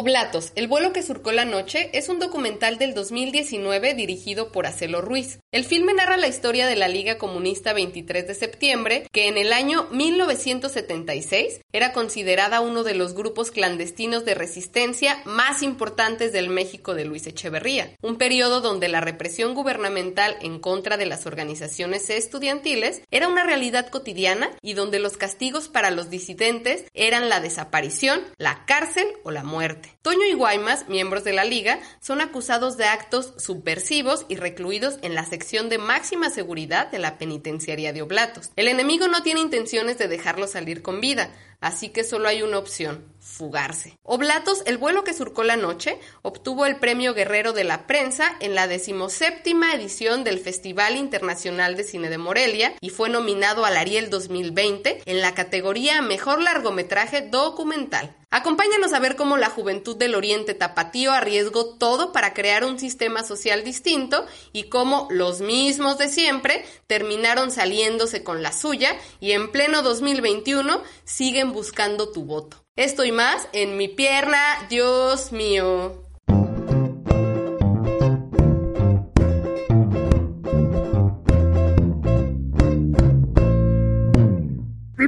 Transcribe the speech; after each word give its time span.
Oblatos, 0.00 0.52
el 0.54 0.68
vuelo 0.68 0.92
que 0.92 1.02
surcó 1.02 1.32
la 1.32 1.44
noche 1.44 1.90
es 1.92 2.08
un 2.08 2.20
documental 2.20 2.78
del 2.78 2.94
2019 2.94 3.94
dirigido 3.94 4.52
por 4.52 4.64
Acelo 4.64 5.00
Ruiz. 5.00 5.40
El 5.50 5.64
filme 5.64 5.94
narra 5.94 6.18
la 6.18 6.28
historia 6.28 6.66
de 6.66 6.76
la 6.76 6.88
Liga 6.88 7.16
Comunista 7.16 7.72
23 7.72 8.26
de 8.26 8.34
septiembre, 8.34 9.08
que 9.12 9.28
en 9.28 9.38
el 9.38 9.54
año 9.54 9.88
1976 9.90 11.62
era 11.72 11.94
considerada 11.94 12.60
uno 12.60 12.84
de 12.84 12.92
los 12.92 13.14
grupos 13.14 13.50
clandestinos 13.50 14.26
de 14.26 14.34
resistencia 14.34 15.22
más 15.24 15.62
importantes 15.62 16.34
del 16.34 16.50
México 16.50 16.94
de 16.94 17.06
Luis 17.06 17.26
Echeverría, 17.26 17.94
un 18.02 18.18
periodo 18.18 18.60
donde 18.60 18.88
la 18.88 19.00
represión 19.00 19.54
gubernamental 19.54 20.36
en 20.42 20.60
contra 20.60 20.98
de 20.98 21.06
las 21.06 21.24
organizaciones 21.24 22.10
estudiantiles 22.10 23.00
era 23.10 23.26
una 23.26 23.42
realidad 23.42 23.88
cotidiana 23.88 24.50
y 24.60 24.74
donde 24.74 24.98
los 24.98 25.16
castigos 25.16 25.68
para 25.68 25.90
los 25.90 26.10
disidentes 26.10 26.84
eran 26.92 27.30
la 27.30 27.40
desaparición, 27.40 28.20
la 28.36 28.66
cárcel 28.66 29.06
o 29.22 29.30
la 29.30 29.44
muerte. 29.44 29.96
Toño 30.02 30.26
y 30.26 30.34
Guaymas, 30.34 30.90
miembros 30.90 31.24
de 31.24 31.32
la 31.32 31.44
liga, 31.44 31.80
son 32.02 32.20
acusados 32.20 32.76
de 32.76 32.84
actos 32.84 33.32
subversivos 33.38 34.26
y 34.28 34.36
recluidos 34.36 34.98
en 35.00 35.14
la 35.14 35.24
sección 35.38 35.68
de 35.68 35.78
máxima 35.78 36.30
seguridad 36.30 36.90
de 36.90 36.98
la 36.98 37.16
penitenciaría 37.16 37.92
de 37.92 38.02
Oblatos. 38.02 38.50
El 38.56 38.66
enemigo 38.66 39.06
no 39.06 39.22
tiene 39.22 39.40
intenciones 39.40 39.96
de 39.96 40.08
dejarlo 40.08 40.48
salir 40.48 40.82
con 40.82 41.00
vida, 41.00 41.30
así 41.60 41.90
que 41.90 42.04
solo 42.04 42.28
hay 42.28 42.42
una 42.42 42.58
opción, 42.58 43.04
fugarse. 43.20 43.98
Oblatos, 44.02 44.62
el 44.66 44.78
vuelo 44.78 45.04
que 45.04 45.14
surcó 45.14 45.44
la 45.44 45.56
noche, 45.56 45.98
obtuvo 46.22 46.66
el 46.66 46.76
premio 46.76 47.14
Guerrero 47.14 47.52
de 47.52 47.64
la 47.64 47.86
Prensa 47.86 48.36
en 48.40 48.54
la 48.54 48.66
decimoséptima 48.66 49.74
edición 49.74 50.24
del 50.24 50.38
Festival 50.38 50.96
Internacional 50.96 51.76
de 51.76 51.84
Cine 51.84 52.08
de 52.08 52.18
Morelia 52.18 52.74
y 52.80 52.90
fue 52.90 53.08
nominado 53.08 53.64
al 53.64 53.76
Ariel 53.76 54.10
2020 54.10 55.02
en 55.04 55.20
la 55.20 55.34
categoría 55.34 56.02
Mejor 56.02 56.42
Largometraje 56.42 57.22
Documental. 57.22 58.14
Acompáñanos 58.30 58.92
a 58.92 58.98
ver 58.98 59.16
cómo 59.16 59.38
la 59.38 59.48
juventud 59.48 59.96
del 59.96 60.14
Oriente 60.14 60.52
Tapatío 60.52 61.12
arriesgó 61.12 61.78
todo 61.78 62.12
para 62.12 62.34
crear 62.34 62.62
un 62.62 62.78
sistema 62.78 63.24
social 63.24 63.64
distinto 63.64 64.26
y 64.52 64.64
cómo 64.64 65.08
los 65.10 65.40
mismos 65.40 65.96
de 65.96 66.08
siempre 66.08 66.62
terminaron 66.86 67.50
saliéndose 67.50 68.22
con 68.22 68.42
la 68.42 68.52
suya 68.52 68.98
y 69.18 69.32
en 69.32 69.50
pleno 69.50 69.80
2021 69.80 70.82
siguen 71.04 71.47
buscando 71.52 72.10
tu 72.10 72.24
voto. 72.24 72.56
Esto 72.76 73.04
y 73.04 73.12
más 73.12 73.48
en 73.52 73.76
mi 73.76 73.88
pierna, 73.88 74.38
Dios 74.68 75.32
mío. 75.32 76.07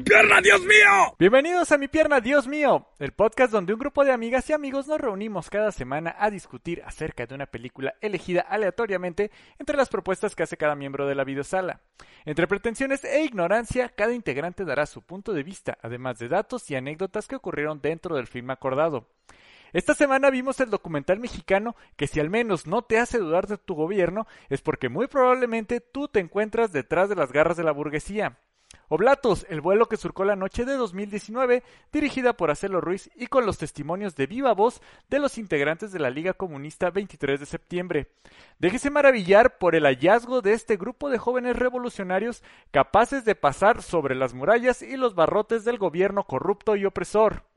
¡Mi 0.00 0.04
pierna, 0.04 0.40
Dios 0.40 0.62
mío! 0.62 1.14
Bienvenidos 1.18 1.72
a 1.72 1.76
Mi 1.76 1.86
Pierna, 1.86 2.22
Dios 2.22 2.48
mío, 2.48 2.86
el 2.98 3.12
podcast 3.12 3.52
donde 3.52 3.74
un 3.74 3.78
grupo 3.78 4.02
de 4.02 4.12
amigas 4.12 4.48
y 4.48 4.54
amigos 4.54 4.88
nos 4.88 4.98
reunimos 4.98 5.50
cada 5.50 5.72
semana 5.72 6.16
a 6.18 6.30
discutir 6.30 6.82
acerca 6.86 7.26
de 7.26 7.34
una 7.34 7.44
película 7.44 7.92
elegida 8.00 8.40
aleatoriamente 8.40 9.30
entre 9.58 9.76
las 9.76 9.90
propuestas 9.90 10.34
que 10.34 10.42
hace 10.42 10.56
cada 10.56 10.74
miembro 10.74 11.06
de 11.06 11.14
la 11.14 11.24
videosala. 11.24 11.82
Entre 12.24 12.46
pretensiones 12.46 13.04
e 13.04 13.24
ignorancia, 13.24 13.90
cada 13.90 14.14
integrante 14.14 14.64
dará 14.64 14.86
su 14.86 15.02
punto 15.02 15.34
de 15.34 15.42
vista, 15.42 15.76
además 15.82 16.18
de 16.18 16.28
datos 16.28 16.70
y 16.70 16.76
anécdotas 16.76 17.28
que 17.28 17.36
ocurrieron 17.36 17.82
dentro 17.82 18.16
del 18.16 18.26
film 18.26 18.48
acordado. 18.48 19.06
Esta 19.74 19.92
semana 19.92 20.30
vimos 20.30 20.60
el 20.60 20.70
documental 20.70 21.20
mexicano 21.20 21.76
que 21.96 22.06
si 22.06 22.20
al 22.20 22.30
menos 22.30 22.66
no 22.66 22.80
te 22.80 22.98
hace 22.98 23.18
dudar 23.18 23.48
de 23.48 23.58
tu 23.58 23.74
gobierno 23.74 24.26
es 24.48 24.62
porque 24.62 24.88
muy 24.88 25.08
probablemente 25.08 25.82
tú 25.82 26.08
te 26.08 26.20
encuentras 26.20 26.72
detrás 26.72 27.10
de 27.10 27.16
las 27.16 27.32
garras 27.32 27.58
de 27.58 27.64
la 27.64 27.72
burguesía. 27.72 28.38
Oblatos, 28.88 29.46
el 29.48 29.60
vuelo 29.60 29.86
que 29.86 29.96
surcó 29.96 30.24
la 30.24 30.34
noche 30.34 30.64
de 30.64 30.74
2019, 30.74 31.62
dirigida 31.92 32.32
por 32.32 32.50
Acelo 32.50 32.80
Ruiz 32.80 33.08
y 33.14 33.28
con 33.28 33.46
los 33.46 33.56
testimonios 33.56 34.16
de 34.16 34.26
viva 34.26 34.52
voz 34.52 34.82
de 35.08 35.20
los 35.20 35.38
integrantes 35.38 35.92
de 35.92 36.00
la 36.00 36.10
Liga 36.10 36.32
Comunista 36.32 36.90
23 36.90 37.38
de 37.38 37.46
septiembre. 37.46 38.08
Déjese 38.58 38.90
maravillar 38.90 39.58
por 39.58 39.74
el 39.74 39.84
hallazgo 39.84 40.42
de 40.42 40.54
este 40.54 40.76
grupo 40.76 41.08
de 41.08 41.18
jóvenes 41.18 41.56
revolucionarios 41.56 42.42
capaces 42.72 43.24
de 43.24 43.36
pasar 43.36 43.82
sobre 43.82 44.14
las 44.14 44.34
murallas 44.34 44.82
y 44.82 44.96
los 44.96 45.14
barrotes 45.14 45.64
del 45.64 45.78
gobierno 45.78 46.24
corrupto 46.24 46.74
y 46.74 46.84
opresor. 46.84 47.49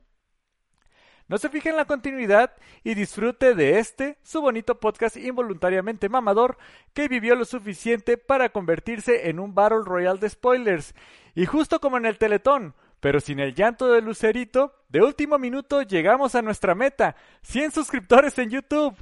No 1.34 1.38
se 1.38 1.48
fije 1.48 1.70
en 1.70 1.76
la 1.76 1.84
continuidad 1.84 2.52
y 2.84 2.94
disfrute 2.94 3.56
de 3.56 3.80
este, 3.80 4.18
su 4.22 4.40
bonito 4.40 4.78
podcast 4.78 5.16
involuntariamente 5.16 6.08
mamador, 6.08 6.56
que 6.92 7.08
vivió 7.08 7.34
lo 7.34 7.44
suficiente 7.44 8.16
para 8.16 8.50
convertirse 8.50 9.28
en 9.28 9.40
un 9.40 9.52
Battle 9.52 9.80
Royale 9.84 10.20
de 10.20 10.30
spoilers. 10.30 10.94
Y 11.34 11.46
justo 11.46 11.80
como 11.80 11.96
en 11.96 12.06
el 12.06 12.18
Teletón, 12.18 12.76
pero 13.00 13.18
sin 13.18 13.40
el 13.40 13.52
llanto 13.52 13.92
de 13.92 14.00
Lucerito, 14.00 14.76
de 14.88 15.02
último 15.02 15.36
minuto 15.40 15.82
llegamos 15.82 16.36
a 16.36 16.42
nuestra 16.42 16.76
meta, 16.76 17.16
100 17.42 17.72
suscriptores 17.72 18.38
en 18.38 18.50
YouTube. 18.50 18.94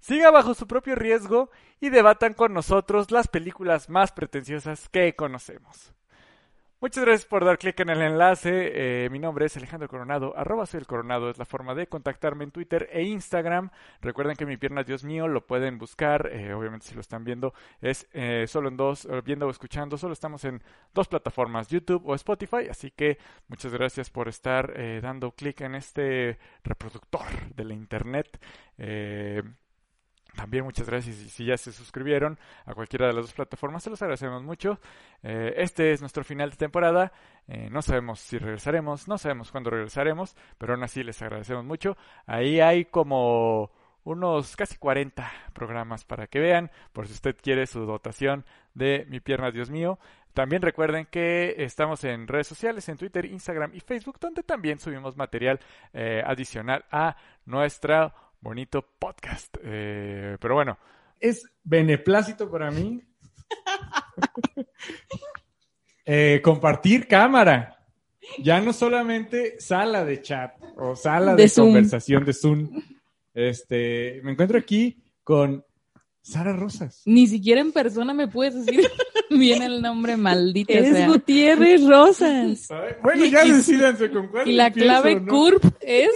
Siga 0.00 0.32
bajo 0.32 0.54
su 0.54 0.66
propio 0.66 0.96
riesgo 0.96 1.52
y 1.80 1.90
debatan 1.90 2.34
con 2.34 2.52
nosotros 2.52 3.12
las 3.12 3.28
películas 3.28 3.88
más 3.88 4.10
pretenciosas 4.10 4.88
que 4.88 5.14
conocemos. 5.14 5.94
Muchas 6.82 7.04
gracias 7.04 7.26
por 7.26 7.44
dar 7.44 7.58
clic 7.58 7.78
en 7.80 7.90
el 7.90 8.00
enlace. 8.00 9.04
Eh, 9.04 9.10
mi 9.10 9.18
nombre 9.18 9.44
es 9.44 9.54
Alejandro 9.54 9.86
Coronado. 9.86 10.34
Arroba 10.34 10.64
soy 10.64 10.80
el 10.80 10.86
Coronado 10.86 11.28
es 11.28 11.36
la 11.36 11.44
forma 11.44 11.74
de 11.74 11.88
contactarme 11.88 12.44
en 12.44 12.52
Twitter 12.52 12.88
e 12.90 13.02
Instagram. 13.02 13.68
Recuerden 14.00 14.34
que 14.34 14.46
mi 14.46 14.56
pierna, 14.56 14.82
Dios 14.82 15.04
mío, 15.04 15.28
lo 15.28 15.46
pueden 15.46 15.76
buscar. 15.76 16.30
Eh, 16.32 16.54
obviamente, 16.54 16.86
si 16.86 16.94
lo 16.94 17.02
están 17.02 17.22
viendo, 17.22 17.52
es 17.82 18.08
eh, 18.14 18.46
solo 18.48 18.70
en 18.70 18.78
dos, 18.78 19.06
viendo 19.26 19.46
o 19.46 19.50
escuchando. 19.50 19.98
Solo 19.98 20.14
estamos 20.14 20.42
en 20.46 20.62
dos 20.94 21.06
plataformas, 21.06 21.68
YouTube 21.68 22.02
o 22.06 22.14
Spotify. 22.14 22.68
Así 22.70 22.90
que 22.90 23.18
muchas 23.48 23.74
gracias 23.74 24.08
por 24.08 24.28
estar 24.28 24.72
dando 25.02 25.32
clic 25.32 25.60
en 25.60 25.74
este 25.74 26.38
reproductor 26.64 27.26
de 27.54 27.64
la 27.64 27.74
internet. 27.74 28.40
También 30.40 30.64
muchas 30.64 30.86
gracias 30.86 31.18
y 31.18 31.28
si 31.28 31.44
ya 31.44 31.58
se 31.58 31.70
suscribieron 31.70 32.38
a 32.64 32.72
cualquiera 32.72 33.06
de 33.06 33.12
las 33.12 33.26
dos 33.26 33.34
plataformas, 33.34 33.82
se 33.82 33.90
los 33.90 34.00
agradecemos 34.00 34.42
mucho. 34.42 34.80
Eh, 35.22 35.52
este 35.58 35.92
es 35.92 36.00
nuestro 36.00 36.24
final 36.24 36.48
de 36.48 36.56
temporada. 36.56 37.12
Eh, 37.46 37.68
no 37.70 37.82
sabemos 37.82 38.20
si 38.20 38.38
regresaremos, 38.38 39.06
no 39.06 39.18
sabemos 39.18 39.52
cuándo 39.52 39.68
regresaremos, 39.68 40.34
pero 40.56 40.72
aún 40.72 40.82
así 40.82 41.02
les 41.02 41.20
agradecemos 41.20 41.66
mucho. 41.66 41.98
Ahí 42.24 42.58
hay 42.58 42.86
como 42.86 43.70
unos 44.04 44.56
casi 44.56 44.78
40 44.78 45.30
programas 45.52 46.06
para 46.06 46.26
que 46.26 46.40
vean, 46.40 46.70
por 46.94 47.06
si 47.06 47.12
usted 47.12 47.36
quiere 47.36 47.66
su 47.66 47.84
dotación 47.84 48.46
de 48.72 49.04
Mi 49.10 49.20
Pierna 49.20 49.50
Dios 49.50 49.68
Mío. 49.68 49.98
También 50.32 50.62
recuerden 50.62 51.04
que 51.04 51.54
estamos 51.58 52.02
en 52.04 52.28
redes 52.28 52.46
sociales, 52.46 52.88
en 52.88 52.96
Twitter, 52.96 53.26
Instagram 53.26 53.72
y 53.74 53.80
Facebook, 53.80 54.18
donde 54.18 54.42
también 54.42 54.78
subimos 54.78 55.18
material 55.18 55.60
eh, 55.92 56.22
adicional 56.24 56.86
a 56.90 57.14
nuestra 57.44 58.14
bonito 58.40 58.84
podcast. 58.98 59.56
Eh, 59.62 60.36
pero 60.40 60.54
bueno. 60.54 60.78
Es 61.18 61.46
beneplácito 61.62 62.50
para 62.50 62.70
mí 62.70 63.02
eh, 66.06 66.40
compartir 66.42 67.06
cámara. 67.06 67.76
Ya 68.38 68.60
no 68.60 68.72
solamente 68.72 69.60
sala 69.60 70.04
de 70.04 70.22
chat 70.22 70.52
o 70.76 70.96
sala 70.96 71.34
de, 71.34 71.50
conversación 71.54 72.24
de 72.24 72.32
Zoom. 72.32 72.82
Este, 73.34 74.20
me 74.22 74.32
encuentro 74.32 74.58
aquí 74.58 75.02
con 75.24 75.64
Sara 76.22 76.54
Rosas. 76.54 77.02
Ni 77.06 77.26
siquiera 77.26 77.60
en 77.60 77.72
persona 77.72 78.14
me 78.14 78.28
puedes 78.28 78.64
decir 78.64 78.88
bien 79.30 79.62
el 79.62 79.82
nombre 79.82 80.16
maldito. 80.16 80.72
Es 80.72 81.06
Gutiérrez 81.06 81.86
Rosas. 81.86 82.68
Bueno, 83.02 83.24
ya 83.26 83.44
decidanse 83.44 84.10
con 84.10 84.28
cuál. 84.28 84.48
Y 84.48 84.52
la 84.52 84.70
clave 84.70 85.24
CURP 85.24 85.64
es. 85.80 86.10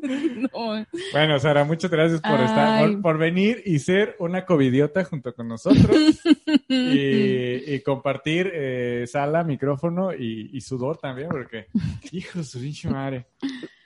Bueno, 1.12 1.38
Sara, 1.38 1.64
muchas 1.64 1.90
gracias 1.90 2.20
por 2.20 2.40
estar, 2.40 3.00
por, 3.00 3.18
venir 3.18 3.62
y 3.64 3.78
ser 3.78 4.16
una 4.18 4.44
covidiota 4.44 5.04
junto 5.04 5.34
con 5.34 5.48
nosotros 5.48 5.96
y, 6.68 7.80
compartir 7.80 8.50
eh, 8.52 9.04
sala, 9.06 9.44
micrófono 9.44 10.12
y, 10.12 10.60
sudor 10.60 10.98
también, 10.98 11.28
porque, 11.28 11.66
hijo 12.12 12.40
de 12.40 12.44
su 12.44 12.60
pinche 12.60 12.88
madre. 12.88 13.26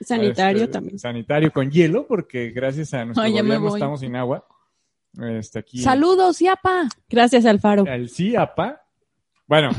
Sanitario 0.01 0.63
este, 0.63 0.73
también. 0.73 0.99
Sanitario 0.99 1.51
con 1.51 1.71
hielo, 1.71 2.05
porque 2.07 2.49
gracias 2.49 2.93
a 2.93 3.05
nuestro 3.05 3.23
gobierno 3.23 3.73
estamos 3.73 3.99
sin 3.99 4.15
agua. 4.15 4.45
Este, 5.21 5.59
aquí, 5.59 5.79
Saludos, 5.79 6.37
Ciapa. 6.37 6.87
Gracias, 7.09 7.45
Alfaro. 7.45 7.85
El 7.85 8.09
Ciapa. 8.09 8.81
Bueno, 9.45 9.71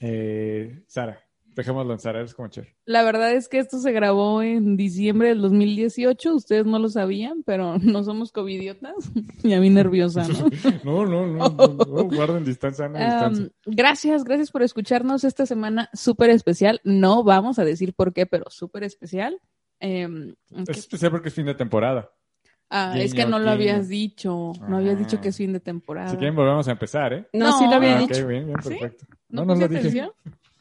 eh, 0.00 0.82
Sara, 0.86 1.20
dejémoslo 1.54 1.92
en 1.92 1.98
Sara, 1.98 2.20
eres 2.20 2.34
como 2.34 2.48
chévere. 2.48 2.76
La 2.84 3.02
verdad 3.02 3.32
es 3.32 3.48
que 3.48 3.58
esto 3.58 3.78
se 3.78 3.92
grabó 3.92 4.42
en 4.42 4.76
diciembre 4.76 5.28
del 5.28 5.40
2018. 5.40 6.34
Ustedes 6.34 6.66
no 6.66 6.78
lo 6.78 6.88
sabían, 6.88 7.42
pero 7.44 7.78
no 7.78 8.04
somos 8.04 8.32
covidiotas. 8.32 8.94
y 9.42 9.52
a 9.52 9.60
mí 9.60 9.70
nerviosa, 9.70 10.26
¿no? 10.84 11.06
no, 11.06 11.26
no, 11.26 11.48
no, 11.48 12.04
guarden 12.04 12.44
distancia, 12.44 12.88
distancia. 12.88 13.48
Gracias, 13.66 14.24
gracias 14.24 14.50
por 14.50 14.62
escucharnos 14.62 15.24
esta 15.24 15.46
semana 15.46 15.90
súper 15.92 16.30
especial. 16.30 16.80
No 16.84 17.24
vamos 17.24 17.58
a 17.58 17.64
decir 17.64 17.94
por 17.94 18.12
qué, 18.12 18.26
pero 18.26 18.50
súper 18.50 18.84
especial. 18.84 19.40
Em, 19.78 20.34
es 20.68 20.78
especial 20.78 21.10
porque 21.10 21.28
es 21.28 21.34
fin 21.34 21.46
de 21.46 21.54
temporada. 21.54 22.10
Ah, 22.72 22.94
es 22.96 23.14
que 23.14 23.26
no 23.26 23.40
lo 23.40 23.50
habías 23.50 23.88
dicho. 23.88 24.52
No 24.68 24.76
habías 24.76 24.96
dicho 24.96 25.20
que 25.20 25.30
es 25.30 25.36
fin 25.36 25.52
de 25.52 25.58
temporada. 25.58 26.10
Si 26.10 26.16
quieren, 26.16 26.36
volvemos 26.36 26.68
a 26.68 26.70
empezar, 26.70 27.12
¿eh? 27.12 27.28
No, 27.32 27.58
sí 27.58 27.64
lo 27.64 27.72
había 27.72 27.96
ah, 27.96 28.00
dicho. 28.00 28.26
bien, 28.28 28.46
bien, 28.46 28.58
perfecto. 28.62 29.06
¿No, 29.28 29.44
no, 29.44 29.56
lo 29.56 29.66
dije. 29.66 30.08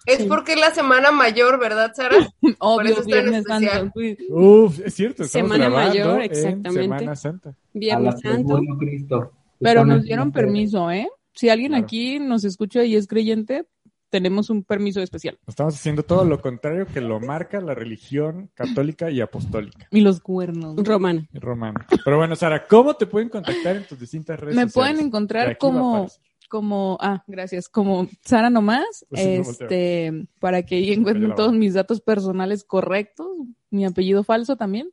Es 0.09 0.25
porque 0.25 0.53
es 0.53 0.59
la 0.59 0.71
semana 0.71 1.11
mayor, 1.11 1.59
¿verdad, 1.59 1.91
Sara? 1.95 2.15
Obvio, 2.59 2.91
eso 2.91 3.01
está 3.01 3.17
en 3.19 3.23
Viernes 3.31 3.45
especial. 3.45 3.71
Santo. 3.71 3.99
sí. 3.99 4.17
Uf, 4.29 4.79
es 4.85 4.93
cierto, 4.93 5.23
estamos 5.23 5.51
Semana 5.51 5.69
Mayor, 5.69 6.15
en 6.17 6.21
exactamente. 6.21 6.81
Semana 6.81 7.15
Santa. 7.15 7.55
Viernes 7.73 8.15
Santo. 8.21 8.61
Cristo. 8.79 9.31
Pero 9.59 9.85
nos 9.85 10.03
dieron 10.03 10.31
permiso, 10.31 10.89
¿eh? 10.91 11.07
Si 11.33 11.49
alguien 11.49 11.71
Claro. 11.71 11.83
aquí 11.85 12.19
nos 12.19 12.43
escucha 12.43 12.83
y 12.83 12.95
es 12.95 13.07
creyente, 13.07 13.65
tenemos 14.09 14.49
un 14.49 14.63
permiso 14.63 15.01
especial. 15.01 15.37
Estamos 15.45 15.75
haciendo 15.75 16.01
todo 16.03 16.25
lo 16.25 16.41
contrario 16.41 16.87
que 16.91 16.99
lo 16.99 17.19
marca 17.19 17.61
la 17.61 17.75
religión 17.75 18.49
católica 18.55 19.11
y 19.11 19.21
apostólica 19.21 19.87
Y 19.91 20.01
los 20.01 20.19
cuernos. 20.19 20.75
Romana. 20.83 21.27
romana. 21.33 21.85
Pero 22.03 22.17
bueno, 22.17 22.35
Sara, 22.35 22.65
¿cómo 22.67 22.95
te 22.95 23.05
pueden 23.05 23.29
contactar 23.29 23.75
en 23.75 23.83
tus 23.87 23.99
distintas 23.99 24.39
redes 24.39 24.55
Me 24.55 24.63
sociales? 24.63 24.73
pueden 24.73 24.95
Que 24.97 25.03
encontrar 25.03 25.57
como. 25.59 26.07
Como, 26.49 26.97
ah, 26.99 27.23
gracias, 27.27 27.69
como 27.69 28.09
Sara 28.25 28.49
nomás, 28.49 29.05
Pues 29.09 29.25
no 29.25 29.41
este, 29.41 30.27
para 30.39 30.63
que 30.63 30.75
ahí 30.75 30.91
encuentren 30.91 31.33
todos 31.35 31.53
mis 31.53 31.73
datos 31.75 32.01
personales 32.01 32.65
correctos, 32.65 33.27
mi 33.69 33.85
apellido 33.85 34.23
falso 34.25 34.57
también. 34.57 34.89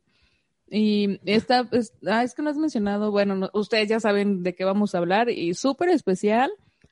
Y 0.69 1.19
esta, 1.25 1.67
es, 1.71 1.93
ah, 2.05 2.23
es 2.23 2.33
que 2.33 2.41
no 2.41 2.49
has 2.49 2.57
mencionado, 2.57 3.11
bueno, 3.11 3.35
no- 3.35 3.49
ustedes 3.53 3.87
ya 3.89 3.99
saben 3.99 4.43
de 4.43 4.53
qué 4.55 4.63
vamos 4.65 4.95
a 4.95 4.97
hablar 4.99 5.29
y 5.29 5.53
súper 5.53 5.89
especial. 5.89 6.51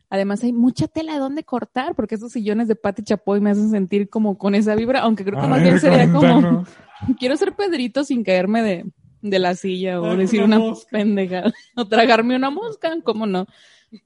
Además 0.09 0.43
hay 0.43 0.53
mucha 0.53 0.87
tela 0.87 1.13
de 1.13 1.19
dónde 1.19 1.43
cortar, 1.43 1.93
porque 1.95 2.15
estos 2.15 2.31
sillones 2.31 2.67
de 2.67 2.75
Pati 2.75 3.03
Chapoy 3.03 3.41
me 3.41 3.49
hacen 3.49 3.71
sentir 3.71 4.07
como 4.09 4.37
con 4.37 4.55
esa 4.55 4.75
vibra, 4.75 5.01
aunque 5.01 5.25
creo 5.25 5.41
que 5.41 5.47
más 5.47 5.61
bien 5.61 5.79
sería 5.79 6.11
como, 6.11 6.63
quiero 7.19 7.35
ser 7.37 7.53
Pedrito 7.55 8.03
sin 8.05 8.23
caerme 8.23 8.61
de, 8.61 8.85
de 9.21 9.39
la 9.39 9.55
silla 9.55 9.99
o 9.99 10.05
Ay, 10.11 10.17
decir 10.17 10.41
una 10.43 10.57
una, 10.57 10.67
mosca. 10.69 10.87
pendejada 10.91 11.51
o 11.75 11.85
tragarme 11.87 12.35
una 12.35 12.49
mosca, 12.51 12.93
¿cómo 13.03 13.25
no? 13.25 13.45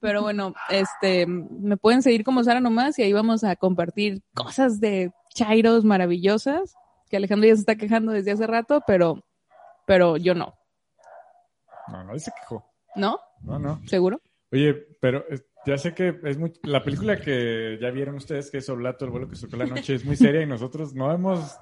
Pero 0.00 0.22
bueno, 0.22 0.54
este, 0.68 1.26
me 1.26 1.76
pueden 1.76 2.02
seguir 2.02 2.24
como 2.24 2.44
Sara 2.44 2.60
nomás 2.60 2.98
y 2.98 3.02
ahí 3.02 3.12
vamos 3.12 3.44
a 3.44 3.56
compartir 3.56 4.22
cosas 4.34 4.80
de 4.80 5.12
chairos 5.34 5.84
maravillosas 5.84 6.74
que 7.08 7.16
Alejandro 7.16 7.48
ya 7.48 7.54
se 7.54 7.60
está 7.60 7.74
quejando 7.76 8.12
desde 8.12 8.30
hace 8.30 8.46
rato, 8.46 8.82
pero, 8.86 9.24
pero 9.86 10.16
yo 10.16 10.34
no, 10.34 10.54
No, 11.88 12.04
no 12.04 12.18
se 12.18 12.30
quejó. 12.40 12.64
¿no? 12.94 13.18
No, 13.42 13.58
no. 13.58 13.80
¿Seguro? 13.86 14.20
Oye, 14.52 14.74
pero 15.00 15.24
eh, 15.30 15.40
ya 15.66 15.76
sé 15.78 15.92
que 15.94 16.20
es 16.24 16.38
muy... 16.38 16.52
La 16.62 16.82
película 16.84 17.20
que 17.20 17.78
ya 17.80 17.90
vieron 17.90 18.14
ustedes, 18.16 18.50
que 18.50 18.58
es 18.58 18.68
Oblato, 18.68 19.04
el 19.04 19.10
vuelo 19.10 19.28
que 19.28 19.36
surcó 19.36 19.56
la 19.56 19.66
noche, 19.66 19.94
es 19.94 20.04
muy 20.04 20.16
seria 20.16 20.42
y 20.42 20.46
nosotros 20.46 20.94
no 20.94 21.12
hemos... 21.12 21.56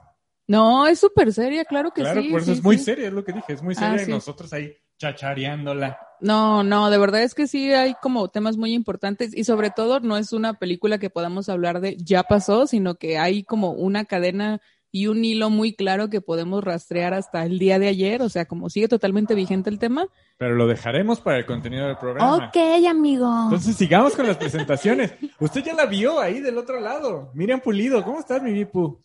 No, 0.46 0.86
es 0.86 0.98
súper 0.98 1.32
seria, 1.32 1.64
claro 1.66 1.90
que 1.92 2.00
Claro, 2.00 2.22
sí. 2.22 2.30
por 2.30 2.40
eso 2.40 2.52
sí, 2.52 2.58
es 2.58 2.64
muy 2.64 2.78
sí. 2.78 2.84
seria, 2.84 3.08
es 3.08 3.12
lo 3.12 3.22
que 3.24 3.32
dije, 3.34 3.52
es 3.52 3.62
muy 3.62 3.74
Ah, 3.76 3.80
seria 3.80 4.02
y 4.02 4.04
sí. 4.06 4.10
nosotros 4.10 4.50
ahí 4.54 4.74
chachareándola. 4.98 5.98
No, 6.20 6.64
no, 6.64 6.90
de 6.90 6.98
verdad 6.98 7.22
es 7.22 7.34
que 7.34 7.46
sí 7.46 7.72
hay 7.72 7.94
como 8.02 8.28
temas 8.28 8.56
muy 8.56 8.74
importantes 8.74 9.36
y 9.36 9.44
sobre 9.44 9.70
todo 9.70 10.00
no 10.00 10.16
es 10.16 10.32
una 10.32 10.54
película 10.54 10.98
que 10.98 11.10
podamos 11.10 11.48
hablar 11.48 11.80
de 11.80 11.96
ya 11.96 12.24
pasó, 12.24 12.66
sino 12.66 12.96
que 12.96 13.18
hay 13.18 13.44
como 13.44 13.70
una 13.70 14.04
cadena 14.04 14.60
y 14.90 15.06
un 15.06 15.24
hilo 15.24 15.50
muy 15.50 15.74
claro 15.74 16.08
que 16.08 16.20
podemos 16.20 16.64
rastrear 16.64 17.14
hasta 17.14 17.44
el 17.44 17.58
día 17.58 17.78
de 17.78 17.88
ayer, 17.88 18.22
o 18.22 18.28
sea, 18.28 18.46
como 18.46 18.70
sigue 18.70 18.88
totalmente 18.88 19.34
vigente 19.34 19.70
el 19.70 19.78
tema. 19.78 20.06
Pero 20.38 20.54
lo 20.54 20.66
dejaremos 20.66 21.20
para 21.20 21.38
el 21.38 21.46
contenido 21.46 21.86
del 21.86 21.98
programa. 21.98 22.36
Ok, 22.36 22.56
amigo. 22.88 23.30
Entonces 23.44 23.76
sigamos 23.76 24.16
con 24.16 24.26
las 24.26 24.38
presentaciones. 24.38 25.12
Usted 25.38 25.62
ya 25.62 25.74
la 25.74 25.86
vio 25.86 26.20
ahí 26.20 26.40
del 26.40 26.56
otro 26.58 26.80
lado. 26.80 27.30
Miriam 27.34 27.60
Pulido, 27.60 28.02
¿cómo 28.02 28.18
estás, 28.18 28.42
mi 28.42 28.52
Vipu? 28.52 28.98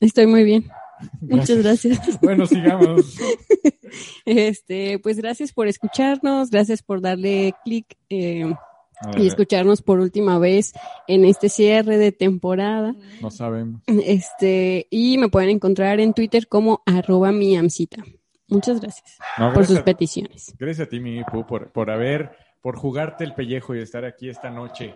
Estoy 0.00 0.26
muy 0.26 0.42
bien. 0.42 0.66
Muchas 1.20 1.58
gracias. 1.62 2.20
Bueno, 2.20 2.46
sigamos. 2.46 3.16
Este, 4.24 4.98
pues 4.98 5.16
gracias 5.18 5.52
por 5.52 5.68
escucharnos, 5.68 6.50
gracias 6.50 6.82
por 6.82 7.00
darle 7.00 7.54
clic 7.64 7.96
eh, 8.10 8.52
y 9.16 9.26
escucharnos 9.26 9.82
por 9.82 10.00
última 10.00 10.38
vez 10.38 10.72
en 11.06 11.24
este 11.24 11.48
cierre 11.48 11.96
de 11.98 12.12
temporada. 12.12 12.94
no 13.20 13.30
sabemos. 13.30 13.82
Este, 13.86 14.86
y 14.90 15.18
me 15.18 15.28
pueden 15.28 15.50
encontrar 15.50 16.00
en 16.00 16.14
Twitter 16.14 16.48
como 16.48 16.82
arroba 16.86 17.32
miamcita. 17.32 18.02
Muchas 18.48 18.80
gracias 18.80 19.18
No, 19.38 19.46
por 19.46 19.54
gracias, 19.54 19.68
sus 19.68 19.78
a- 19.78 19.84
peticiones. 19.84 20.54
gracias 20.58 20.86
a 20.86 20.90
ti, 20.90 21.00
mi 21.00 21.22
por, 21.24 21.72
por 21.72 21.90
haber, 21.90 22.32
por 22.62 22.76
jugarte 22.76 23.24
el 23.24 23.34
pellejo 23.34 23.74
y 23.74 23.80
estar 23.80 24.04
aquí 24.04 24.28
esta 24.28 24.50
noche. 24.50 24.94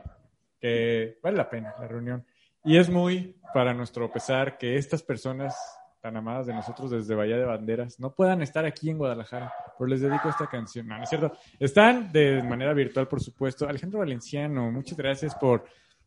Que 0.61 1.19
vale 1.23 1.37
la 1.37 1.49
pena 1.49 1.75
la 1.81 1.89
reunión. 1.89 2.25
Y 2.65 2.77
es 2.77 2.91
muy 2.91 3.37
para 3.55 3.73
nuestro 3.73 4.13
pesar 4.13 4.59
que 4.59 4.77
estas 4.77 5.03
personas 5.03 5.57
tan 6.01 6.17
amadas 6.17 6.47
de 6.47 6.55
nosotros 6.55 6.91
desde 6.91 7.15
Bahía 7.15 7.37
de 7.37 7.45
Banderas 7.45 8.01
no 8.01 8.15
puedan 8.15 8.41
estar 8.43 8.65
aquí 8.65 8.89
en 8.91 8.99
Guadalajara, 8.99 9.53
pero 9.79 9.89
les 9.89 10.01
dedico 10.01 10.29
esta 10.29 10.47
canción. 10.47 10.87
No, 10.87 10.97
no 10.97 11.03
es 11.05 11.09
cierto. 11.09 11.33
Están 11.59 12.11
de 12.13 12.43
manera 12.43 12.73
virtual, 12.73 13.07
por 13.07 13.21
supuesto. 13.21 13.69
Alejandro 13.69 13.99
Valenciano, 14.01 14.71
muchas 14.71 14.97
gracias 14.97 15.35
por 15.35 15.65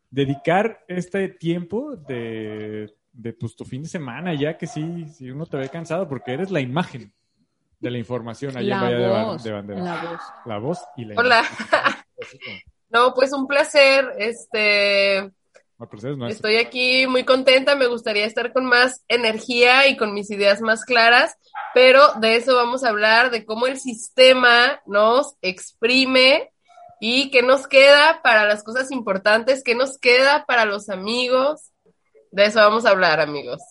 dedicar 0.10 0.84
este 0.88 1.30
tiempo 1.30 1.96
de, 1.96 2.94
de 3.12 3.34
pues, 3.34 3.56
tu 3.56 3.66
fin 3.66 3.84
de 3.84 3.90
semana, 3.90 4.34
ya 4.34 4.58
que 4.58 4.68
sí, 4.68 5.06
sí 5.10 5.30
uno 5.32 5.46
te 5.46 5.58
ve 5.58 5.70
cansado 5.70 6.08
porque 6.08 6.34
eres 6.34 6.50
la 6.52 6.60
imagen 6.60 7.14
de 7.80 7.92
la 7.92 7.98
información 7.98 8.56
allá 8.58 8.76
en 8.76 8.82
Bahía 8.82 8.98
de, 8.98 9.08
Ba- 9.10 9.24
voz, 9.26 9.44
de 9.44 9.52
Banderas. 9.52 9.84
la 9.84 10.02
voz. 10.10 10.22
La 10.46 10.58
voz 10.58 10.80
y 10.98 11.06
la 11.06 11.16
Hola. 11.20 11.40
imagen. 11.40 11.80
No, 12.90 13.12
pues 13.16 13.34
un 13.34 13.48
placer. 13.48 14.06
Este, 14.20 15.32
no, 15.80 16.16
no 16.18 16.28
es- 16.28 16.36
estoy 16.36 16.58
aquí 16.58 17.08
muy 17.08 17.24
contenta. 17.24 17.76
Me 17.76 17.88
gustaría 17.88 18.26
estar 18.26 18.54
con 18.54 18.66
más 18.66 19.04
energía 19.08 19.88
y 19.88 19.98
con 19.98 20.14
mis 20.14 20.30
ideas 20.32 20.62
más 20.62 20.86
claras, 20.86 21.36
pero 21.74 22.02
de 22.20 22.36
eso 22.36 22.56
vamos 22.56 22.84
a 22.84 22.90
hablar, 22.90 23.32
de 23.32 23.46
cómo 23.46 23.68
el 23.68 23.80
sistema 23.80 24.82
nos 24.86 25.36
exprime 25.42 26.52
y 27.00 27.32
qué 27.32 27.42
nos 27.42 27.68
queda 27.68 28.22
para 28.24 28.46
las 28.46 28.64
cosas 28.64 28.92
importantes, 28.92 29.64
qué 29.64 29.76
nos 29.76 29.98
queda 29.98 30.46
para 30.46 30.66
los 30.66 30.90
amigos. 30.90 31.70
De 32.32 32.46
eso 32.46 32.60
vamos 32.60 32.86
a 32.86 32.90
hablar, 32.92 33.20
amigos. 33.20 33.62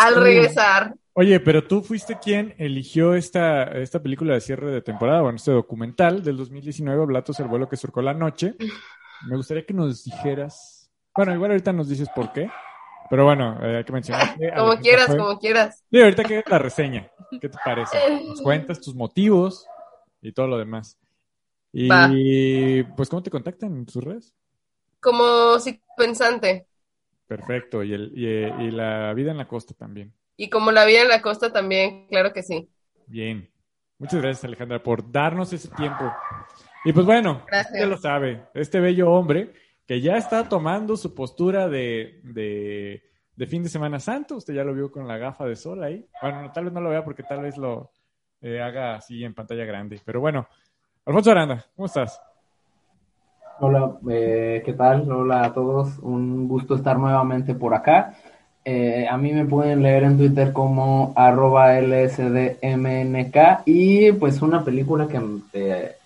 Al 0.00 0.14
regresar. 0.22 0.94
Oye, 1.14 1.38
pero 1.40 1.64
tú 1.66 1.82
fuiste 1.82 2.18
quien 2.18 2.54
eligió 2.58 3.14
esta, 3.14 3.64
esta 3.64 4.02
película 4.02 4.34
de 4.34 4.40
cierre 4.40 4.70
de 4.70 4.82
temporada, 4.82 5.20
bueno, 5.22 5.36
este 5.36 5.52
documental 5.52 6.22
del 6.24 6.36
2019, 6.36 7.00
Oblatos, 7.02 7.38
el 7.40 7.46
vuelo 7.46 7.68
que 7.68 7.76
surcó 7.76 8.02
la 8.02 8.14
noche. 8.14 8.54
Me 9.28 9.36
gustaría 9.36 9.64
que 9.64 9.74
nos 9.74 10.02
dijeras, 10.04 10.73
bueno, 11.16 11.34
igual 11.34 11.50
ahorita 11.52 11.72
nos 11.72 11.88
dices 11.88 12.08
por 12.14 12.32
qué, 12.32 12.50
pero 13.10 13.24
bueno, 13.24 13.58
eh, 13.62 13.78
hay 13.78 13.84
que 13.84 13.92
mencionar 13.92 14.34
que 14.36 14.50
Como 14.56 14.76
quieras, 14.78 15.06
fue- 15.06 15.18
como 15.18 15.38
quieras. 15.38 15.84
Sí, 15.90 16.00
ahorita 16.02 16.24
que 16.24 16.42
la 16.48 16.58
reseña, 16.58 17.08
¿qué 17.40 17.48
te 17.48 17.58
parece? 17.64 17.98
Nos 18.26 18.40
cuentas 18.42 18.80
tus 18.80 18.94
motivos 18.94 19.66
y 20.22 20.32
todo 20.32 20.48
lo 20.48 20.58
demás. 20.58 20.98
Y 21.72 22.82
Va. 22.82 22.94
pues, 22.96 23.08
¿cómo 23.08 23.22
te 23.22 23.30
contactan 23.30 23.76
en 23.76 23.86
tus 23.86 24.02
redes? 24.02 24.34
Como 25.00 25.58
si 25.60 25.80
pensante. 25.96 26.66
Perfecto, 27.26 27.82
y, 27.82 27.92
el, 27.94 28.12
y, 28.14 28.26
eh, 28.26 28.52
y 28.60 28.70
la 28.70 29.12
vida 29.14 29.30
en 29.30 29.38
la 29.38 29.48
costa 29.48 29.74
también. 29.74 30.12
Y 30.36 30.50
como 30.50 30.72
la 30.72 30.84
vida 30.84 31.02
en 31.02 31.08
la 31.08 31.22
costa 31.22 31.52
también, 31.52 32.06
claro 32.08 32.32
que 32.32 32.42
sí. 32.42 32.68
Bien. 33.06 33.48
Muchas 33.98 34.20
gracias, 34.20 34.44
Alejandra, 34.44 34.82
por 34.82 35.10
darnos 35.10 35.52
ese 35.52 35.68
tiempo. 35.68 36.04
Y 36.84 36.92
pues 36.92 37.06
bueno, 37.06 37.42
ya 37.78 37.86
lo 37.86 37.96
sabe, 37.96 38.44
este 38.54 38.80
bello 38.80 39.10
hombre 39.10 39.52
que 39.86 40.00
ya 40.00 40.16
está 40.16 40.48
tomando 40.48 40.96
su 40.96 41.14
postura 41.14 41.68
de, 41.68 42.20
de, 42.22 43.46
fin 43.46 43.62
de 43.62 43.68
Semana 43.68 44.00
Santo, 44.00 44.36
usted 44.36 44.54
ya 44.54 44.64
lo 44.64 44.74
vio 44.74 44.90
con 44.90 45.06
la 45.06 45.18
gafa 45.18 45.44
de 45.44 45.56
sol 45.56 45.82
ahí. 45.82 46.06
Bueno, 46.22 46.42
no, 46.42 46.52
tal 46.52 46.64
vez 46.64 46.72
no 46.72 46.80
lo 46.80 46.90
vea 46.90 47.04
porque 47.04 47.22
tal 47.22 47.42
vez 47.42 47.56
lo 47.58 47.90
eh, 48.40 48.60
haga 48.60 48.96
así 48.96 49.22
en 49.24 49.34
pantalla 49.34 49.64
grande. 49.64 50.00
Pero 50.04 50.20
bueno, 50.20 50.46
Alfonso 51.04 51.30
Aranda, 51.30 51.64
¿cómo 51.76 51.86
estás? 51.86 52.20
Hola, 53.60 53.98
eh, 54.10 54.62
¿qué 54.64 54.72
tal? 54.72 55.10
Hola 55.10 55.44
a 55.44 55.52
todos, 55.52 55.98
un 56.00 56.48
gusto 56.48 56.74
estar 56.74 56.98
nuevamente 56.98 57.54
por 57.54 57.74
acá. 57.74 58.14
Eh, 58.64 59.06
a 59.08 59.16
mí 59.18 59.32
me 59.32 59.44
pueden 59.44 59.82
leer 59.82 60.04
en 60.04 60.16
Twitter 60.16 60.52
como 60.52 61.12
arroba 61.14 61.78
lsdmnk 61.78 63.36
y 63.66 64.10
pues 64.12 64.40
una 64.40 64.64
película 64.64 65.06
que 65.06 65.20
eh, 65.52 65.96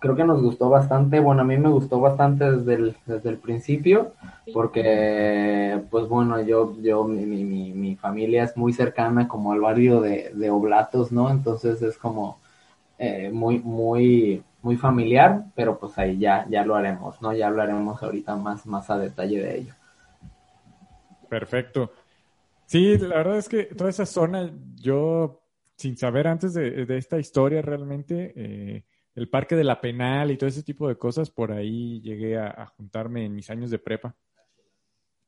creo 0.00 0.16
que 0.16 0.24
nos 0.24 0.42
gustó 0.42 0.68
bastante, 0.70 1.20
bueno, 1.20 1.42
a 1.42 1.44
mí 1.44 1.56
me 1.58 1.68
gustó 1.68 2.00
bastante 2.00 2.50
desde 2.50 2.74
el, 2.74 2.96
desde 3.06 3.30
el 3.30 3.38
principio 3.38 4.12
porque 4.52 5.80
pues 5.90 6.08
bueno, 6.08 6.40
yo, 6.42 6.76
yo 6.82 7.04
mi, 7.04 7.24
mi, 7.26 7.44
mi- 7.44 7.72
mi 7.72 7.96
familia 7.96 8.44
es 8.44 8.56
muy 8.56 8.72
cercana 8.72 9.28
como 9.28 9.52
al 9.52 9.60
barrio 9.60 10.00
de, 10.00 10.30
de 10.34 10.50
Oblatos, 10.50 11.12
¿no? 11.12 11.30
Entonces 11.30 11.80
es 11.82 11.96
como 11.98 12.38
eh, 12.98 13.30
muy, 13.32 13.60
muy, 13.60 14.42
muy 14.62 14.76
familiar, 14.76 15.44
pero 15.54 15.78
pues 15.78 15.98
ahí 15.98 16.18
ya, 16.18 16.46
ya 16.50 16.64
lo 16.64 16.76
haremos, 16.76 17.20
¿no? 17.22 17.32
Ya 17.34 17.48
hablaremos 17.48 18.02
ahorita 18.02 18.36
más, 18.36 18.66
más 18.66 18.90
a 18.90 18.98
detalle 18.98 19.40
de 19.42 19.58
ello. 19.58 19.74
Perfecto. 21.28 21.92
Sí, 22.66 22.98
la 22.98 23.16
verdad 23.18 23.38
es 23.38 23.48
que 23.48 23.64
toda 23.66 23.90
esa 23.90 24.06
zona, 24.06 24.52
yo, 24.76 25.44
sin 25.76 25.96
saber 25.96 26.28
antes 26.28 26.54
de, 26.54 26.86
de 26.86 26.98
esta 26.98 27.18
historia 27.20 27.62
realmente, 27.62 28.32
eh, 28.36 28.84
el 29.20 29.28
Parque 29.28 29.54
de 29.54 29.64
la 29.64 29.80
Penal 29.80 30.30
y 30.30 30.36
todo 30.38 30.48
ese 30.48 30.62
tipo 30.62 30.88
de 30.88 30.96
cosas, 30.96 31.30
por 31.30 31.52
ahí 31.52 32.00
llegué 32.00 32.38
a, 32.38 32.48
a 32.48 32.66
juntarme 32.66 33.24
en 33.26 33.34
mis 33.34 33.50
años 33.50 33.70
de 33.70 33.78
prepa. 33.78 34.16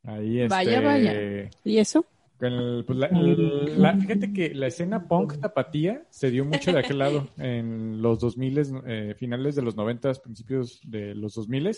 Ahí, 0.04 0.40
este, 0.40 0.48
Vaya, 0.48 0.80
vaya. 0.80 1.50
¿Y 1.64 1.78
eso? 1.78 2.04
con 2.38 2.52
el- 2.52 2.84
pues, 2.84 2.98
la- 2.98 3.96
fíjate 3.98 4.32
que 4.32 4.52
la 4.54 4.66
escena 4.66 5.06
punk 5.06 5.38
tapatía 5.40 6.04
se 6.10 6.30
dio 6.30 6.44
mucho 6.44 6.72
de 6.72 6.80
aquel 6.80 6.98
lado 6.98 7.28
en 7.38 8.02
los 8.02 8.18
2000, 8.18 8.62
eh, 8.86 9.14
finales 9.16 9.54
de 9.54 9.62
los 9.62 9.76
90, 9.76 10.12
principios 10.14 10.80
de 10.84 11.14
los 11.14 11.34
2000. 11.34 11.70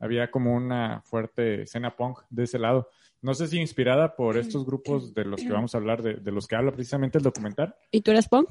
había 0.00 0.30
como 0.30 0.54
una 0.54 1.00
fuerte 1.02 1.62
escena 1.62 1.96
punk 1.96 2.18
de 2.28 2.42
ese 2.42 2.58
lado. 2.58 2.88
No 3.22 3.32
sé 3.34 3.46
si 3.46 3.58
inspirada 3.60 4.16
por 4.16 4.36
estos 4.36 4.66
grupos 4.66 5.14
de 5.14 5.24
los 5.24 5.40
que 5.40 5.52
vamos 5.52 5.74
a 5.74 5.78
hablar, 5.78 6.02
de, 6.02 6.14
de 6.14 6.32
los 6.32 6.48
que 6.48 6.56
habla 6.56 6.72
precisamente 6.72 7.18
el 7.18 7.24
documental. 7.24 7.74
¿Y 7.92 8.00
tú 8.02 8.10
eras 8.10 8.28
punk? 8.28 8.48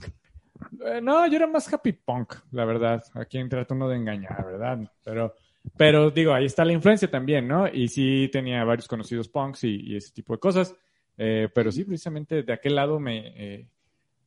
Eh, 0.86 1.00
no, 1.02 1.28
yo 1.28 1.36
era 1.38 1.48
más 1.48 1.72
happy 1.72 1.94
punk, 1.94 2.34
la 2.52 2.66
verdad. 2.66 3.04
Aquí 3.14 3.44
trata 3.50 3.74
uno 3.74 3.88
de 3.90 3.98
engañar, 3.98 4.46
¿verdad? 4.46 4.80
Pero, 5.04 5.36
pero 5.78 6.10
digo, 6.12 6.34
ahí 6.34 6.46
está 6.46 6.66
la 6.66 6.74
influencia 6.74 7.10
también, 7.10 7.48
¿no? 7.48 7.68
Y 7.68 7.88
sí 7.88 8.30
tenía 8.32 8.64
varios 8.64 8.88
conocidos 8.88 9.28
punks 9.30 9.64
y, 9.64 9.92
y 9.92 9.96
ese 9.98 10.12
tipo 10.14 10.34
de 10.34 10.40
cosas. 10.40 10.76
Eh, 11.18 11.50
pero 11.54 11.72
sí, 11.72 11.84
precisamente 11.84 12.44
de 12.44 12.54
aquel 12.54 12.76
lado 12.76 13.00
me 13.00 13.28
eh, 13.36 13.68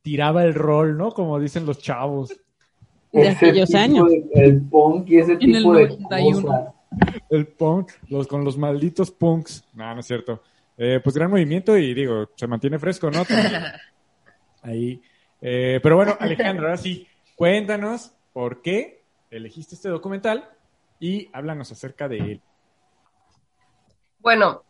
tiraba 0.01 0.43
el 0.43 0.53
rol, 0.53 0.97
¿no? 0.97 1.11
Como 1.11 1.39
dicen 1.39 1.65
los 1.65 1.79
chavos. 1.79 2.33
De 3.11 3.29
aquellos 3.29 3.73
años. 3.75 4.09
de- 4.09 4.25
el 4.35 4.61
punk 4.61 5.09
y 5.09 5.17
ese 5.17 5.33
En 5.33 5.55
el 5.55 5.57
tipo 5.63 5.73
de 5.75 5.87
91. 5.87 6.41
cosas. 6.41 6.73
El 7.29 7.47
punk, 7.47 7.91
los, 8.09 8.27
con 8.27 8.43
los 8.45 8.57
malditos 8.57 9.11
punks. 9.11 9.65
No, 9.73 9.93
no 9.93 9.99
es 9.99 10.05
cierto. 10.05 10.41
Eh, 10.77 10.99
pues 11.03 11.15
gran 11.15 11.31
movimiento 11.31 11.77
y 11.77 11.93
digo, 11.93 12.29
se 12.35 12.47
mantiene 12.47 12.77
fresco, 12.79 13.09
¿no? 13.09 13.23
También. 13.25 13.61
Ahí. 14.61 15.01
Eh, 15.47 15.79
pero 15.83 15.95
bueno, 15.95 16.17
Alejandro, 16.19 16.65
ahora 16.65 16.77
sí, 16.77 17.07
cuéntanos 17.35 18.11
por 18.33 18.63
qué 18.63 19.03
elegiste 19.29 19.75
este 19.75 19.89
documental 19.89 20.49
y 20.99 21.29
háblanos 21.33 21.71
acerca 21.71 22.07
de 22.07 22.17
él. 22.17 22.41
Bueno, 24.17 24.63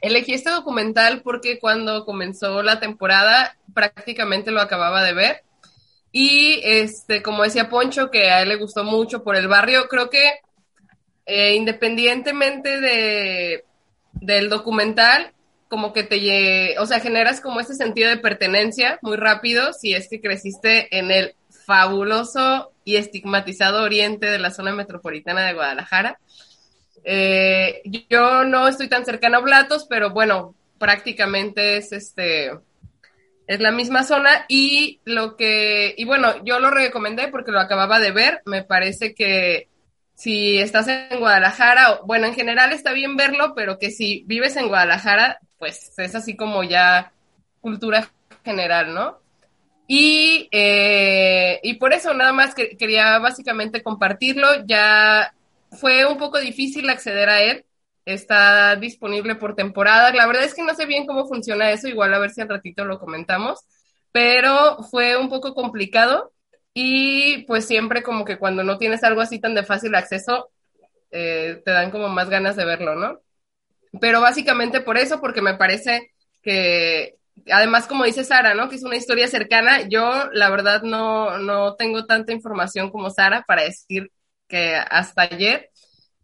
elegí 0.00 0.32
este 0.32 0.50
documental 0.50 1.22
porque 1.22 1.58
cuando 1.58 2.04
comenzó 2.04 2.62
la 2.62 2.78
temporada 2.78 3.56
prácticamente 3.74 4.52
lo 4.52 4.60
acababa 4.60 5.02
de 5.02 5.14
ver. 5.14 5.42
Y 6.12 6.60
este, 6.62 7.20
como 7.20 7.42
decía 7.42 7.68
Poncho, 7.68 8.12
que 8.12 8.30
a 8.30 8.42
él 8.42 8.50
le 8.50 8.56
gustó 8.56 8.84
mucho 8.84 9.24
por 9.24 9.34
el 9.34 9.48
barrio, 9.48 9.88
creo 9.88 10.10
que 10.10 10.30
eh, 11.26 11.56
independientemente 11.56 12.80
de, 12.80 13.64
del 14.12 14.48
documental, 14.48 15.33
como 15.74 15.92
que 15.92 16.04
te, 16.04 16.78
o 16.78 16.86
sea, 16.86 17.00
generas 17.00 17.40
como 17.40 17.58
ese 17.58 17.74
sentido 17.74 18.08
de 18.08 18.16
pertenencia 18.16 18.96
muy 19.02 19.16
rápido 19.16 19.72
si 19.72 19.92
es 19.92 20.08
que 20.08 20.20
creciste 20.20 20.96
en 20.96 21.10
el 21.10 21.34
fabuloso 21.66 22.70
y 22.84 22.94
estigmatizado 22.94 23.82
oriente 23.82 24.26
de 24.26 24.38
la 24.38 24.52
zona 24.52 24.70
metropolitana 24.70 25.44
de 25.44 25.54
Guadalajara. 25.54 26.20
Eh, 27.02 27.82
yo 28.08 28.44
no 28.44 28.68
estoy 28.68 28.86
tan 28.86 29.04
cercana 29.04 29.38
a 29.38 29.40
Blatos, 29.40 29.86
pero 29.90 30.10
bueno, 30.10 30.54
prácticamente 30.78 31.78
es 31.78 31.90
este 31.90 32.52
es 33.48 33.58
la 33.58 33.72
misma 33.72 34.04
zona 34.04 34.44
y 34.48 35.00
lo 35.04 35.36
que 35.36 35.92
y 35.98 36.04
bueno, 36.04 36.44
yo 36.44 36.60
lo 36.60 36.70
recomendé 36.70 37.26
porque 37.26 37.50
lo 37.50 37.58
acababa 37.58 37.98
de 37.98 38.12
ver, 38.12 38.42
me 38.44 38.62
parece 38.62 39.12
que 39.12 39.70
si 40.14 40.58
estás 40.58 40.86
en 40.86 41.18
Guadalajara, 41.18 41.98
bueno, 42.04 42.28
en 42.28 42.34
general 42.36 42.70
está 42.70 42.92
bien 42.92 43.16
verlo, 43.16 43.54
pero 43.56 43.80
que 43.80 43.90
si 43.90 44.22
vives 44.28 44.54
en 44.54 44.68
Guadalajara, 44.68 45.40
pues 45.58 45.98
es 45.98 46.14
así 46.14 46.36
como 46.36 46.62
ya 46.62 47.12
cultura 47.60 48.10
general, 48.44 48.94
¿no? 48.94 49.24
Y, 49.86 50.48
eh, 50.50 51.60
y 51.62 51.74
por 51.74 51.92
eso 51.92 52.14
nada 52.14 52.32
más 52.32 52.54
que, 52.54 52.76
quería 52.76 53.18
básicamente 53.18 53.82
compartirlo. 53.82 54.64
Ya 54.66 55.34
fue 55.72 56.06
un 56.06 56.18
poco 56.18 56.38
difícil 56.38 56.88
acceder 56.88 57.28
a 57.28 57.42
él. 57.42 57.64
Está 58.04 58.76
disponible 58.76 59.34
por 59.34 59.54
temporada. 59.54 60.12
La 60.12 60.26
verdad 60.26 60.44
es 60.44 60.54
que 60.54 60.62
no 60.62 60.74
sé 60.74 60.86
bien 60.86 61.06
cómo 61.06 61.26
funciona 61.26 61.70
eso. 61.70 61.88
Igual 61.88 62.14
a 62.14 62.18
ver 62.18 62.30
si 62.30 62.40
al 62.40 62.48
ratito 62.48 62.84
lo 62.84 62.98
comentamos. 62.98 63.60
Pero 64.12 64.82
fue 64.90 65.16
un 65.16 65.28
poco 65.28 65.54
complicado. 65.54 66.32
Y 66.72 67.44
pues 67.44 67.66
siempre 67.66 68.02
como 68.02 68.24
que 68.24 68.38
cuando 68.38 68.64
no 68.64 68.78
tienes 68.78 69.04
algo 69.04 69.20
así 69.20 69.38
tan 69.38 69.54
de 69.54 69.64
fácil 69.64 69.94
acceso, 69.94 70.50
eh, 71.10 71.62
te 71.64 71.70
dan 71.70 71.90
como 71.90 72.08
más 72.08 72.28
ganas 72.28 72.56
de 72.56 72.64
verlo, 72.64 72.96
¿no? 72.96 73.20
Pero 74.00 74.20
básicamente 74.20 74.80
por 74.80 74.98
eso, 74.98 75.20
porque 75.20 75.42
me 75.42 75.54
parece 75.54 76.12
que, 76.42 77.16
además 77.50 77.86
como 77.86 78.04
dice 78.04 78.24
Sara, 78.24 78.54
¿no? 78.54 78.68
Que 78.68 78.76
es 78.76 78.82
una 78.84 78.96
historia 78.96 79.28
cercana, 79.28 79.88
yo 79.88 80.30
la 80.32 80.50
verdad 80.50 80.82
no, 80.82 81.38
no 81.38 81.74
tengo 81.76 82.06
tanta 82.06 82.32
información 82.32 82.90
como 82.90 83.10
Sara 83.10 83.44
para 83.46 83.62
decir 83.62 84.10
que 84.48 84.74
hasta 84.74 85.22
ayer, 85.22 85.70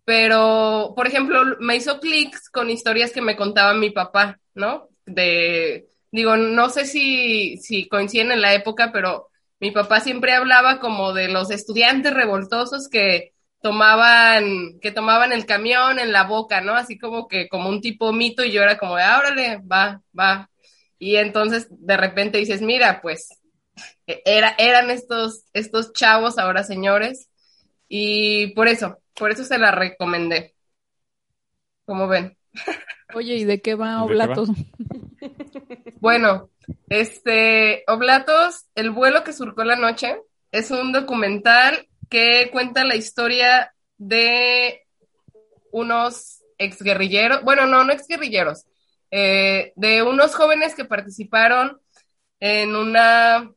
pero, 0.05 0.93
por 0.97 1.07
ejemplo, 1.07 1.43
me 1.61 1.77
hizo 1.77 2.00
clics 2.00 2.50
con 2.50 2.71
historias 2.71 3.12
que 3.12 3.23
me 3.23 3.37
contaba 3.37 3.75
mi 3.75 3.91
papá, 3.91 4.41
¿no? 4.55 4.89
De, 5.07 5.87
digo, 6.11 6.37
no 6.37 6.69
sé 6.71 6.87
si, 6.87 7.57
si 7.59 7.89
coinciden 7.89 8.33
en 8.33 8.41
la 8.41 8.55
época, 8.55 8.91
pero 8.93 9.29
mi 9.61 9.71
papá 9.71 10.00
siempre 10.00 10.33
hablaba 10.33 10.81
como 10.81 11.12
de 11.12 11.29
los 11.29 11.50
estudiantes 11.50 12.12
revoltosos 12.15 12.89
que 12.89 13.35
tomaban, 13.62 14.79
que 14.81 14.90
tomaban 14.93 15.33
el 15.33 15.47
camión 15.47 15.99
en 15.99 16.12
la 16.12 16.25
boca, 16.25 16.61
¿no? 16.61 16.75
Así 16.75 16.99
como 16.99 17.29
que 17.29 17.49
como 17.49 17.69
un 17.69 17.81
tipo 17.81 18.12
mito 18.12 18.45
y 18.45 18.52
yo 18.52 18.62
era 18.62 18.79
como 18.79 18.97
de, 18.97 19.02
"Ah, 19.02 19.19
órale, 19.19 19.59
va, 19.71 20.02
va. 20.19 20.50
Y 20.99 21.17
entonces 21.17 21.69
de 21.71 21.97
repente 21.97 22.38
dices, 22.38 22.62
mira, 22.62 23.00
pues 23.02 23.29
e- 24.07 24.23
era, 24.25 24.55
eran 24.59 24.90
estos, 24.90 25.45
estos 25.52 25.93
chavos 25.93 26.38
ahora 26.38 26.64
señores 26.64 27.29
y 27.88 28.49
por 28.55 28.69
eso, 28.69 28.99
por 29.14 29.31
eso 29.33 29.45
se 29.45 29.59
la 29.59 29.73
recomendé. 29.73 30.55
Como 31.85 32.09
ven. 32.09 32.37
Oye, 33.14 33.37
¿y 33.37 33.45
de 33.45 33.61
qué 33.61 33.75
va 33.75 34.05
¿De 34.09 34.17
qué 34.19 34.26
va? 34.26 34.35
Oblatos? 34.35 34.49
Bueno, 36.00 36.50
este, 36.88 37.85
Oblatos, 37.87 38.67
El 38.75 38.90
vuelo 38.90 39.25
que 39.25 39.33
surcó 39.33 39.64
la 39.64 39.76
noche, 39.76 40.17
es 40.52 40.71
un 40.71 40.93
documental 40.93 41.87
que 42.11 42.50
cuenta 42.52 42.85
la 42.85 42.97
historia 42.97 43.73
de 43.97 44.83
unos 45.73 46.43
exguerrilleros, 46.59 47.43
bueno, 47.43 47.67
no, 47.67 47.85
no 47.85 47.93
exguerrilleros, 47.93 48.67
eh, 49.11 49.73
de 49.76 50.02
unos 50.02 50.35
jóvenes 50.35 50.75
que 50.75 50.85
participaron 50.85 51.81
en 52.40 52.76
una, 52.76 53.50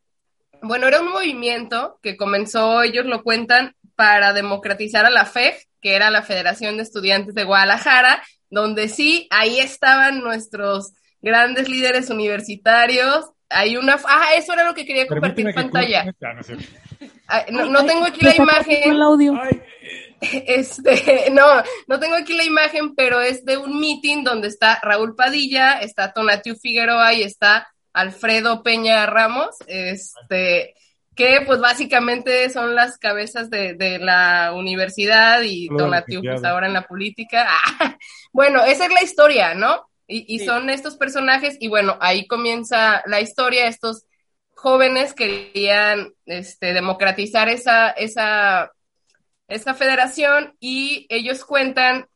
bueno, 0.62 0.88
era 0.88 1.01
un 1.01 1.12
movimiento 1.12 2.00
que 2.01 2.15
comenzó, 2.15 2.83
ellos 2.83 3.05
lo 3.05 3.24
cuentan, 3.24 3.75
para 3.95 4.33
democratizar 4.33 5.05
a 5.05 5.10
la 5.10 5.25
FEG, 5.25 5.55
que 5.81 5.95
era 5.95 6.10
la 6.10 6.24
Federación 6.24 6.77
de 6.77 6.83
Estudiantes 6.83 7.36
de 7.36 7.43
Guadalajara, 7.43 8.24
donde 8.50 8.88
sí, 8.88 9.27
ahí 9.29 9.60
estaban 9.60 10.22
nuestros 10.22 10.93
grandes 11.22 11.69
líderes 11.69 12.10
universitarios. 12.10 13.29
Hay 13.50 13.77
una, 13.77 14.00
ah, 14.07 14.29
eso 14.36 14.53
era 14.53 14.63
lo 14.63 14.74
que 14.74 14.86
quería 14.86 15.07
compartir 15.07 15.48
en 15.48 15.53
Permíteme 15.53 15.69
que 15.69 16.15
pantalla. 16.15 16.15
Ah, 16.24 16.33
no 16.33 16.43
Ah, 17.27 17.46
No, 17.51 17.65
no 17.65 17.86
tengo 17.86 18.06
aquí 18.06 18.24
la 18.25 18.36
imagen. 18.36 18.92
el 18.92 19.01
audio. 19.01 19.34
Este, 20.22 21.30
no, 21.32 21.46
no 21.88 22.00
tengo 22.00 22.15
aquí 22.15 22.34
la 22.34 22.46
imagen, 22.46 22.96
pero 22.96 23.20
es 23.20 23.44
de 23.44 23.58
un 23.58 23.77
meeting 23.80 24.24
donde 24.24 24.48
está 24.48 24.80
Raúl 24.82 25.15
Padilla, 25.18 25.80
está 25.82 26.13
Tonatiu 26.13 26.56
Figueroa 26.56 27.13
y 27.13 27.24
está 27.24 27.68
Alfredo 27.92 28.63
Peña 28.63 29.06
Ramos, 29.06 29.50
este, 29.68 30.75
que 31.13 31.42
pues 31.46 31.60
básicamente 31.60 32.50
son 32.50 32.74
las 32.74 32.98
cabezas 32.98 33.50
de, 33.50 33.74
de 33.74 34.00
la 34.00 34.53
universidad 34.56 35.42
y 35.42 35.68
Tonatiu 35.68 36.22
pues 36.22 36.44
ahora 36.46 36.68
en 36.68 36.74
la 36.74 36.88
política. 36.88 37.46
Ah, 37.50 37.98
bueno, 38.32 38.63
esa 38.63 38.86
es 38.86 38.94
la 38.94 39.03
historia, 39.03 39.53
¿no? 39.56 39.89
Y, 40.08 40.36
y 40.36 40.39
Sí. 40.39 40.46
son 40.46 40.70
estos 40.70 40.96
personajes 40.96 41.58
y 41.60 41.68
bueno, 41.68 41.98
ahí 42.00 42.27
comienza 42.27 43.03
la 43.08 43.20
historia, 43.20 43.68
estos 43.68 44.06
jóvenes 44.63 45.13
querían 45.13 46.13
este, 46.25 46.74
democratizar 46.74 47.50
esa, 47.50 47.89
esa, 47.89 48.72
esa 49.50 49.74
federación 49.74 50.55
y 50.62 51.05
ellos 51.10 51.43
cuentan 51.43 52.08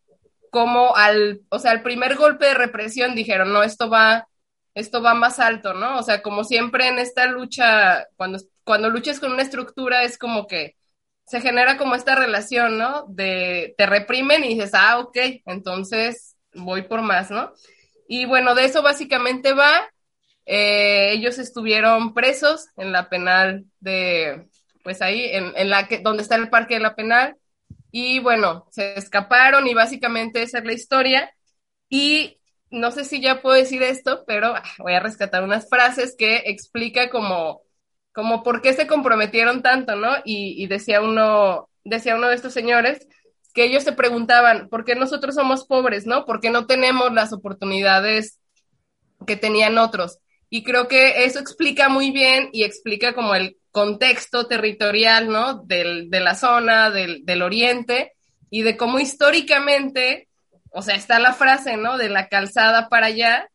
cómo 0.50 0.96
al, 0.96 1.42
o 1.50 1.60
sea, 1.60 1.72
al 1.72 1.84
primer 1.84 2.16
golpe 2.16 2.46
de 2.46 2.54
represión 2.54 3.16
dijeron, 3.16 3.52
no, 3.52 3.64
esto 3.64 3.90
va, 3.90 4.30
esto 4.76 5.02
va 5.02 5.14
más 5.14 5.40
alto, 5.40 5.74
¿no? 5.74 6.00
O 6.00 6.04
sea, 6.04 6.22
como 6.22 6.46
siempre 6.46 6.88
en 6.88 7.00
esta 7.00 7.26
lucha, 7.26 8.08
cuando, 8.16 8.40
cuando 8.64 8.90
luchas 8.90 9.20
con 9.20 9.34
una 9.34 9.42
estructura 9.42 10.04
es 10.04 10.18
como 10.18 10.48
que 10.48 10.78
se 11.26 11.42
genera 11.42 11.76
como 11.76 11.96
esta 11.96 12.16
relación, 12.16 12.78
¿no? 12.78 13.08
De 13.10 13.76
te 13.78 13.86
reprimen 13.88 14.46
y 14.46 14.56
dices, 14.56 14.72
ah, 14.74 15.00
ok, 15.00 15.18
entonces 15.48 16.38
voy 16.54 16.84
por 16.84 17.02
más, 17.02 17.30
¿no? 17.30 17.52
Y 18.08 18.24
bueno, 18.24 18.56
de 18.56 18.64
eso 18.64 18.82
básicamente 18.82 19.52
va. 19.52 19.92
Eh, 20.48 21.14
ellos 21.14 21.40
estuvieron 21.40 22.16
presos 22.16 22.68
en 22.78 22.94
la 22.94 23.10
penal 23.10 23.66
de, 23.82 24.48
pues 24.84 25.04
ahí, 25.04 25.26
en, 25.26 25.54
en 25.58 25.70
la 25.72 25.88
que, 25.90 26.00
donde 26.00 26.24
está 26.24 26.36
el 26.38 26.50
parque 26.50 26.76
de 26.76 26.82
la 26.82 26.96
penal. 26.96 27.38
Y 27.92 28.20
bueno, 28.20 28.68
se 28.72 28.98
escaparon 28.98 29.68
y 29.68 29.76
básicamente 29.76 30.44
esa 30.44 30.60
es 30.60 30.66
la 30.66 30.74
historia. 30.74 31.32
Y 31.90 32.40
no 32.72 32.92
sé 32.92 33.06
si 33.06 33.22
ya 33.22 33.42
puedo 33.42 33.56
decir 33.58 33.84
esto, 33.84 34.24
pero 34.28 34.56
ah, 34.56 34.64
voy 34.80 34.94
a 34.94 35.00
rescatar 35.02 35.44
unas 35.44 35.70
frases 35.70 36.16
que 36.18 36.44
explica 36.48 37.10
como, 37.10 37.62
como 38.14 38.44
por 38.44 38.62
qué 38.62 38.74
se 38.74 38.88
comprometieron 38.88 39.62
tanto, 39.64 39.96
¿no? 39.96 40.10
Y, 40.26 40.62
y 40.64 40.68
decía 40.68 41.02
uno, 41.02 41.70
decía 41.86 42.16
uno 42.16 42.30
de 42.30 42.36
estos 42.36 42.54
señores 42.54 43.08
que 43.54 43.66
ellos 43.66 43.84
se 43.84 43.94
preguntaban, 43.94 44.70
¿por 44.70 44.86
qué 44.86 44.96
nosotros 44.96 45.36
somos 45.36 45.66
pobres, 45.66 46.06
no? 46.06 46.26
¿Por 46.26 46.40
qué 46.42 46.52
no 46.52 46.68
tenemos 46.68 47.14
las 47.14 47.34
oportunidades 47.34 48.40
que 49.28 49.36
tenían 49.38 49.78
otros? 49.78 50.20
Y 50.50 50.64
creo 50.64 50.88
que 50.88 51.26
eso 51.26 51.40
explica 51.40 51.90
muy 51.90 52.12
bien 52.12 52.50
y 52.54 52.64
explica 52.64 53.14
como 53.14 53.36
el 53.36 53.58
contexto 53.72 54.48
territorial, 54.48 55.30
¿no? 55.30 55.64
Del, 55.64 56.10
de 56.10 56.20
la 56.20 56.36
zona, 56.36 56.90
del, 56.90 57.26
del 57.26 57.42
oriente. 57.42 58.14
y 58.50 58.62
de 58.64 58.78
cómo 58.78 59.00
históricamente, 59.00 60.30
o 60.72 60.82
sea, 60.82 60.96
está 60.96 61.20
la 61.20 61.34
frase, 61.34 61.78
¿no? 61.78 61.98
De 61.98 62.10
la 62.10 62.28
calzada 62.30 62.90
para 62.90 63.08
allá, 63.08 63.50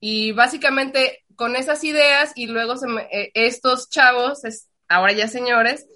y 0.00 0.32
básicamente 0.32 1.24
con 1.36 1.56
esas 1.56 1.84
ideas 1.84 2.32
y 2.36 2.46
luego 2.46 2.74
eh, 3.12 3.30
estos 3.34 3.88
chavos, 3.90 4.42
ahora 4.88 5.12
ya 5.12 5.28
señores, 5.28 5.86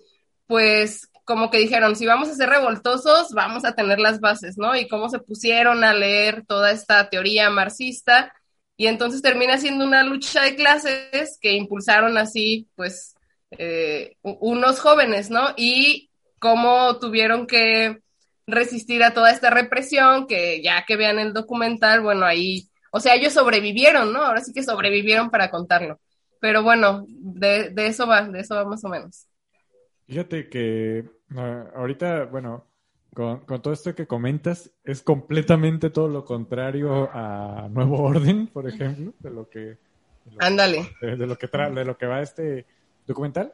pues 0.47 1.09
como 1.25 1.51
que 1.51 1.59
dijeron, 1.59 1.97
si 1.97 2.07
vamos 2.07 2.29
a 2.29 2.35
ser 2.35 2.51
revoltosos, 2.51 3.31
vamos 3.33 3.65
a 3.65 3.75
tener 3.75 3.99
las 3.99 4.21
bases, 4.21 4.59
¿no? 4.59 4.77
Y 4.77 4.89
cómo 4.89 5.09
se 5.09 5.19
pusieron 5.21 5.85
a 5.85 5.95
leer 5.95 6.45
toda 6.47 6.71
esta 6.71 7.09
teoría 7.09 7.51
marxista 7.51 8.33
y 8.77 8.87
entonces 8.87 9.23
termina 9.23 9.59
siendo 9.59 9.85
una 9.85 10.03
lucha 10.03 10.43
de 10.43 10.57
clases 10.57 11.39
que 11.41 11.53
impulsaron 11.53 12.19
así, 12.19 12.69
pues, 12.75 13.15
eh, 13.53 14.17
unos 14.23 14.81
jóvenes, 14.81 15.31
¿no? 15.31 15.51
Y 15.57 16.11
cómo 16.39 16.99
tuvieron 16.99 17.47
que 17.47 18.01
resistir 18.47 19.03
a 19.03 19.15
toda 19.15 19.31
esta 19.31 19.51
represión, 19.51 20.27
que 20.27 20.63
ya 20.63 20.85
que 20.87 20.97
vean 20.97 21.19
el 21.19 21.33
documental, 21.33 22.01
bueno, 22.03 22.27
ahí, 22.27 22.69
o 22.91 23.01
sea, 23.01 23.15
ellos 23.15 23.33
sobrevivieron, 23.33 24.13
¿no? 24.13 24.23
Ahora 24.23 24.41
sí 24.41 24.53
que 24.53 24.63
sobrevivieron 24.63 25.31
para 25.31 25.51
contarlo. 25.51 26.01
Pero 26.41 26.63
bueno, 26.63 27.07
de, 27.09 27.71
de 27.71 27.87
eso 27.87 28.07
va, 28.07 28.23
de 28.29 28.41
eso 28.41 28.55
va 28.57 28.65
más 28.65 28.85
o 28.85 28.89
menos. 28.89 29.27
Fíjate 30.07 30.49
que 30.49 31.05
ah, 31.37 31.71
ahorita, 31.75 32.27
bueno, 32.27 32.67
con, 33.15 33.45
todo 33.63 33.73
esto 33.73 33.95
que 33.95 34.07
comentas, 34.07 34.71
es 34.85 35.03
completamente 35.03 35.91
todo 35.91 36.09
lo 36.09 36.25
contrario 36.25 37.09
a 37.13 37.69
Nuevo 37.71 38.03
Orden, 38.03 38.49
por 38.49 38.69
ejemplo, 38.69 39.15
de 39.19 39.31
lo 39.31 39.49
que... 39.49 39.79
Ándale. 40.39 40.91
De, 41.01 41.17
lo 41.27 41.37
que 41.37 41.47
de 41.47 41.85
lo 41.85 41.97
que 41.97 42.07
va 42.07 42.23
este 42.23 42.67
documental. 43.07 43.53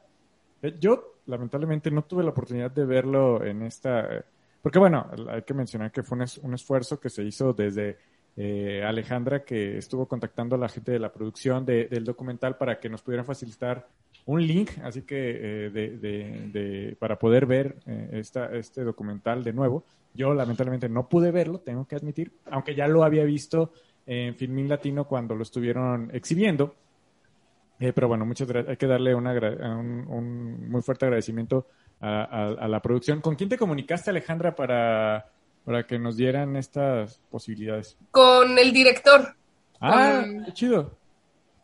Eh, 0.63 0.77
yo, 0.81 1.17
lamentablemente, 1.27 1.91
no 1.91 2.03
tuve 2.03 2.25
la 2.25 2.31
oportunidad 2.31 2.71
de 2.71 2.85
verlo 2.85 3.45
en 3.45 3.63
esta... 3.63 4.25
Porque, 4.63 4.79
bueno, 4.79 5.11
hay 5.29 5.43
que 5.43 5.55
mencionar 5.55 5.93
que 5.93 6.03
fue 6.03 6.19
un, 6.43 6.55
esfuerzo 6.55 7.01
que 7.01 7.11
se 7.11 7.23
hizo 7.23 7.53
desde 7.53 7.99
eh, 8.37 8.83
Alejandra, 8.85 9.45
que 9.45 9.79
estuvo 9.79 10.07
contactando 10.07 10.57
a 10.57 10.59
la 10.59 10.69
gente 10.69 10.93
de 10.93 10.99
la 10.99 11.13
producción 11.13 11.65
del 11.65 12.05
documental 12.05 12.57
para 12.57 12.79
que 12.79 12.89
nos 12.89 13.03
pudieran 13.03 13.27
facilitar 13.27 13.89
un 14.31 14.47
link, 14.47 14.71
así 14.85 15.03
que 15.03 15.67
eh, 15.67 15.71
de, 15.71 16.97
para 17.01 17.19
poder 17.19 17.47
ver 17.47 17.77
eh, 17.87 18.11
esta, 18.13 18.47
este 18.55 18.85
documental 18.85 19.43
de 19.43 19.53
nuevo. 19.53 19.85
Yo 20.15 20.35
lamentablemente 20.35 20.89
no 20.89 21.09
pude 21.09 21.33
verlo, 21.33 21.59
tengo 21.59 21.85
que 21.87 21.97
admitir, 21.97 22.31
aunque 22.51 22.77
ya 22.77 22.87
lo 22.87 23.03
había 23.03 23.25
visto 23.25 23.73
en 24.07 24.37
Filmín 24.37 24.69
Latino 24.69 25.05
cuando 25.07 25.35
lo 25.35 25.43
estuvieron 25.43 26.11
exhibiendo. 26.13 26.77
Eh, 27.81 27.93
pero 27.93 28.07
bueno, 28.07 28.25
muchas 28.25 28.47
gracias. 28.47 28.71
Hay 28.71 28.77
que 28.77 28.87
darle 28.87 29.15
una, 29.17 29.33
un, 29.33 30.71
muy 30.71 30.83
fuerte 30.83 31.07
agradecimiento 31.07 31.67
a, 32.01 32.69
la 32.69 32.81
producción. 32.81 33.21
¿Con 33.21 33.35
quién 33.35 33.49
te 33.49 33.59
comunicaste, 33.59 34.11
Alejandra, 34.11 34.55
para, 34.55 35.27
para 35.65 35.87
que 35.87 35.99
nos 35.99 36.17
dieran 36.17 36.55
estas 36.57 37.21
posibilidades? 37.31 37.97
Con 38.13 38.57
el 38.59 38.73
director. 38.73 39.35
Ah, 39.81 40.25
qué 40.47 40.53
chido. 40.53 40.97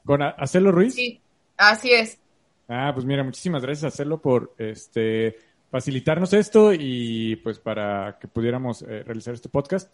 ¿Con 0.05 0.23
Acelo 0.23 0.73
Ruiz? 0.73 0.95
Sí, 0.95 1.21
así 1.57 1.93
es. 1.93 2.19
Ah, 2.69 2.91
pues 2.93 3.07
mira, 3.07 3.23
muchísimas 3.23 3.63
gracias 3.63 3.85
a 3.85 3.89
hacerlo 3.89 4.21
por 4.21 4.55
este 4.59 5.37
facilitarnos 5.71 6.33
esto 6.33 6.73
y 6.73 7.37
pues 7.37 7.59
para 7.59 8.19
que 8.21 8.29
pudiéramos 8.29 8.83
eh, 8.83 9.03
realizar 9.05 9.35
este 9.35 9.49
podcast. 9.49 9.93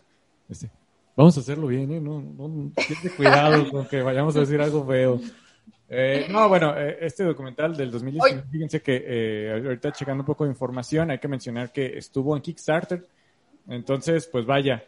Este, 0.49 0.71
vamos 1.17 1.37
a 1.37 1.41
hacerlo 1.41 1.67
bien, 1.67 1.91
¿eh? 1.93 2.01
No, 2.01 2.21
no, 2.21 2.73
cuidado 3.17 3.69
con 3.71 3.87
que 3.87 4.03
vayamos 4.03 4.37
a 4.37 4.41
decir 4.41 4.61
algo 4.61 4.87
feo. 4.87 5.21
Eh, 5.89 6.27
no, 6.31 6.49
bueno, 6.49 6.75
eh, 6.77 6.99
este 7.01 7.25
documental 7.25 7.77
del 7.77 7.91
2019, 7.91 8.45
fíjense 8.51 8.81
que 8.81 9.63
ahorita 9.65 9.93
checando 9.93 10.23
un 10.23 10.27
poco 10.27 10.45
de 10.45 10.51
información, 10.51 11.11
hay 11.11 11.19
que 11.19 11.29
mencionar 11.29 11.73
que 11.73 11.99
estuvo 11.99 12.35
en 12.35 12.43
Kickstarter. 12.43 13.07
Entonces, 13.69 14.27
pues 14.27 14.47
vaya, 14.47 14.85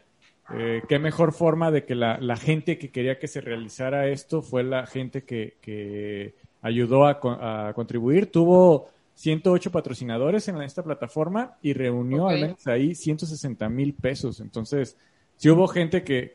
qué 0.87 0.99
mejor 0.99 1.33
forma 1.33 1.71
de 1.71 1.85
que 1.85 1.95
la, 1.95 2.17
la, 2.19 2.35
gente 2.35 2.77
que 2.77 2.91
quería 2.91 3.19
que 3.19 3.27
se 3.27 3.41
realizara 3.41 4.07
esto 4.07 4.41
fue 4.41 4.63
la 4.63 4.85
gente 4.85 5.23
que, 5.23 5.57
que 5.61 6.35
ayudó 6.65 7.05
a, 7.05 7.73
contribuir. 7.73 8.31
Tuvo 8.31 8.89
108 9.13 9.71
patrocinadores 9.71 10.47
en 10.47 10.59
esta 10.63 10.83
plataforma 10.83 11.57
y 11.61 11.73
reunió 11.73 12.27
al 12.27 12.41
menos 12.41 12.65
ahí 12.65 12.95
160 12.95 13.69
mil 13.69 13.93
pesos. 13.93 14.39
Entonces, 14.39 14.97
sí 15.37 15.49
hubo 15.51 15.67
gente 15.67 16.03
que, 16.03 16.31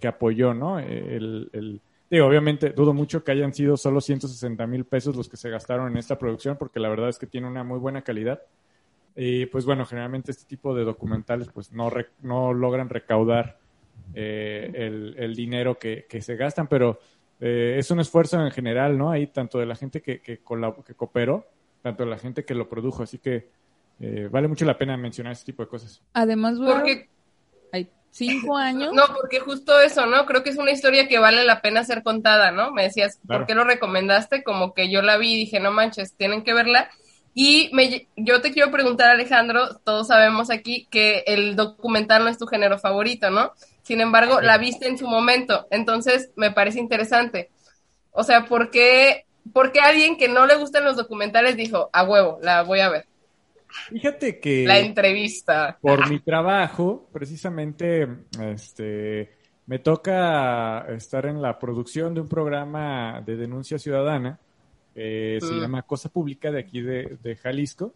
que, 0.00 0.08
apoyó, 0.08 0.54
¿no? 0.54 0.78
El, 0.78 1.82
digo, 2.10 2.26
obviamente 2.26 2.70
dudo 2.70 2.94
mucho 2.94 3.22
que 3.22 3.32
hayan 3.32 3.52
sido 3.52 3.76
solo 3.76 4.00
160 4.00 4.66
mil 4.66 4.86
pesos 4.86 5.16
los 5.16 5.28
que 5.28 5.36
se 5.36 5.50
gastaron 5.50 5.92
en 5.92 5.98
esta 5.98 6.18
producción, 6.18 6.56
porque 6.56 6.80
la 6.80 6.88
verdad 6.88 7.10
es 7.10 7.18
que 7.18 7.26
tiene 7.26 7.46
una 7.46 7.62
muy 7.62 7.78
buena 7.78 8.00
calidad. 8.00 8.40
Y 9.14 9.44
pues 9.46 9.66
bueno, 9.66 9.84
generalmente 9.84 10.30
este 10.30 10.46
tipo 10.46 10.74
de 10.74 10.84
documentales 10.84 11.48
pues 11.52 11.72
no, 11.72 11.92
no 12.22 12.54
logran 12.54 12.88
recaudar 12.88 13.58
eh, 14.14 14.70
el, 14.74 15.14
el, 15.18 15.36
dinero 15.36 15.78
que, 15.78 16.06
que 16.08 16.22
se 16.22 16.36
gastan, 16.36 16.68
pero 16.68 16.98
eh, 17.46 17.78
es 17.78 17.90
un 17.90 18.00
esfuerzo 18.00 18.40
en 18.40 18.50
general, 18.50 18.96
¿no? 18.96 19.10
Ahí 19.10 19.26
tanto 19.26 19.58
de 19.58 19.66
la 19.66 19.76
gente 19.76 20.00
que, 20.00 20.22
que, 20.22 20.38
que 20.38 20.94
cooperó, 20.94 21.46
tanto 21.82 22.02
de 22.02 22.08
la 22.08 22.16
gente 22.16 22.46
que 22.46 22.54
lo 22.54 22.70
produjo, 22.70 23.02
así 23.02 23.18
que 23.18 23.50
eh, 24.00 24.28
vale 24.30 24.48
mucho 24.48 24.64
la 24.64 24.78
pena 24.78 24.96
mencionar 24.96 25.34
este 25.34 25.44
tipo 25.52 25.62
de 25.62 25.68
cosas. 25.68 26.00
Además, 26.14 26.56
porque 26.58 27.10
hay 27.70 27.90
cinco 28.10 28.56
años. 28.56 28.94
No, 28.94 29.02
porque 29.14 29.40
justo 29.40 29.78
eso, 29.78 30.06
¿no? 30.06 30.24
Creo 30.24 30.42
que 30.42 30.48
es 30.48 30.56
una 30.56 30.70
historia 30.70 31.06
que 31.06 31.18
vale 31.18 31.44
la 31.44 31.60
pena 31.60 31.84
ser 31.84 32.02
contada, 32.02 32.50
¿no? 32.50 32.72
Me 32.72 32.84
decías, 32.84 33.20
¿por 33.26 33.44
qué 33.44 33.54
lo 33.54 33.64
recomendaste? 33.64 34.42
Como 34.42 34.72
que 34.72 34.90
yo 34.90 35.02
la 35.02 35.18
vi 35.18 35.34
y 35.34 35.36
dije, 35.36 35.60
no 35.60 35.70
manches, 35.70 36.14
tienen 36.16 36.44
que 36.44 36.54
verla. 36.54 36.88
Y 37.34 37.68
me, 37.72 38.06
yo 38.16 38.40
te 38.40 38.52
quiero 38.52 38.70
preguntar, 38.70 39.10
Alejandro, 39.10 39.76
todos 39.82 40.06
sabemos 40.06 40.50
aquí 40.50 40.86
que 40.90 41.24
el 41.26 41.56
documental 41.56 42.22
no 42.22 42.30
es 42.30 42.38
tu 42.38 42.46
género 42.46 42.78
favorito, 42.78 43.30
¿no? 43.30 43.52
Sin 43.82 44.00
embargo, 44.00 44.40
la 44.40 44.56
viste 44.56 44.86
en 44.86 44.96
su 44.96 45.08
momento. 45.08 45.66
Entonces, 45.70 46.30
me 46.36 46.52
parece 46.52 46.78
interesante. 46.78 47.50
O 48.12 48.22
sea, 48.22 48.46
¿por 48.46 48.70
qué, 48.70 49.26
¿por 49.52 49.72
qué 49.72 49.80
alguien 49.80 50.16
que 50.16 50.28
no 50.28 50.46
le 50.46 50.56
gustan 50.56 50.84
los 50.84 50.96
documentales 50.96 51.56
dijo, 51.56 51.90
a 51.92 52.04
huevo, 52.04 52.38
la 52.40 52.62
voy 52.62 52.80
a 52.80 52.88
ver? 52.88 53.06
Fíjate 53.90 54.38
que... 54.38 54.64
La 54.64 54.78
entrevista. 54.78 55.76
Por 55.80 56.08
mi 56.08 56.20
trabajo, 56.20 57.08
precisamente, 57.12 58.06
este, 58.40 59.32
me 59.66 59.80
toca 59.80 60.86
estar 60.88 61.26
en 61.26 61.42
la 61.42 61.58
producción 61.58 62.14
de 62.14 62.20
un 62.20 62.28
programa 62.28 63.20
de 63.26 63.36
denuncia 63.36 63.78
ciudadana. 63.78 64.38
Se 64.94 65.40
mm. 65.42 65.60
llama 65.60 65.82
Cosa 65.82 66.08
Pública 66.08 66.50
de 66.50 66.60
aquí 66.60 66.80
de, 66.80 67.18
de 67.22 67.36
Jalisco. 67.36 67.94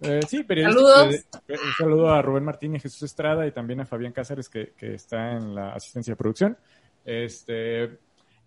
Eh, 0.00 0.20
sí, 0.28 0.44
Saludos. 0.46 1.26
Un 1.48 1.72
saludo 1.76 2.10
a 2.10 2.22
Rubén 2.22 2.44
Martínez, 2.44 2.82
Jesús 2.82 3.02
Estrada 3.02 3.46
y 3.46 3.52
también 3.52 3.80
a 3.80 3.86
Fabián 3.86 4.12
Cáceres, 4.12 4.48
que, 4.48 4.72
está 4.80 5.32
en 5.32 5.54
la 5.54 5.72
asistencia 5.72 6.12
de 6.12 6.16
producción. 6.16 6.56
Este, 7.04 7.98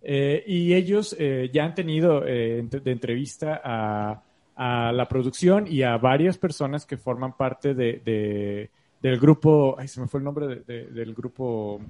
eh, 0.01 0.43
y 0.47 0.73
ellos 0.73 1.15
eh, 1.19 1.49
ya 1.51 1.65
han 1.65 1.75
tenido 1.75 2.21
de 2.21 2.81
entrevista 2.85 3.61
a, 3.63 4.23
la 4.93 5.07
producción 5.07 5.65
y 5.67 5.81
a 5.81 5.97
varias 5.97 6.37
personas 6.37 6.85
que 6.85 6.95
forman 6.95 7.35
parte 7.35 7.73
de, 7.73 8.69
del 9.01 9.19
grupo, 9.19 9.75
ay, 9.79 9.87
se 9.87 9.99
me 9.99 10.07
fue 10.07 10.19
el 10.19 10.23
nombre 10.23 10.57
del 10.67 11.15
grupo. 11.15 11.81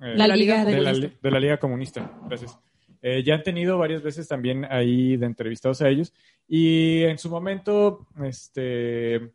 la 0.00 0.26
Liga 0.36 0.64
de, 0.64 0.80
la, 0.80 0.92
de 0.92 1.30
la 1.30 1.38
Liga 1.38 1.58
Comunista. 1.58 2.10
Gracias. 2.26 2.58
Ya 3.24 3.34
han 3.34 3.42
tenido 3.42 3.78
varias 3.78 4.02
veces 4.02 4.26
también 4.26 4.66
ahí 4.70 5.16
de 5.16 5.26
entrevistados 5.26 5.80
a 5.82 5.88
ellos 5.88 6.12
y 6.48 7.02
en 7.02 7.18
su 7.18 7.28
momento, 7.28 8.06
este, 8.22 9.32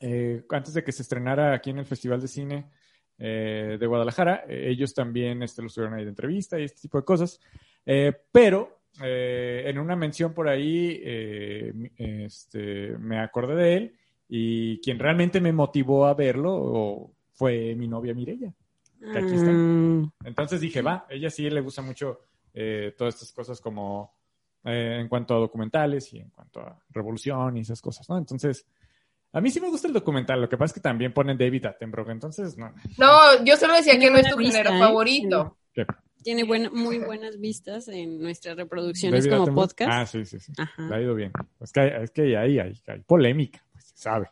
eh, 0.00 0.42
antes 0.48 0.74
de 0.74 0.82
que 0.82 0.92
se 0.92 1.02
estrenara 1.02 1.54
aquí 1.54 1.70
en 1.70 1.78
el 1.78 1.84
Festival 1.84 2.20
de 2.20 2.28
Cine 2.28 2.70
eh, 3.18 3.76
de 3.78 3.86
Guadalajara, 3.86 4.44
eh, 4.48 4.68
ellos 4.70 4.94
también 4.94 5.42
este, 5.42 5.60
lo 5.60 5.68
estuvieron 5.68 5.98
ahí 5.98 6.04
de 6.04 6.10
entrevista 6.10 6.58
y 6.58 6.64
este 6.64 6.82
tipo 6.82 6.98
de 6.98 7.04
cosas. 7.04 7.40
pero 8.32 8.78
en 9.00 9.78
una 9.78 9.96
mención 9.96 10.34
por 10.34 10.48
ahí, 10.48 11.00
este, 11.96 12.96
me 12.98 13.18
acordé 13.20 13.54
de 13.54 13.76
él 13.76 13.94
y 14.28 14.80
quien 14.80 14.98
realmente 14.98 15.40
me 15.40 15.52
motivó 15.52 16.06
a 16.06 16.14
verlo 16.14 17.10
fue 17.32 17.74
mi 17.74 17.88
novia 17.88 18.14
Mirella. 18.14 18.52
aquí 19.14 19.34
está. 19.34 19.50
Mm. 19.50 20.12
Entonces 20.24 20.60
dije, 20.60 20.82
va, 20.82 21.06
ella 21.08 21.30
sí 21.30 21.48
le 21.48 21.62
gusta 21.62 21.80
mucho 21.80 22.20
todas 22.96 23.14
estas 23.14 23.32
cosas 23.32 23.60
como 23.60 24.14
eh, 24.64 24.98
en 25.00 25.08
cuanto 25.08 25.34
a 25.34 25.38
documentales 25.38 26.12
y 26.12 26.18
en 26.20 26.30
cuanto 26.30 26.60
a 26.60 26.80
revolución 26.90 27.56
y 27.56 27.60
esas 27.62 27.82
cosas, 27.82 28.08
¿no? 28.08 28.16
Entonces, 28.16 28.64
a 29.32 29.40
mí 29.40 29.50
sí 29.50 29.60
me 29.60 29.68
gusta 29.68 29.88
el 29.88 29.92
documental, 29.92 30.40
lo 30.40 30.48
que 30.48 30.56
pasa 30.56 30.66
es 30.66 30.74
que 30.74 30.80
también 30.80 31.12
ponen 31.12 31.36
David 31.36 31.66
Attenborough, 31.66 32.10
entonces 32.10 32.56
no. 32.56 32.72
No, 32.96 33.44
yo 33.44 33.56
solo 33.56 33.74
decía 33.74 33.98
que 33.98 34.08
no 34.08 34.18
es 34.18 34.30
tu 34.30 34.36
género 34.36 34.70
¿eh? 34.70 34.78
favorito. 34.78 35.56
Tiene 36.22 36.44
muy 36.44 36.98
buenas 37.00 37.40
vistas 37.40 37.88
en 37.88 38.20
nuestras 38.20 38.56
reproducciones 38.56 39.26
como 39.26 39.52
podcast. 39.52 39.90
Ah, 39.92 40.06
sí, 40.06 40.24
sí, 40.24 40.38
sí. 40.38 40.52
Le 40.78 40.94
ha 40.94 41.00
ido 41.00 41.16
bien. 41.16 41.32
Es 41.60 41.72
que, 41.72 41.84
es 42.00 42.12
que 42.12 42.36
ahí 42.36 42.60
hay, 42.60 42.80
hay, 42.86 43.00
polémica, 43.00 43.64
pues 43.72 43.86
se 43.86 43.96
sabe. 43.96 44.30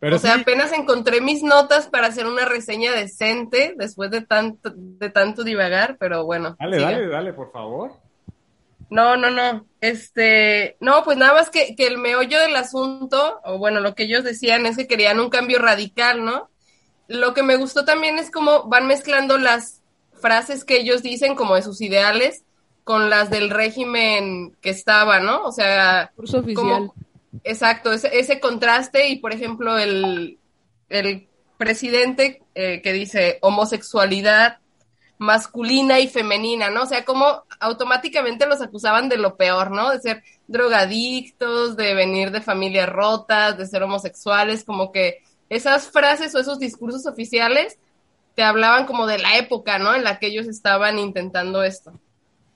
Pero 0.00 0.16
o 0.16 0.18
sea, 0.18 0.34
apenas 0.34 0.72
encontré 0.72 1.20
mis 1.20 1.42
notas 1.42 1.86
para 1.86 2.08
hacer 2.08 2.26
una 2.26 2.46
reseña 2.46 2.92
decente 2.92 3.74
después 3.76 4.10
de 4.10 4.22
tanto, 4.22 4.72
de 4.74 5.10
tanto 5.10 5.44
divagar, 5.44 5.96
pero 5.98 6.24
bueno. 6.24 6.56
Dale, 6.58 6.80
dale, 6.80 7.06
dale, 7.06 7.32
por 7.32 7.52
favor. 7.52 7.92
No, 8.88 9.16
no, 9.16 9.30
no. 9.30 9.66
Este, 9.80 10.76
no, 10.80 11.04
pues 11.04 11.18
nada 11.18 11.34
más 11.34 11.50
que, 11.50 11.76
que 11.76 11.86
el 11.86 11.98
meollo 11.98 12.40
del 12.40 12.56
asunto, 12.56 13.40
o 13.44 13.58
bueno, 13.58 13.80
lo 13.80 13.94
que 13.94 14.04
ellos 14.04 14.24
decían 14.24 14.66
es 14.66 14.76
que 14.76 14.88
querían 14.88 15.20
un 15.20 15.30
cambio 15.30 15.58
radical, 15.58 16.24
¿no? 16.24 16.50
lo 17.10 17.34
que 17.34 17.42
me 17.42 17.56
gustó 17.56 17.84
también 17.84 18.18
es 18.18 18.30
cómo 18.30 18.68
van 18.68 18.86
mezclando 18.86 19.36
las 19.36 19.82
frases 20.12 20.64
que 20.64 20.78
ellos 20.78 21.02
dicen 21.02 21.34
como 21.34 21.56
de 21.56 21.62
sus 21.62 21.80
ideales 21.80 22.44
con 22.84 23.10
las 23.10 23.30
del 23.30 23.50
régimen 23.50 24.56
que 24.60 24.70
estaba, 24.70 25.18
¿no? 25.18 25.42
O 25.42 25.50
sea, 25.50 26.12
oficial. 26.16 26.92
Exacto, 27.44 27.92
ese, 27.92 28.18
ese 28.18 28.40
contraste 28.40 29.08
y 29.08 29.16
por 29.18 29.32
ejemplo 29.32 29.78
el, 29.78 30.38
el 30.88 31.28
presidente 31.56 32.42
eh, 32.54 32.80
que 32.82 32.92
dice 32.92 33.38
homosexualidad 33.42 34.58
masculina 35.18 36.00
y 36.00 36.08
femenina, 36.08 36.70
¿no? 36.70 36.84
O 36.84 36.86
sea, 36.86 37.04
como 37.04 37.44
automáticamente 37.60 38.46
los 38.46 38.62
acusaban 38.62 39.10
de 39.10 39.18
lo 39.18 39.36
peor, 39.36 39.70
¿no? 39.70 39.90
De 39.90 40.00
ser 40.00 40.24
drogadictos, 40.46 41.76
de 41.76 41.92
venir 41.92 42.30
de 42.30 42.40
familias 42.40 42.88
rotas, 42.88 43.58
de 43.58 43.66
ser 43.66 43.82
homosexuales, 43.82 44.64
como 44.64 44.90
que 44.92 45.18
esas 45.50 45.90
frases 45.90 46.34
o 46.34 46.38
esos 46.38 46.58
discursos 46.58 47.04
oficiales 47.04 47.78
te 48.34 48.42
hablaban 48.42 48.86
como 48.86 49.06
de 49.06 49.18
la 49.18 49.36
época, 49.36 49.78
¿no? 49.78 49.94
En 49.94 50.04
la 50.04 50.18
que 50.18 50.28
ellos 50.28 50.46
estaban 50.46 50.98
intentando 50.98 51.62
esto. 51.62 51.92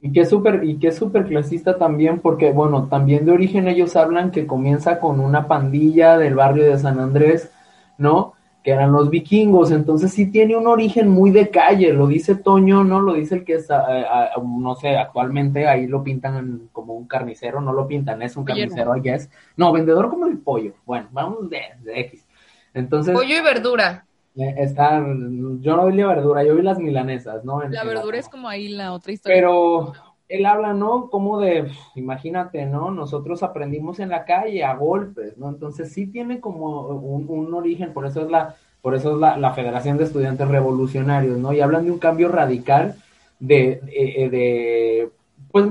Y 0.04 0.12
que 0.12 0.20
es 0.20 0.28
súper, 0.28 0.64
y 0.64 0.76
que 0.78 0.88
es 0.88 0.96
súper 0.96 1.24
clasista 1.24 1.78
también, 1.78 2.20
porque, 2.20 2.52
bueno, 2.52 2.88
también 2.88 3.24
de 3.24 3.32
origen 3.32 3.68
ellos 3.68 3.96
hablan 3.96 4.30
que 4.30 4.46
comienza 4.46 5.00
con 5.00 5.18
una 5.18 5.48
pandilla 5.48 6.18
del 6.18 6.34
barrio 6.34 6.64
de 6.64 6.78
San 6.78 7.00
Andrés, 7.00 7.50
¿no? 7.96 8.34
que 8.64 8.70
eran 8.70 8.92
los 8.92 9.10
vikingos, 9.10 9.70
entonces 9.70 10.10
sí 10.10 10.30
tiene 10.30 10.56
un 10.56 10.66
origen 10.66 11.10
muy 11.10 11.30
de 11.30 11.50
calle, 11.50 11.92
lo 11.92 12.06
dice 12.06 12.34
Toño, 12.34 12.82
no 12.82 12.98
lo 12.98 13.12
dice 13.12 13.34
el 13.34 13.44
que 13.44 13.56
está, 13.56 13.84
eh, 13.90 14.06
no 14.42 14.74
sé, 14.74 14.96
actualmente 14.96 15.68
ahí 15.68 15.86
lo 15.86 16.02
pintan 16.02 16.70
como 16.72 16.94
un 16.94 17.06
carnicero, 17.06 17.60
no 17.60 17.74
lo 17.74 17.86
pintan, 17.86 18.22
es 18.22 18.38
un 18.38 18.44
carnicero, 18.44 18.94
guess. 18.94 19.28
No, 19.58 19.70
vendedor 19.70 20.08
como 20.08 20.26
el 20.26 20.38
pollo, 20.38 20.72
bueno, 20.86 21.08
vamos 21.12 21.50
de, 21.50 21.60
X. 21.94 22.24
Entonces... 22.72 23.14
Pollo 23.14 23.36
y 23.36 23.42
verdura. 23.42 24.06
Eh, 24.36 24.54
está, 24.58 24.98
yo 24.98 25.76
no 25.76 25.86
vi 25.86 25.96
la 25.96 26.08
verdura, 26.08 26.42
yo 26.42 26.56
vi 26.56 26.62
las 26.62 26.78
milanesas, 26.78 27.44
¿no? 27.44 27.62
la 27.62 27.84
verdura 27.84 28.18
es 28.18 28.28
como 28.28 28.48
ahí 28.48 28.68
la 28.68 28.92
otra 28.92 29.12
historia. 29.12 29.36
Pero 29.36 29.92
él 30.28 30.46
habla, 30.46 30.72
¿no? 30.72 31.08
Como 31.10 31.38
de, 31.38 31.70
imagínate, 31.94 32.66
¿no? 32.66 32.90
Nosotros 32.90 33.42
aprendimos 33.42 34.00
en 34.00 34.08
la 34.08 34.24
calle 34.24 34.64
a 34.64 34.74
golpes, 34.74 35.36
¿no? 35.38 35.48
Entonces 35.48 35.92
sí 35.92 36.06
tiene 36.06 36.40
como 36.40 36.80
un, 36.88 37.54
origen, 37.54 37.92
por 37.92 38.06
eso 38.06 38.22
es 38.22 38.30
la, 38.30 38.56
por 38.82 38.94
eso 38.94 39.14
es 39.14 39.38
la, 39.38 39.52
Federación 39.52 39.98
de 39.98 40.04
Estudiantes 40.04 40.48
Revolucionarios, 40.48 41.38
¿no? 41.38 41.52
Y 41.52 41.60
hablan 41.60 41.84
de 41.84 41.92
un 41.92 41.98
cambio 41.98 42.28
radical 42.28 42.96
de, 43.38 43.80
de, 43.82 44.28
de 44.30 45.10
pues 45.54 45.66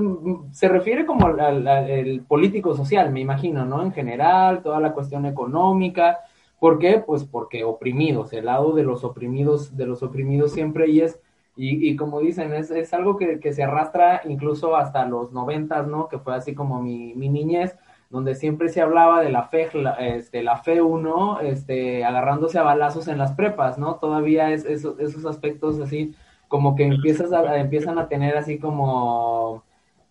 se 0.52 0.66
refiere 0.66 1.04
como 1.04 1.26
al, 1.26 2.22
político 2.26 2.74
social, 2.74 3.10
me 3.10 3.20
imagino, 3.20 3.66
¿no? 3.66 3.82
En 3.82 3.92
general, 3.92 4.62
toda 4.62 4.80
la 4.80 4.92
cuestión 4.92 5.26
económica. 5.26 6.20
¿Por 6.60 6.78
qué? 6.78 7.02
Pues 7.04 7.24
porque 7.24 7.64
oprimidos, 7.64 8.32
el 8.32 8.46
lado 8.46 8.72
de 8.72 8.84
los 8.84 9.04
oprimidos, 9.04 9.76
de 9.76 9.86
los 9.86 10.02
oprimidos 10.02 10.52
siempre 10.52 10.88
y 10.88 11.00
es 11.00 11.20
y, 11.56 11.88
y 11.88 11.96
como 11.96 12.20
dicen, 12.20 12.52
es, 12.52 12.70
es 12.70 12.92
algo 12.94 13.16
que, 13.16 13.38
que, 13.38 13.52
se 13.52 13.62
arrastra 13.62 14.22
incluso 14.24 14.76
hasta 14.76 15.06
los 15.06 15.32
noventas, 15.32 15.86
¿no? 15.86 16.08
Que 16.08 16.18
fue 16.18 16.34
así 16.34 16.54
como 16.54 16.82
mi, 16.82 17.14
mi 17.14 17.28
niñez, 17.28 17.78
donde 18.10 18.34
siempre 18.34 18.68
se 18.68 18.80
hablaba 18.80 19.20
de 19.20 19.30
la 19.30 19.44
fe, 19.44 19.68
la, 19.74 19.92
este, 19.92 20.42
la 20.42 20.56
fe 20.56 20.82
uno, 20.82 21.40
este, 21.40 22.04
agarrándose 22.04 22.58
a 22.58 22.62
balazos 22.64 23.06
en 23.08 23.18
las 23.18 23.32
prepas, 23.32 23.78
¿no? 23.78 23.96
Todavía 23.96 24.50
es, 24.50 24.64
esos 24.64 25.26
aspectos 25.26 25.78
así, 25.80 26.14
como 26.48 26.74
que 26.74 26.86
empiezas 26.86 27.32
a, 27.32 27.58
empiezan 27.58 27.98
a 27.98 28.08
tener 28.08 28.36
así 28.36 28.58
como... 28.58 29.64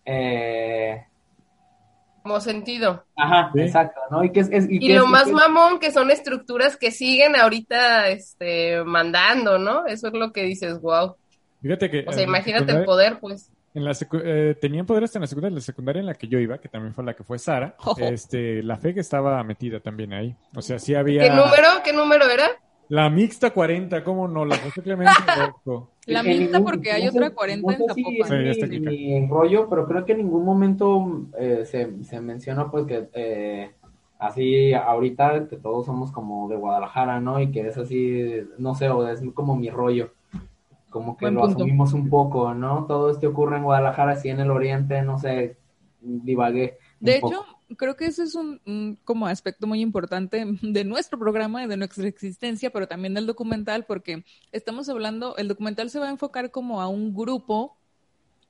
Eh, 0.06 1.04
como 2.24 2.40
sentido. 2.40 3.04
Ajá, 3.16 3.52
exacto, 3.54 4.00
¿no? 4.10 4.24
Y, 4.24 4.32
que 4.32 4.40
es, 4.40 4.66
y, 4.70 4.94
lo 4.94 5.06
más 5.06 5.30
mamón 5.30 5.78
que 5.78 5.92
son 5.92 6.10
estructuras 6.10 6.78
que 6.78 6.90
siguen 6.90 7.36
ahorita 7.36 8.08
este, 8.08 8.82
mandando, 8.82 9.58
¿no? 9.58 9.84
Eso 9.86 10.08
es 10.08 10.14
lo 10.14 10.32
que 10.32 10.42
dices, 10.42 10.80
wow. 10.80 11.16
Fíjate 11.60 11.90
que. 11.90 12.06
O 12.08 12.12
sea, 12.12 12.22
imagínate 12.22 12.72
el 12.72 12.84
poder, 12.86 13.20
pues. 13.20 13.52
En 13.74 13.84
la 13.84 13.92
eh, 14.24 14.56
tenían 14.58 14.86
poder 14.86 15.04
hasta 15.04 15.18
en 15.18 15.22
la 15.22 15.26
secundaria, 15.26 15.54
la 15.56 15.60
secundaria 15.60 16.00
en 16.00 16.06
la 16.06 16.14
que 16.14 16.26
yo 16.26 16.38
iba, 16.38 16.56
que 16.56 16.68
también 16.70 16.94
fue 16.94 17.04
la 17.04 17.12
que 17.12 17.24
fue 17.24 17.38
Sara. 17.38 17.76
Este, 17.98 18.62
la 18.62 18.78
FEG 18.78 19.00
estaba 19.00 19.42
metida 19.44 19.80
también 19.80 20.14
ahí. 20.14 20.34
O 20.56 20.62
sea, 20.62 20.78
sí 20.78 20.94
había. 20.94 21.24
¿Qué 21.24 21.30
número? 21.30 21.68
¿Qué 21.84 21.92
número 21.92 22.24
era? 22.24 22.48
La 22.88 23.10
mixta 23.10 23.50
40, 23.50 24.02
¿cómo 24.02 24.28
no? 24.28 24.46
La 24.46 24.56
José 24.56 24.80
Clemente 24.80 25.12
La 26.06 26.22
mixta 26.22 26.62
porque 26.62 26.92
hay 26.92 27.08
otra 27.08 27.30
40 27.30 27.72
en 27.72 27.78
Zapopan. 27.78 28.54
Sí, 28.54 28.80
mi, 28.80 29.26
rollo, 29.26 29.68
pero 29.68 29.86
creo 29.86 30.04
que 30.04 30.12
en 30.12 30.18
ningún 30.18 30.44
momento 30.44 31.26
eh, 31.38 31.64
se, 31.64 32.04
se 32.04 32.20
mencionó 32.20 32.70
pues 32.70 32.86
que 32.86 33.08
eh, 33.14 33.70
así 34.18 34.74
ahorita 34.74 35.48
que 35.48 35.56
todos 35.56 35.86
somos 35.86 36.12
como 36.12 36.48
de 36.48 36.56
Guadalajara, 36.56 37.20
¿no? 37.20 37.40
Y 37.40 37.50
que 37.50 37.68
es 37.68 37.78
así, 37.78 38.42
no 38.58 38.74
sé, 38.74 38.88
o 38.88 39.06
es 39.08 39.22
como 39.34 39.56
mi 39.56 39.70
rollo 39.70 40.12
como 40.94 41.16
que 41.16 41.28
lo 41.28 41.44
asumimos 41.44 41.92
un 41.92 42.08
poco, 42.08 42.54
¿no? 42.54 42.84
Todo 42.86 43.10
esto 43.10 43.28
ocurre 43.28 43.56
en 43.56 43.64
Guadalajara, 43.64 44.12
así 44.12 44.28
en 44.28 44.38
el 44.38 44.52
oriente, 44.52 45.02
no 45.02 45.18
sé, 45.18 45.56
divagué. 46.00 46.78
De 47.00 47.16
hecho, 47.16 47.44
creo 47.76 47.96
que 47.96 48.06
ese 48.06 48.24
es 48.24 48.34
un, 48.34 48.98
como 49.04 49.26
aspecto 49.26 49.66
muy 49.66 49.80
importante 49.80 50.44
de 50.62 50.84
nuestro 50.84 51.18
programa 51.18 51.64
y 51.64 51.66
de 51.66 51.76
nuestra 51.76 52.06
existencia, 52.06 52.70
pero 52.70 52.88
también 52.88 53.14
del 53.14 53.26
documental, 53.26 53.84
porque 53.84 54.24
estamos 54.52 54.88
hablando, 54.88 55.36
el 55.36 55.48
documental 55.48 55.90
se 55.90 55.98
va 55.98 56.08
a 56.08 56.10
enfocar 56.10 56.50
como 56.50 56.80
a 56.80 56.88
un 56.88 57.14
grupo 57.14 57.76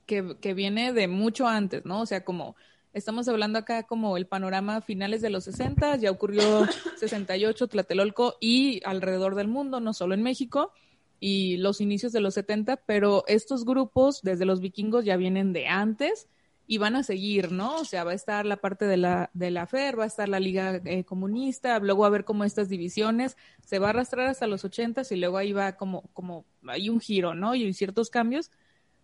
que, 0.07 0.37
que 0.41 0.55
viene 0.55 0.93
de 0.93 1.09
mucho 1.09 1.47
antes, 1.47 1.85
¿no? 1.85 2.01
O 2.01 2.07
sea, 2.07 2.25
como 2.25 2.57
estamos 2.93 3.27
hablando 3.29 3.59
acá 3.59 3.83
como 3.85 4.17
el 4.17 4.27
panorama 4.27 4.81
finales 4.81 5.21
de 5.21 5.31
los 5.31 5.45
60, 5.45 5.97
ya 5.97 6.11
ocurrió 6.11 6.67
68, 6.99 7.69
Tlatelolco 7.69 8.37
y 8.41 8.81
alrededor 8.85 9.35
del 9.35 9.49
mundo, 9.49 9.81
no 9.81 9.93
solo 9.93 10.15
en 10.15 10.23
México 10.23 10.73
y 11.21 11.57
los 11.57 11.81
inicios 11.81 12.13
de 12.13 12.21
los 12.21 12.35
70, 12.35 12.77
pero 12.85 13.25
estos 13.27 13.65
grupos 13.65 14.21
desde 14.23 14.45
los 14.45 14.61
vikingos 14.61 15.05
ya 15.05 15.17
vienen 15.17 15.53
de 15.53 15.69
antes 15.69 16.29
y 16.67 16.79
van 16.79 16.97
a 16.97 17.03
seguir, 17.03 17.53
¿no? 17.53 17.77
O 17.77 17.85
sea, 17.85 18.05
va 18.05 18.13
a 18.13 18.15
estar 18.15 18.47
la 18.47 18.57
parte 18.57 18.87
de 18.87 18.97
la, 18.97 19.31
de 19.35 19.51
la 19.51 19.67
FER, 19.67 19.99
va 19.99 20.05
a 20.05 20.07
estar 20.07 20.29
la 20.29 20.41
Liga 20.41 20.81
eh, 20.85 21.05
Comunista, 21.05 21.79
luego 21.79 22.03
va 22.03 22.07
a 22.07 22.11
ver 22.11 22.25
cómo 22.25 22.45
estas 22.45 22.69
divisiones 22.69 23.37
se 23.65 23.79
va 23.79 23.89
a 23.89 23.91
arrastrar 23.91 24.29
hasta 24.29 24.47
los 24.47 24.65
80 24.65 25.03
y 25.11 25.17
luego 25.17 25.37
ahí 25.37 25.53
va 25.53 25.77
como, 25.77 26.03
como, 26.15 26.47
hay 26.67 26.89
un 26.89 27.01
giro, 27.01 27.35
¿no? 27.35 27.55
Y 27.55 27.73
ciertos 27.75 28.09
cambios, 28.09 28.51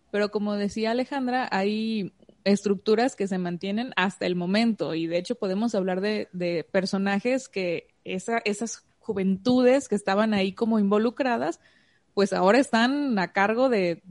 pero 0.09 0.31
como 0.31 0.55
decía 0.55 0.91
Alejandra, 0.91 1.47
hay 1.51 2.13
estructuras 2.43 3.15
que 3.15 3.27
se 3.27 3.37
mantienen 3.37 3.93
hasta 3.95 4.25
el 4.25 4.35
momento 4.35 4.95
y 4.95 5.05
de 5.05 5.19
hecho 5.19 5.35
podemos 5.35 5.75
hablar 5.75 6.01
de, 6.01 6.65
personajes 6.71 7.47
que 7.47 7.93
esa, 8.03 8.39
esas 8.39 8.85
juventudes 8.99 9.87
que 9.87 9.95
estaban 9.95 10.33
ahí 10.33 10.53
como 10.53 10.79
involucradas, 10.79 11.59
pues 12.15 12.33
ahora 12.33 12.57
están 12.57 13.17
a 13.19 13.31
cargo 13.31 13.69
de 13.69 14.01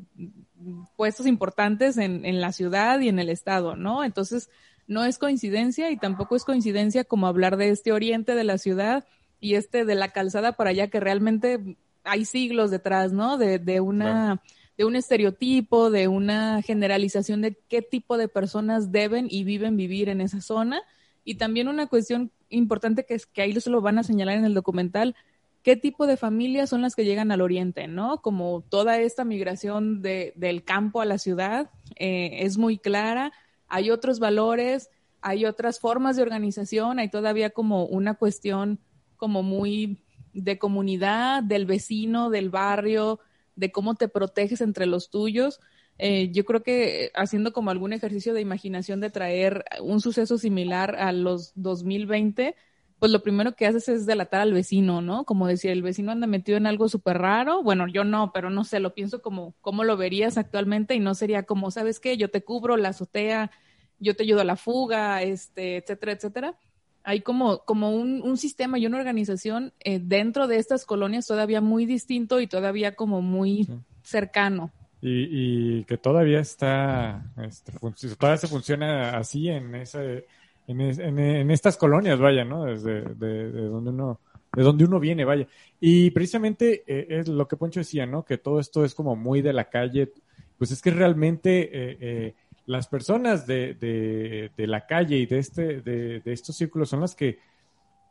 puestos 0.96 1.27
importantes 1.27 1.96
en, 1.96 2.25
en 2.25 2.40
la 2.40 2.53
ciudad 2.53 3.01
y 3.01 3.09
en 3.09 3.18
el 3.18 3.29
estado, 3.29 3.77
¿no? 3.77 4.05
Entonces, 4.05 4.51
no 4.87 5.05
es 5.05 5.18
coincidencia 5.18 5.90
y 5.90 5.96
tampoco 5.96 6.35
es 6.35 6.44
coincidencia 6.44 7.05
como 7.05 7.29
hablar 7.29 7.57
de 7.57 7.68
este 7.68 7.92
oriente 7.92 8.35
de 8.35 8.44
la 8.44 8.59
ciudad 8.59 9.07
y 9.38 9.55
este 9.55 9.85
de 9.85 9.94
la 9.94 10.09
calzada 10.09 10.53
para 10.53 10.70
allá 10.70 10.88
que 10.88 10.99
realmente 10.99 11.77
hay 12.03 12.25
siglos 12.25 12.70
detrás, 12.70 13.12
¿no? 13.12 13.38
De, 13.38 13.59
de 13.59 13.81
una, 13.81 14.42
de 14.77 14.85
un 14.85 14.96
estereotipo, 14.96 15.90
de 15.90 16.09
una 16.09 16.61
generalización 16.62 17.40
de 17.40 17.57
qué 17.68 17.83
tipo 17.83 18.18
de 18.18 18.29
personas 18.29 18.90
deben 18.90 19.29
y 19.31 19.44
viven 19.44 19.77
vivir 19.77 20.09
en 20.09 20.20
esa 20.20 20.40
zona. 20.40 20.83
Y 21.25 21.37
también 21.37 21.68
una 21.68 21.87
cuestión 21.87 22.33
importante 22.49 23.05
que 23.05 23.14
es 23.14 23.27
que 23.27 23.42
ahí 23.42 23.59
se 23.61 23.70
lo 23.70 23.81
van 23.81 23.99
a 23.99 24.03
señalar 24.03 24.37
en 24.37 24.44
el 24.44 24.55
documental, 24.55 25.14
qué 25.62 25.77
tipo 25.77 26.07
de 26.07 26.16
familias 26.16 26.70
son 26.70 26.83
las 26.83 26.94
que 26.94 27.05
llegan 27.05 27.31
al 27.33 27.40
oriente, 27.40 27.87
¿no? 27.87 28.23
Como 28.23 28.64
toda 28.68 28.99
esta 29.01 29.25
migración 29.25 30.03
de, 30.03 30.33
del 30.37 30.64
campo 30.64 31.01
a 31.01 31.05
la 31.05 31.18
ciudad 31.18 31.70
eh, 31.96 32.38
es 32.40 32.57
muy 32.57 32.79
clara, 32.79 33.33
hay 33.68 33.90
otros 33.90 34.18
valores, 34.18 34.90
hay 35.20 35.44
otras 35.44 35.79
formas 35.79 36.16
de 36.16 36.23
organización, 36.23 36.99
hay 36.99 37.11
todavía 37.11 37.51
como 37.51 37.85
una 37.85 38.14
cuestión 38.14 38.81
como 39.16 39.42
muy 39.42 40.03
de 40.33 40.59
comunidad, 40.59 41.42
del 41.42 41.66
vecino, 41.66 42.31
del 42.31 42.51
barrio, 42.51 43.20
de 43.55 43.70
cómo 43.70 43.94
te 43.94 44.09
proteges 44.09 44.61
entre 44.62 44.87
los 44.87 45.11
tuyos. 45.11 45.61
Eh, 45.99 46.31
yo 46.33 46.46
creo 46.46 46.62
que 46.62 47.11
haciendo 47.14 47.53
como 47.53 47.70
algún 47.70 47.92
ejercicio 47.92 48.33
de 48.33 48.40
imaginación 48.40 49.01
de 49.01 49.11
traer 49.11 49.64
un 49.83 50.01
suceso 50.01 50.38
similar 50.38 50.96
a 50.96 51.12
los 51.12 51.53
2020, 51.57 52.57
pues 53.00 53.10
lo 53.10 53.22
primero 53.22 53.56
que 53.56 53.66
haces 53.66 53.88
es 53.88 54.04
delatar 54.04 54.42
al 54.42 54.52
vecino, 54.52 55.00
¿no? 55.00 55.24
Como 55.24 55.46
decir, 55.46 55.70
el 55.70 55.82
vecino 55.82 56.12
anda 56.12 56.26
metido 56.26 56.58
en 56.58 56.66
algo 56.66 56.86
súper 56.86 57.16
raro. 57.16 57.62
Bueno, 57.62 57.88
yo 57.88 58.04
no, 58.04 58.30
pero 58.32 58.50
no 58.50 58.62
sé, 58.62 58.78
lo 58.78 58.92
pienso 58.92 59.22
como 59.22 59.54
cómo 59.62 59.84
lo 59.84 59.96
verías 59.96 60.36
actualmente 60.36 60.94
y 60.94 61.00
no 61.00 61.14
sería 61.14 61.44
como, 61.44 61.70
¿sabes 61.70 61.98
qué? 61.98 62.18
Yo 62.18 62.30
te 62.30 62.44
cubro 62.44 62.76
la 62.76 62.90
azotea, 62.90 63.50
yo 63.98 64.14
te 64.14 64.24
ayudo 64.24 64.42
a 64.42 64.44
la 64.44 64.56
fuga, 64.56 65.22
este, 65.22 65.78
etcétera, 65.78 66.12
etcétera. 66.12 66.58
Hay 67.02 67.22
como, 67.22 67.64
como 67.64 67.90
un, 67.90 68.20
un 68.20 68.36
sistema 68.36 68.78
y 68.78 68.84
una 68.84 68.98
organización 68.98 69.72
eh, 69.80 69.98
dentro 69.98 70.46
de 70.46 70.58
estas 70.58 70.84
colonias 70.84 71.26
todavía 71.26 71.62
muy 71.62 71.86
distinto 71.86 72.38
y 72.38 72.48
todavía 72.48 72.96
como 72.96 73.22
muy 73.22 73.66
cercano. 74.02 74.72
Y, 75.00 75.78
y, 75.78 75.84
que 75.84 75.96
todavía 75.96 76.40
está, 76.40 77.32
este, 77.42 77.72
todavía 78.18 78.36
se 78.36 78.48
funciona 78.48 79.16
así 79.16 79.48
en 79.48 79.74
ese 79.74 80.26
en, 80.70 81.50
estas 81.50 81.76
colonias, 81.76 82.18
vaya, 82.18 82.44
¿no? 82.44 82.64
Desde 82.64 83.02
de, 83.02 83.50
donde 83.50 83.90
uno 83.90 84.20
de 84.54 84.62
donde 84.62 84.85
uno 84.85 84.98
viene, 84.98 85.24
vaya. 85.24 85.46
Y 85.78 86.11
precisamente 86.11 86.83
eh, 86.87 87.06
es 87.20 87.28
lo 87.28 87.46
que 87.46 87.56
Poncho 87.56 87.80
decía, 87.80 88.06
¿no? 88.06 88.24
Que 88.24 88.38
todo 88.38 88.59
esto 88.59 88.85
es 88.85 88.94
como 88.94 89.16
muy 89.16 89.42
de 89.42 89.52
la 89.52 89.68
calle. 89.70 90.12
Pues 90.59 90.70
es 90.72 90.83
que 90.83 90.90
realmente 90.90 91.62
eh, 91.62 91.98
eh, 92.00 92.35
las 92.66 92.88
personas 92.88 93.46
de, 93.46 93.74
de, 93.74 94.66
la 94.66 94.87
calle 94.87 95.16
y 95.16 95.26
de, 95.26 95.38
este, 95.38 95.80
de, 95.80 96.20
de, 96.20 96.33
estos 96.33 96.56
círculos 96.56 96.90
son 96.90 97.00
las 97.00 97.14
que 97.14 97.38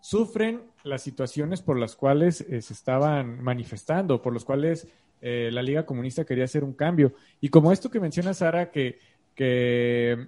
sufren 0.02 0.62
las 0.84 1.02
situaciones 1.02 1.62
por 1.62 1.78
las 1.78 1.96
cuales 1.96 2.38
se 2.38 2.74
estaban 2.74 3.44
manifestando, 3.44 4.22
por 4.22 4.34
las 4.34 4.46
cuales 4.46 4.88
la 5.22 5.62
Liga 5.62 5.86
Comunista 5.86 6.26
quería 6.26 6.46
hacer 6.46 6.64
un 6.64 6.74
cambio. 6.74 7.14
Y 7.42 7.50
como 7.50 7.72
esto 7.72 7.92
que 7.92 8.00
menciona 8.00 8.34
Sara, 8.34 8.72
que, 8.72 9.00
que 9.36 10.28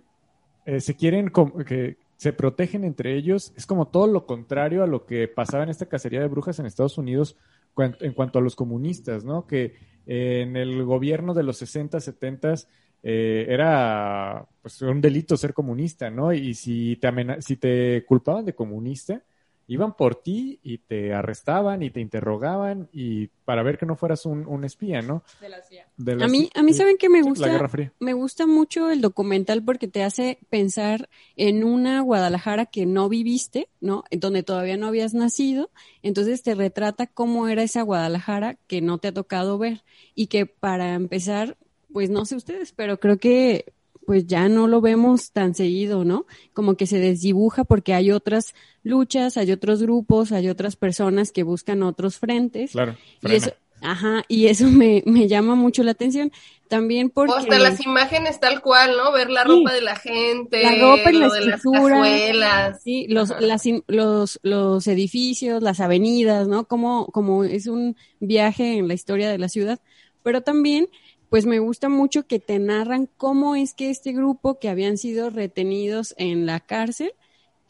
se 0.80 0.96
quieren, 0.96 1.32
que, 1.66 1.98
se 2.22 2.34
protegen 2.34 2.84
entre 2.84 3.18
ellos. 3.18 3.52
Es 3.58 3.66
como 3.66 3.88
todo 3.88 4.06
lo 4.06 4.28
contrario 4.28 4.84
a 4.84 4.88
lo 4.88 5.08
que 5.08 5.28
pasaba 5.28 5.64
en 5.64 5.72
esta 5.72 5.88
cacería 5.88 6.20
de 6.20 6.28
brujas 6.28 6.60
en 6.60 6.68
Estados 6.68 7.00
Unidos 7.00 7.36
en 7.76 8.14
cuanto 8.14 8.38
a 8.38 8.44
los 8.44 8.56
comunistas, 8.56 9.26
¿no? 9.26 9.48
Que 9.48 9.74
eh, 10.06 10.42
en 10.44 10.56
el 10.56 10.84
gobierno 10.84 11.34
de 11.34 11.42
los 11.42 11.58
60, 11.58 12.00
70 12.00 12.54
eh, 13.02 13.48
era 13.50 14.48
pues, 14.62 14.84
un 14.84 15.02
delito 15.02 15.36
ser 15.36 15.56
comunista, 15.56 16.12
¿no? 16.12 16.32
Y 16.32 16.54
si 16.54 16.96
te, 16.98 17.10
si 17.42 17.58
te 17.58 18.06
culpaban 18.08 18.46
de 18.46 18.54
comunista, 18.54 19.24
iban 19.72 19.96
por 19.96 20.16
ti 20.16 20.60
y 20.64 20.80
te 20.80 21.14
arrestaban 21.14 21.82
y 21.82 21.92
te 21.92 22.02
interrogaban 22.02 22.90
y 22.92 23.28
para 23.46 23.64
ver 23.64 23.78
que 23.78 23.86
no 23.86 23.96
fueras 23.96 24.26
un, 24.26 24.66
espía, 24.66 25.02
¿no? 25.02 25.24
De 25.40 25.48
la 25.48 25.62
CIA. 25.62 25.88
a 26.26 26.28
mí, 26.28 26.50
a 26.54 26.62
mí 26.62 26.74
saben 26.74 26.98
que 26.98 27.08
me 27.08 27.22
gusta, 27.22 27.70
me 28.00 28.12
gusta 28.12 28.46
mucho 28.46 28.92
el 28.92 29.00
documental 29.00 29.64
porque 29.64 29.88
te 29.88 30.04
hace 30.04 30.40
pensar 30.50 31.08
en 31.38 31.64
una 31.64 32.02
Guadalajara 32.02 32.66
que 32.66 32.86
no 32.86 33.08
viviste, 33.08 33.70
¿no? 33.80 34.04
Donde 34.12 34.44
todavía 34.44 34.76
no 34.76 34.88
habías 34.88 35.14
nacido, 35.14 35.70
entonces 36.04 36.44
te 36.44 36.54
retrata 36.54 37.08
cómo 37.08 37.48
era 37.48 37.64
esa 37.64 37.82
Guadalajara 37.82 38.58
que 38.68 38.82
no 38.82 38.98
te 38.98 39.08
ha 39.08 39.14
tocado 39.14 39.58
ver 39.58 39.86
y 40.16 40.28
que 40.28 40.48
para 40.48 40.96
empezar, 40.96 41.56
pues 41.94 42.10
no 42.10 42.26
sé 42.26 42.36
ustedes, 42.36 42.74
pero 42.74 43.00
creo 43.00 43.20
que 43.20 43.72
pues 44.06 44.28
ya 44.28 44.50
no 44.50 44.68
lo 44.68 44.82
vemos 44.82 45.32
tan 45.32 45.56
seguido, 45.56 46.04
¿no? 46.04 46.26
Como 46.54 46.76
que 46.76 46.88
se 46.88 47.00
desdibuja 47.00 47.64
porque 47.64 47.94
hay 47.94 48.12
otras 48.12 48.54
luchas, 48.84 49.38
hay 49.38 49.52
otros 49.52 49.82
grupos, 49.82 50.32
hay 50.32 50.50
otras 50.50 50.76
personas 50.76 51.32
que 51.32 51.44
buscan 51.44 51.84
otros 51.84 52.18
frentes. 52.18 52.72
Claro. 52.72 52.96
Y 53.22 53.34
eso, 53.34 53.54
ajá, 53.82 54.24
y 54.28 54.48
eso 54.48 54.68
me, 54.68 55.04
me 55.06 55.28
llama 55.28 55.56
mucho 55.56 55.84
la 55.84 55.92
atención. 55.92 56.32
También 56.68 57.10
porque... 57.10 57.34
hasta 57.38 57.60
las 57.60 57.86
imágenes 57.86 58.40
tal 58.40 58.62
cual, 58.62 58.96
¿no? 58.96 59.12
Ver 59.12 59.30
la 59.30 59.44
ropa 59.44 59.74
de 59.74 59.82
la 59.82 59.98
gente. 59.98 60.64
La 60.64 60.76
ropa 60.76 61.12
y 61.12 61.18
la 61.18 61.28
escritura. 61.28 62.80
sí, 62.82 63.08
los, 63.10 63.30
las, 63.42 63.64
los, 63.88 64.40
los 64.42 64.88
edificios, 64.88 65.62
las 65.62 65.82
avenidas, 65.82 66.48
¿no? 66.48 66.66
Como, 66.66 67.08
como 67.08 67.44
es 67.44 67.68
un 67.68 67.98
viaje 68.22 68.78
en 68.78 68.88
la 68.88 68.94
historia 68.94 69.30
de 69.30 69.38
la 69.38 69.50
ciudad. 69.50 69.80
Pero 70.24 70.42
también 70.42 70.88
pues 71.32 71.46
me 71.46 71.60
gusta 71.60 71.88
mucho 71.88 72.28
que 72.28 72.40
te 72.40 72.60
narran 72.60 73.08
cómo 73.16 73.56
es 73.56 73.74
que 73.74 73.90
este 73.90 74.12
grupo 74.12 74.60
que 74.60 74.68
habían 74.68 74.98
sido 74.98 75.30
retenidos 75.30 76.14
en 76.18 76.46
la 76.46 76.60
cárcel 76.60 77.14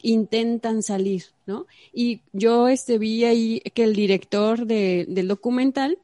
intentan 0.02 0.82
salir, 0.82 1.26
¿no? 1.46 1.68
Y 1.92 2.22
yo 2.32 2.66
este, 2.66 2.98
vi 2.98 3.24
ahí 3.24 3.60
que 3.72 3.84
el 3.84 3.94
director 3.94 4.66
de, 4.66 5.06
del 5.08 5.28
documental 5.28 5.98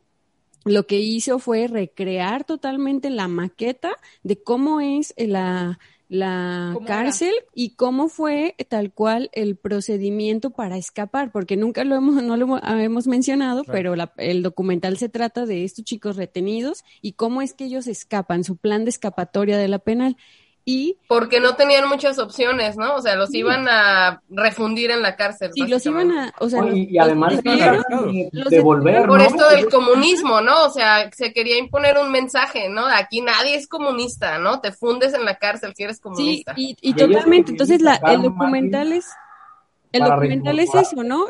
lo 0.65 0.87
que 0.87 1.01
hizo 1.01 1.41
fue 1.41 1.67
recrear 1.67 2.45
totalmente 2.45 3.11
la 3.11 3.27
maqueta 3.27 3.97
de 4.23 4.41
cómo 4.41 4.81
es 4.81 5.13
la, 5.17 5.81
la 6.09 6.75
cárcel 6.87 7.33
y 7.55 7.71
cómo 7.71 8.09
fue 8.09 8.55
tal 8.69 8.93
cual 8.93 9.31
el 9.35 9.57
procedimiento 9.57 10.51
para 10.51 10.77
escapar, 10.77 11.31
porque 11.31 11.57
nunca 11.57 11.85
lo 11.85 11.97
hemos, 11.97 12.23
no 12.23 12.37
lo 12.37 12.59
hemos 12.59 13.07
mencionado, 13.07 13.65
pero 13.65 13.95
el 14.17 14.43
documental 14.43 14.97
se 14.97 15.09
trata 15.09 15.45
de 15.45 15.65
estos 15.65 15.85
chicos 15.85 16.17
retenidos 16.17 16.85
y 17.03 17.13
cómo 17.13 17.43
es 17.43 17.53
que 17.53 17.67
ellos 17.67 17.87
escapan, 17.87 18.43
su 18.43 18.57
plan 18.57 18.85
de 18.85 18.91
escapatoria 18.91 19.59
de 19.59 19.69
la 19.69 19.79
penal. 19.79 20.17
Y, 20.71 20.99
Porque 21.09 21.41
no 21.41 21.57
tenían 21.57 21.89
muchas 21.89 22.19
opciones, 22.19 22.77
¿no? 22.77 22.97
O 22.97 23.01
sea, 23.01 23.17
los 23.17 23.33
iban 23.33 23.67
a 23.71 24.21
refundir 24.29 24.91
en 24.91 25.01
la 25.01 25.17
cárcel. 25.17 25.51
Sí, 25.55 25.67
los 25.67 25.87
iban 25.87 26.13
a, 26.13 26.35
o 26.41 26.51
sea, 26.51 26.63
y, 26.71 26.99
además 26.99 27.43
devolver, 28.51 29.07
Por 29.07 29.23
esto 29.23 29.49
del 29.49 29.71
comunismo, 29.71 30.43
¿no? 30.43 30.67
O 30.67 30.71
sea, 30.71 31.11
se 31.13 31.33
quería 31.33 31.57
imponer 31.57 31.97
un 31.97 32.13
mensaje, 32.13 32.69
¿no? 32.69 32.85
Aquí 32.85 33.23
nadie 33.23 33.55
es 33.55 33.67
comunista, 33.67 34.37
¿no? 34.37 34.61
Te 34.61 34.73
fundes 34.73 35.15
en 35.15 35.25
la 35.25 35.39
cárcel 35.39 35.73
si 35.75 35.85
eres 35.85 36.01
comunista. 36.01 36.55
Sí, 36.55 36.77
y, 36.83 36.93
totalmente. 36.93 37.53
Entonces, 37.53 37.81
la, 37.81 37.99
el 38.07 38.21
documental 38.21 38.93
es, 38.93 39.07
el 39.93 40.03
documental 40.03 40.59
es 40.59 40.75
eso, 40.75 41.03
¿no? 41.03 41.29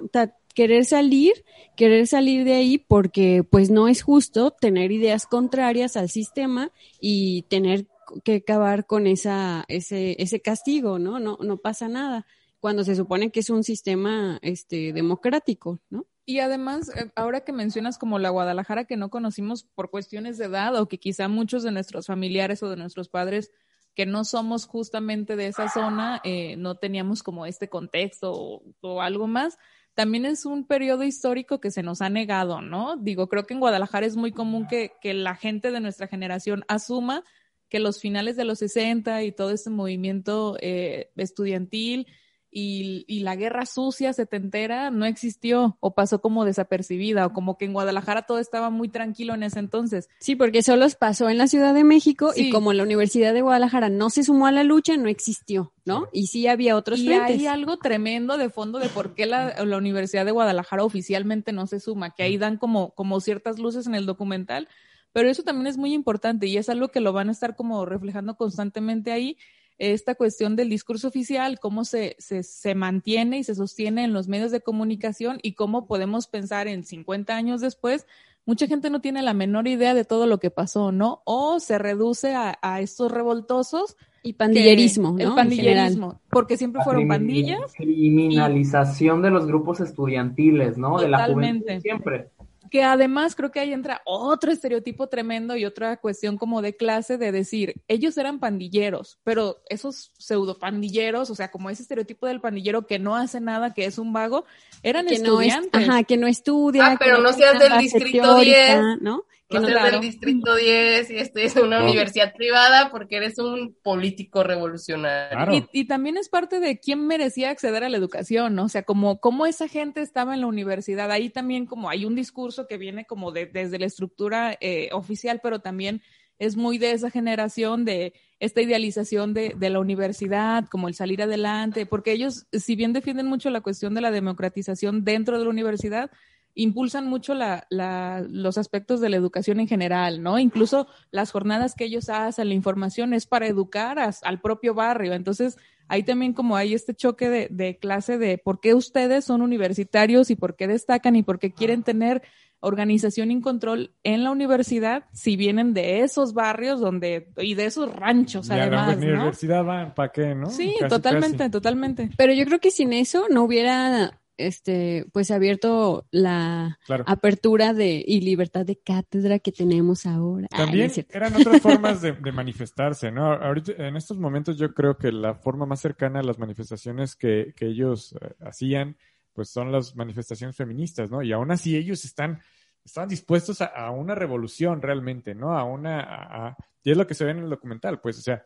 querer 0.53 0.85
salir, 0.85 1.45
querer 1.77 2.09
salir 2.09 2.45
de 2.45 2.55
ahí 2.55 2.79
porque 2.79 3.45
pues 3.49 3.71
no 3.71 3.87
es 3.87 4.03
justo 4.03 4.51
tener 4.51 4.91
ideas 4.91 5.29
contrarias 5.29 5.97
al 5.97 6.09
sistema 6.09 6.73
y 7.01 7.43
tener 7.43 7.87
que 8.25 8.37
acabar 8.37 8.87
con 8.87 9.07
esa, 9.07 9.65
ese, 9.69 10.17
ese 10.23 10.41
castigo, 10.41 10.99
¿no? 10.99 11.19
No, 11.19 11.39
no 11.41 11.57
pasa 11.59 11.89
nada 11.89 12.27
cuando 12.61 12.85
se 12.85 12.97
supone 12.97 13.31
que 13.31 13.41
es 13.41 13.51
un 13.51 13.65
sistema 13.65 14.39
este, 14.43 14.93
democrático, 14.93 15.81
¿no? 15.91 16.07
Y 16.25 16.41
además, 16.41 16.91
eh, 16.95 17.11
ahora 17.17 17.41
que 17.41 17.53
mencionas 17.53 17.97
como 17.97 18.19
la 18.19 18.31
Guadalajara 18.31 18.85
que 18.85 18.97
no 18.97 19.09
conocimos 19.09 19.65
por 19.65 19.91
cuestiones 19.91 20.37
de 20.37 20.47
edad 20.47 20.77
o 20.77 20.87
que 20.89 20.99
quizá 20.99 21.29
muchos 21.29 21.63
de 21.63 21.73
nuestros 21.73 22.07
familiares 22.07 22.63
o 22.63 22.69
de 22.69 22.77
nuestros 22.77 23.09
padres 23.09 23.51
que 23.95 24.07
no 24.07 24.25
somos 24.25 24.67
justamente 24.67 25.37
de 25.37 25.47
esa 25.49 25.69
zona, 25.69 26.21
eh, 26.23 26.57
no 26.57 26.77
teníamos 26.77 27.23
como 27.23 27.47
este 27.47 27.69
contexto 27.69 28.33
o, 28.33 28.63
o, 28.81 29.01
algo 29.01 29.27
más, 29.27 29.59
también 29.95 30.25
es 30.27 30.45
un 30.45 30.67
periodo 30.67 31.03
histórico 31.03 31.61
que 31.61 31.73
se 31.73 31.83
nos 31.83 32.01
ha 32.01 32.09
negado, 32.09 32.61
¿no? 32.61 32.97
Digo, 32.97 33.29
creo 33.29 33.45
que 33.45 33.55
en 33.55 33.61
Guadalajara 33.61 34.07
es 34.07 34.15
muy 34.15 34.31
común 34.31 34.69
que, 34.69 34.93
que 35.01 35.15
la 35.15 35.35
gente 35.35 35.73
de 35.73 35.81
nuestra 35.81 36.07
generación 36.07 36.65
asuma 36.69 37.25
que 37.69 37.79
los 37.79 38.01
finales 38.01 38.37
de 38.37 38.45
los 38.45 38.59
60 38.61 39.23
y 39.23 39.33
todo 39.33 39.51
este 39.51 39.71
movimiento 39.71 40.57
eh, 40.61 41.11
estudiantil 41.17 42.07
y, 42.51 43.05
y, 43.07 43.21
la 43.21 43.37
guerra 43.37 43.67
sucia 43.67 44.13
setentera 44.15 44.91
no 44.91 45.05
existió 45.05 45.77
o 45.81 45.95
pasó 45.95 46.23
como 46.23 46.47
desapercibida 46.47 47.27
o 47.27 47.33
como 47.35 47.59
que 47.59 47.67
en 47.67 47.75
Guadalajara 47.75 48.23
todo 48.23 48.39
estaba 48.39 48.71
muy 48.71 48.89
tranquilo 48.89 49.35
en 49.35 49.43
ese 49.43 49.59
entonces. 49.59 50.09
Sí, 50.19 50.35
porque 50.35 50.63
solo 50.63 50.87
pasó 50.99 51.29
en 51.29 51.37
la 51.37 51.47
Ciudad 51.47 51.75
de 51.75 51.85
México 51.85 52.33
y 52.35 52.51
como 52.51 52.73
la 52.73 52.85
Universidad 52.85 53.35
de 53.35 53.43
Guadalajara 53.43 53.91
no 53.91 54.09
se 54.09 54.25
sumó 54.25 54.47
a 54.47 54.53
la 54.53 54.65
lucha, 54.65 54.97
no 54.97 55.09
existió, 55.09 55.75
¿no? 55.85 56.09
Y 56.11 56.29
sí 56.29 56.47
había 56.47 56.77
otros 56.77 57.01
y 57.01 57.13
hay 57.13 57.47
algo 57.47 57.77
tremendo 57.77 58.39
de 58.39 58.49
fondo 58.49 58.79
de 58.79 58.89
por 58.89 59.15
qué 59.15 59.27
la, 59.27 59.63
la, 59.63 59.77
Universidad 59.77 60.25
de 60.25 60.33
Guadalajara 60.33 60.85
oficialmente 60.85 61.53
no 61.53 61.67
se 61.67 61.81
suma, 61.81 62.15
que 62.15 62.23
ahí 62.23 62.39
dan 62.39 62.57
como, 62.57 62.95
como 62.95 63.21
ciertas 63.21 63.59
luces 63.59 63.87
en 63.87 63.95
el 63.95 64.07
documental, 64.07 64.69
pero 65.13 65.29
eso 65.29 65.43
también 65.43 65.67
es 65.67 65.77
muy 65.77 65.95
importante 65.95 66.47
y 66.47 66.57
es 66.57 66.69
algo 66.69 66.89
que 66.89 67.01
lo 67.01 67.13
van 67.13 67.29
a 67.29 67.33
estar 67.33 67.57
como 67.57 67.85
reflejando 67.87 68.37
constantemente 68.37 69.13
ahí, 69.13 69.37
esta 69.79 70.17
cuestión 70.17 70.57
del 70.57 70.69
discurso 70.69 71.09
oficial, 71.09 71.61
cómo 71.61 71.85
se, 71.85 72.17
se, 72.19 72.43
se, 72.43 72.75
mantiene 72.75 73.39
y 73.39 73.45
se 73.45 73.55
sostiene 73.55 74.05
en 74.05 74.13
los 74.13 74.27
medios 74.27 74.51
de 74.51 74.61
comunicación 74.61 75.39
y 75.43 75.53
cómo 75.53 75.87
podemos 75.87 76.27
pensar 76.27 76.67
en 76.67 76.85
50 76.85 77.35
años 77.35 77.61
después. 77.61 78.07
Mucha 78.45 78.67
gente 78.67 78.91
no 78.91 79.01
tiene 79.01 79.23
la 79.23 79.35
menor 79.35 79.69
idea 79.69 79.95
de 79.95 80.05
todo 80.05 80.27
lo 80.27 80.39
que 80.39 80.51
pasó, 80.51 80.91
¿no? 80.91 81.23
O 81.25 81.61
se 81.61 81.79
reduce 81.79 82.35
a, 82.35 82.59
a 82.61 82.81
estos 82.81 83.13
revoltosos. 83.13 83.97
Y 84.25 84.33
pandillerismo, 84.33 85.13
¿no? 85.13 85.19
El 85.19 85.35
pandillerismo, 85.35 86.21
porque 86.31 86.57
siempre 86.57 86.83
fueron 86.83 87.07
pandillas. 87.07 87.73
Criminalización 87.77 89.23
de 89.23 89.31
los 89.31 89.47
grupos 89.47 89.81
estudiantiles, 89.81 90.77
¿no? 90.77 90.99
De 90.99 91.09
la 91.09 91.27
juventud 91.27 91.81
siempre 91.81 92.31
que 92.71 92.83
además 92.83 93.35
creo 93.35 93.51
que 93.51 93.61
ahí 93.61 93.73
entra 93.73 94.03
otro 94.05 94.51
estereotipo 94.53 95.09
tremendo 95.09 95.57
y 95.57 95.65
otra 95.65 95.97
cuestión 95.97 96.37
como 96.37 96.63
de 96.63 96.77
clase 96.77 97.19
de 97.19 97.33
decir, 97.33 97.83
ellos 97.89 98.17
eran 98.19 98.39
pandilleros, 98.41 99.19
pero 99.25 99.63
esos 99.69 100.13
pseudo 100.19 100.59
pandilleros, 100.59 101.31
o 101.31 101.35
sea, 101.35 101.51
como 101.51 101.71
ese 101.71 101.83
estereotipo 101.83 102.27
del 102.27 102.41
pandillero 102.41 102.87
que 102.87 102.99
no 102.99 103.17
hace 103.17 103.41
nada, 103.41 103.75
que 103.75 103.85
es 103.85 103.99
un 103.99 104.13
vago, 104.13 104.45
eran 104.83 105.09
estudiantes. 105.09 105.87
No 105.87 105.93
ajá, 105.93 106.05
que 106.05 106.17
no 106.17 106.27
estudia. 106.27 106.87
Ah, 106.87 106.97
pero 106.99 107.19
no 107.19 107.33
seas 107.33 107.59
del 107.59 107.79
distrito 107.79 108.37
10, 108.37 109.01
¿no? 109.01 109.25
Que 109.49 109.61
no, 109.61 109.67
seas 109.67 109.93
del 109.93 110.01
distrito 110.01 110.55
10 110.55 111.11
y 111.11 111.17
estés 111.17 111.57
en 111.57 111.67
una 111.67 111.83
universidad 111.83 112.35
privada 112.35 112.91
porque 112.91 113.17
eres 113.17 113.39
un 113.39 113.75
político 113.83 114.43
revolucionario. 114.43 115.67
Y, 115.73 115.81
y, 115.81 115.87
también 115.87 116.19
es 116.19 116.29
parte 116.29 116.61
de 116.61 116.79
quién 116.79 117.07
merecía 117.07 117.51
acceder 117.51 117.83
a 117.83 117.89
la 117.89 117.97
educación, 117.97 118.55
¿no? 118.55 118.65
O 118.65 118.69
sea, 118.69 118.83
como, 118.83 119.21
como 119.21 119.47
esa 119.47 119.67
gente 119.67 120.03
estaba 120.03 120.35
en 120.35 120.43
la 120.43 120.47
universidad. 120.47 121.11
Ahí 121.11 121.31
también 121.31 121.65
como 121.65 121.89
hay 121.89 122.05
un 122.05 122.15
discurso 122.15 122.67
que 122.67 122.77
viene 122.77 123.07
como 123.07 123.33
de, 123.33 123.47
desde 123.47 123.79
la 123.79 123.87
estructura 123.87 124.57
eh, 124.61 124.91
oficial, 124.93 125.41
pero 125.43 125.61
también 125.61 126.03
es 126.39 126.57
muy 126.57 126.79
de 126.79 126.93
esa 126.93 127.11
generación 127.11 127.85
de 127.85 128.13
esta 128.41 128.61
idealización 128.61 129.35
de, 129.35 129.55
de, 129.57 129.71
la 129.71 129.81
universidad, 129.81 130.67
como 130.69 130.89
el 130.89 130.95
salir 130.95 131.23
adelante, 131.23 131.87
porque 131.87 132.13
ellos, 132.13 132.47
si 132.53 132.77
bien 132.77 132.93
defienden 132.93 133.27
mucho 133.27 133.51
la 133.51 133.63
cuestión 133.63 133.95
de 133.95 134.01
la 134.01 134.13
democratización 134.13 135.05
dentro 135.05 135.39
de 135.39 135.45
la 135.45 135.51
universidad, 135.51 136.11
impulsan 136.55 137.07
mucho 137.07 137.35
la, 137.35 137.67
la, 137.71 138.25
los 138.29 138.59
aspectos 138.59 139.01
de 139.01 139.09
la 139.09 139.17
educación 139.17 139.61
en 139.61 139.69
general, 139.69 140.23
¿no? 140.23 140.39
Incluso 140.39 140.89
las 141.11 141.31
jornadas 141.31 141.75
que 141.75 141.85
ellos 141.85 142.09
hacen, 142.09 142.49
la 142.49 142.55
información 142.55 143.15
es 143.15 143.27
para 143.27 143.47
educar 143.47 143.99
al 143.99 144.41
propio 144.41 144.75
barrio. 144.75 145.15
Entonces, 145.15 145.57
hay 145.89 146.03
también 146.03 146.33
como 146.33 146.57
hay 146.57 146.75
este 146.75 146.95
choque 146.95 147.31
de, 147.31 147.49
de 147.51 147.79
clase 147.79 148.19
de 148.19 148.39
por 148.39 148.61
qué 148.61 148.75
ustedes 148.75 149.25
son 149.25 149.41
universitarios 149.41 150.31
y 150.31 150.37
por 150.37 150.57
qué 150.57 150.67
destacan 150.67 151.17
y 151.17 151.23
por 151.23 151.39
qué 151.39 151.53
quieren 151.53 151.83
tener 151.83 152.23
organización 152.61 153.31
y 153.31 153.41
control 153.41 153.95
en 154.03 154.25
la 154.25 154.31
universidad 154.31 155.05
si 155.13 155.37
vienen 155.37 155.75
de 155.75 156.01
esos 156.01 156.35
barrios 156.35 156.81
donde 156.81 157.31
y 157.37 157.55
de 157.55 157.67
esos 157.67 157.95
ranchos 157.95 158.51
además, 158.51 158.99
la 158.99 159.13
universidad 159.13 159.65
van 159.65 159.95
para 159.95 160.11
qué, 160.11 160.35
¿no? 160.35 160.51
Sí, 160.51 160.75
totalmente, 160.89 161.51
totalmente. 161.51 162.11
Pero 162.17 162.33
yo 162.33 162.45
creo 162.47 162.59
que 162.59 162.71
sin 162.71 162.93
eso 162.93 163.27
no 163.31 163.45
hubiera 163.45 164.19
este 164.39 165.07
pues 165.13 165.31
abierto 165.31 166.07
la 166.11 166.79
apertura 167.07 167.75
de 167.75 168.03
y 168.07 168.21
libertad 168.23 168.65
de 168.65 168.77
cátedra 168.77 169.39
que 169.39 169.53
tenemos 169.53 170.07
ahora. 170.07 170.49
También 170.49 170.91
eran 171.11 171.35
otras 171.35 171.61
formas 171.61 172.01
de, 172.03 172.15
manifestarse, 172.33 173.11
¿no? 173.11 173.33
Ahorita 173.33 173.73
en 173.73 173.97
estos 173.97 174.19
momentos 174.19 174.57
yo 174.57 174.73
creo 174.73 174.97
que 174.97 175.13
la 175.13 175.35
forma 175.35 175.67
más 175.67 175.81
cercana 175.81 176.21
a 176.21 176.23
las 176.23 176.39
manifestaciones 176.39 177.17
que, 177.17 177.53
que 177.57 177.67
ellos 177.67 178.15
eh, 178.21 178.35
hacían 178.41 178.97
pues 179.39 179.51
son 179.51 179.71
las 179.71 179.95
manifestaciones 179.95 180.57
feministas, 180.57 181.13
¿no? 181.13 181.23
Y 181.23 181.31
aún 181.31 181.53
así 181.53 181.77
ellos 181.77 182.05
están, 182.05 182.41
están 182.85 183.09
dispuestos 183.09 183.61
a, 183.61 183.89
una 183.93 184.17
revolución 184.17 184.83
realmente, 184.83 185.33
¿no? 185.33 185.57
A 185.57 185.63
una, 185.63 186.57
y 186.83 186.91
es 186.91 186.97
lo 186.97 187.07
que 187.07 187.15
se 187.15 187.25
ve 187.25 187.31
en 187.31 187.45
el 187.45 187.49
documental, 187.49 188.01
pues, 188.01 188.19
o 188.19 188.21
sea, 188.21 188.45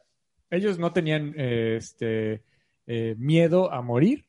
ellos 0.50 0.78
no 0.78 0.92
tenían 0.92 1.33
eh, 1.35 1.76
este 1.78 2.44
eh, 2.87 3.14
miedo 3.16 3.72
a 3.72 3.81
morir 3.81 4.26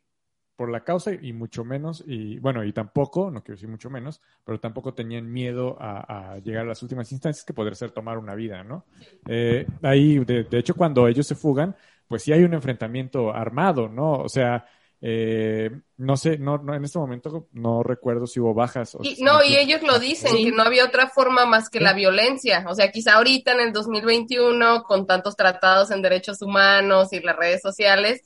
por 0.55 0.69
la 0.69 0.83
causa 0.83 1.11
y 1.13 1.33
mucho 1.33 1.63
menos, 1.63 2.03
y 2.05 2.39
bueno, 2.39 2.63
y 2.63 2.71
tampoco, 2.73 3.31
no 3.31 3.43
quiero 3.43 3.55
decir 3.55 3.69
mucho 3.69 3.89
menos, 3.89 4.21
pero 4.43 4.59
tampoco 4.59 4.93
tenían 4.93 5.31
miedo 5.31 5.77
a, 5.79 6.37
llegar 6.43 6.63
a 6.63 6.69
las 6.69 6.83
últimas 6.83 7.11
instancias 7.11 7.43
que 7.45 7.53
podría 7.53 7.75
ser 7.75 7.91
tomar 7.91 8.17
una 8.17 8.35
vida, 8.35 8.63
¿no? 8.63 8.85
Eh, 9.27 9.65
ahí, 9.81 10.19
de, 10.19 10.43
de 10.43 10.57
hecho, 10.59 10.75
cuando 10.75 11.07
ellos 11.07 11.25
se 11.25 11.35
fugan, 11.35 11.75
pues 12.07 12.23
sí 12.23 12.31
hay 12.31 12.43
un 12.43 12.53
enfrentamiento 12.53 13.33
armado, 13.33 13.89
¿no? 13.89 14.13
O 14.13 14.29
sea, 14.29 14.65
eh, 15.05 15.69
no 15.97 16.15
sé, 16.15 16.37
no, 16.37 16.59
no, 16.59 16.73
en 16.73 16.85
este 16.85 16.97
momento 16.97 17.49
no 17.51 17.83
recuerdo 17.83 18.25
si 18.25 18.39
hubo 18.39 18.53
bajas. 18.53 18.95
y, 19.01 19.21
no, 19.21 19.43
y 19.43 19.57
ellos 19.57 19.83
lo 19.83 19.99
dicen, 19.99 20.37
que 20.37 20.51
no 20.53 20.63
había 20.63 20.85
otra 20.85 21.09
forma 21.09 21.45
más 21.45 21.69
que 21.69 21.81
la 21.81 21.91
violencia. 21.91 22.63
O 22.69 22.73
sea, 22.73 22.89
quizá 22.89 23.15
ahorita 23.15 23.51
en 23.51 23.59
el 23.59 23.73
2021, 23.73 24.83
con 24.83 25.05
tantos 25.05 25.35
tratados 25.35 25.91
en 25.91 26.01
derechos 26.01 26.41
humanos 26.41 27.11
y 27.11 27.19
las 27.19 27.35
redes 27.35 27.61
sociales, 27.61 28.21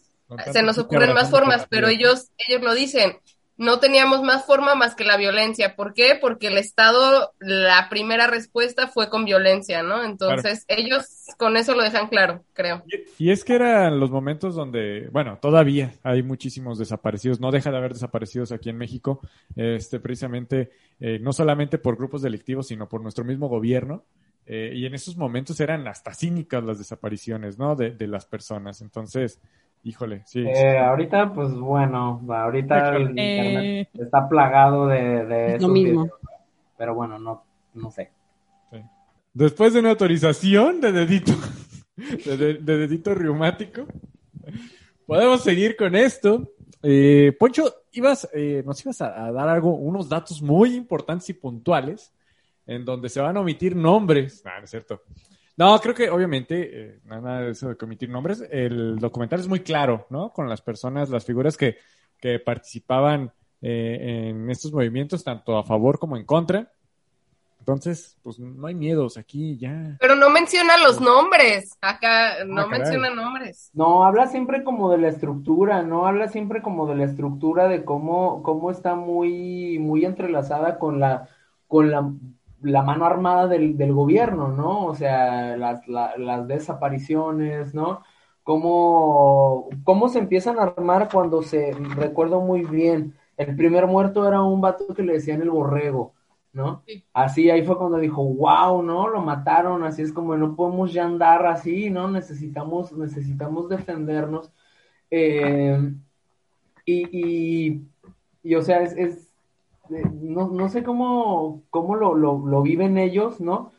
se 0.51 0.63
nos 0.63 0.77
ocurren 0.77 1.13
más 1.13 1.29
formas, 1.29 1.65
pero 1.69 1.87
ellos, 1.87 2.31
ellos 2.47 2.61
lo 2.61 2.73
dicen 2.73 3.17
no 3.57 3.79
teníamos 3.79 4.21
más 4.21 4.45
forma 4.45 4.75
más 4.75 4.93
que 4.93 5.03
la 5.03 5.17
violencia. 5.17 5.75
¿Por 5.75 5.93
qué? 5.93 6.17
Porque 6.19 6.47
el 6.47 6.57
Estado, 6.57 7.33
la 7.39 7.87
primera 7.89 8.27
respuesta 8.27 8.87
fue 8.87 9.09
con 9.09 9.25
violencia, 9.25 9.81
¿no? 9.81 10.03
Entonces, 10.03 10.63
ellos 10.67 11.05
con 11.37 11.57
eso 11.57 11.73
lo 11.73 11.81
dejan 11.81 12.07
claro, 12.07 12.43
creo. 12.53 12.83
Y, 13.17 13.31
es 13.31 13.43
que 13.43 13.55
eran 13.55 13.99
los 13.99 14.11
momentos 14.11 14.55
donde, 14.55 15.09
bueno, 15.11 15.39
todavía 15.41 15.93
hay 16.03 16.21
muchísimos 16.21 16.77
desaparecidos, 16.77 17.39
no 17.39 17.51
deja 17.51 17.71
de 17.71 17.77
haber 17.77 17.93
desaparecidos 17.93 18.51
aquí 18.51 18.69
en 18.69 18.77
México, 18.77 19.21
este, 19.55 19.99
precisamente, 19.99 20.71
eh, 20.99 21.17
no 21.19 21.33
solamente 21.33 21.79
por 21.79 21.97
grupos 21.97 22.21
delictivos, 22.21 22.67
sino 22.67 22.87
por 22.87 23.01
nuestro 23.01 23.23
mismo 23.23 23.47
gobierno. 23.47 24.05
Eh, 24.49 24.71
y 24.75 24.85
en 24.85 24.93
esos 24.93 25.17
momentos 25.17 25.59
eran 25.59 25.89
hasta 25.89 26.13
cínicas 26.13 26.63
las 26.63 26.77
desapariciones, 26.77 27.57
¿no? 27.57 27.75
De, 27.75 27.91
de 27.91 28.07
las 28.07 28.25
personas. 28.25 28.81
Entonces, 28.81 29.41
Híjole, 29.87 30.21
sí. 30.25 30.41
Eh, 30.45 30.77
ahorita, 30.77 31.31
pues 31.33 31.53
bueno, 31.53 32.21
ahorita 32.27 32.93
el 32.97 33.03
internet 33.03 33.87
eh. 33.93 34.03
está 34.03 34.27
plagado 34.27 34.85
de, 34.85 35.25
de 35.25 35.59
lo 35.59 35.69
mismo. 35.69 36.09
pero 36.77 36.93
bueno, 36.93 37.17
no, 37.17 37.45
no 37.73 37.89
sé. 37.89 38.11
Después 39.33 39.71
de 39.71 39.79
una 39.79 39.91
autorización 39.91 40.81
de 40.81 40.91
dedito, 40.91 41.31
de, 41.95 42.55
dedito 42.55 43.15
reumático, 43.15 43.85
podemos 45.05 45.41
seguir 45.41 45.77
con 45.77 45.95
esto. 45.95 46.51
Eh, 46.83 47.33
Poncho, 47.39 47.73
ibas, 47.93 48.27
nos 48.65 48.83
ibas 48.83 48.99
a, 48.99 49.31
dar 49.31 49.47
algo, 49.47 49.73
unos 49.73 50.09
datos 50.09 50.41
muy 50.41 50.75
importantes 50.75 51.29
y 51.29 51.33
puntuales, 51.33 52.13
en 52.65 52.83
donde 52.83 53.07
se 53.07 53.21
van 53.21 53.37
a 53.37 53.39
omitir 53.39 53.73
nombres. 53.73 54.43
Ah, 54.45 54.57
no 54.57 54.65
es 54.65 54.69
cierto. 54.69 55.01
No, 55.57 55.79
creo 55.79 55.95
que 55.95 56.09
obviamente, 56.11 56.69
eh, 56.71 56.99
nada 57.05 57.41
de 57.41 57.51
eso 57.51 57.69
de 57.69 57.75
comitir 57.75 58.09
nombres, 58.09 58.43
el 58.51 58.99
documental 58.99 59.39
es 59.39 59.47
muy 59.47 59.61
claro, 59.61 60.05
¿no? 60.11 60.31
Con 60.31 60.47
las 60.47 60.61
personas, 60.61 61.09
las 61.09 61.25
figuras 61.25 61.57
que, 61.57 61.77
que 62.19 62.37
participaban 62.37 63.31
eh, 63.61 64.29
en 64.29 64.49
estos 64.51 64.71
movimientos, 64.71 65.23
tanto 65.23 65.57
a 65.57 65.63
favor 65.63 65.97
como 65.97 66.15
en 66.15 66.25
contra. 66.25 66.71
Entonces, 67.59 68.15
pues 68.21 68.39
no 68.39 68.67
hay 68.67 68.75
miedos 68.75 69.17
aquí 69.17 69.57
ya. 69.57 69.97
Pero 69.99 70.15
no 70.15 70.29
menciona 70.29 70.77
los 70.77 71.01
nombres, 71.01 71.75
acá 71.81 72.45
no 72.45 72.61
ah, 72.61 72.67
menciona 72.67 73.09
nombres. 73.09 73.71
No, 73.73 74.05
habla 74.05 74.27
siempre 74.27 74.63
como 74.63 74.91
de 74.91 74.99
la 74.99 75.09
estructura, 75.09 75.81
¿no? 75.81 76.05
Habla 76.07 76.29
siempre 76.29 76.61
como 76.61 76.87
de 76.87 76.95
la 76.95 77.05
estructura 77.05 77.67
de 77.67 77.83
cómo, 77.83 78.43
cómo 78.43 78.69
está 78.69 78.95
muy, 78.95 79.79
muy 79.79 80.05
entrelazada 80.05 80.77
con 80.77 80.99
la, 80.99 81.27
con 81.67 81.91
la 81.91 82.09
la 82.61 82.81
mano 82.81 83.05
armada 83.05 83.47
del, 83.47 83.77
del 83.77 83.93
gobierno, 83.93 84.49
¿no? 84.49 84.85
O 84.85 84.95
sea, 84.95 85.57
las, 85.57 85.87
las 85.87 86.47
desapariciones, 86.47 87.73
¿no? 87.73 88.03
Cómo, 88.43 89.69
cómo 89.83 90.09
se 90.09 90.19
empiezan 90.19 90.57
a 90.57 90.63
armar 90.63 91.09
cuando 91.11 91.41
se, 91.43 91.71
recuerdo 91.95 92.41
muy 92.41 92.63
bien, 92.63 93.13
el 93.35 93.55
primer 93.55 93.87
muerto 93.87 94.27
era 94.27 94.41
un 94.41 94.61
vato 94.61 94.93
que 94.93 95.03
le 95.03 95.13
decían 95.13 95.41
el 95.41 95.49
borrego, 95.49 96.13
¿no? 96.53 96.83
Así 97.13 97.49
ahí 97.49 97.63
fue 97.63 97.77
cuando 97.77 97.97
dijo, 97.97 98.23
wow, 98.23 98.81
¿no? 98.81 99.07
Lo 99.09 99.21
mataron, 99.21 99.83
así 99.83 100.01
es 100.01 100.13
como 100.13 100.35
no 100.37 100.55
podemos 100.55 100.93
ya 100.93 101.05
andar 101.05 101.45
así, 101.45 101.89
¿no? 101.89 102.09
Necesitamos, 102.09 102.91
necesitamos 102.93 103.69
defendernos. 103.69 104.51
Eh, 105.11 105.77
y, 106.85 107.09
y, 107.11 107.81
y, 108.43 108.55
o 108.55 108.61
sea, 108.61 108.81
es 108.81 109.26
no, 109.89 110.49
no 110.49 110.69
sé 110.69 110.83
cómo, 110.83 111.63
cómo 111.69 111.95
lo, 111.95 112.15
lo, 112.15 112.45
lo, 112.45 112.61
viven 112.61 112.97
ellos, 112.97 113.39
¿no? 113.39 113.71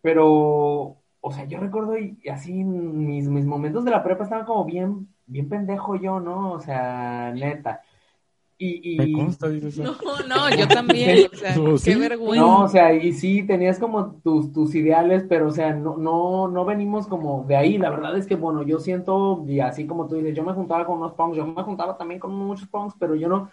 Pero, 0.00 0.98
o 1.20 1.32
sea, 1.32 1.44
yo 1.44 1.58
recuerdo 1.58 1.98
y, 1.98 2.18
así 2.28 2.64
mis, 2.64 3.28
mis 3.28 3.44
momentos 3.44 3.84
de 3.84 3.90
la 3.90 4.02
prepa 4.02 4.24
estaban 4.24 4.46
como 4.46 4.64
bien, 4.64 5.08
bien 5.26 5.48
pendejo 5.48 5.96
yo, 5.96 6.20
¿no? 6.20 6.52
O 6.52 6.60
sea, 6.60 7.32
neta. 7.34 7.82
Y, 8.64 9.02
y... 9.02 9.12
No, 9.14 9.96
no, 10.28 10.56
yo 10.56 10.68
también, 10.68 11.26
o 11.32 11.36
sea, 11.36 11.54
qué 11.84 11.96
vergüenza. 11.96 12.46
No, 12.46 12.62
o 12.62 12.68
sea, 12.68 12.94
y 12.94 13.12
sí, 13.12 13.42
tenías 13.44 13.80
como 13.80 14.20
tus, 14.22 14.52
tus 14.52 14.74
ideales, 14.76 15.24
pero, 15.28 15.48
o 15.48 15.50
sea, 15.50 15.74
no, 15.74 15.96
no, 15.96 16.46
no 16.46 16.64
venimos 16.64 17.08
como 17.08 17.44
de 17.44 17.56
ahí. 17.56 17.76
La 17.76 17.90
verdad 17.90 18.16
es 18.16 18.26
que, 18.26 18.36
bueno, 18.36 18.62
yo 18.62 18.78
siento, 18.78 19.44
y 19.48 19.58
así 19.58 19.84
como 19.86 20.06
tú 20.06 20.14
dices, 20.14 20.36
yo 20.36 20.44
me 20.44 20.52
juntaba 20.52 20.86
con 20.86 20.98
unos 20.98 21.14
punks, 21.14 21.36
yo 21.36 21.44
me 21.44 21.62
juntaba 21.64 21.96
también 21.96 22.20
con 22.20 22.32
muchos 22.36 22.68
punks, 22.68 22.94
pero 23.00 23.16
yo 23.16 23.28
no, 23.28 23.50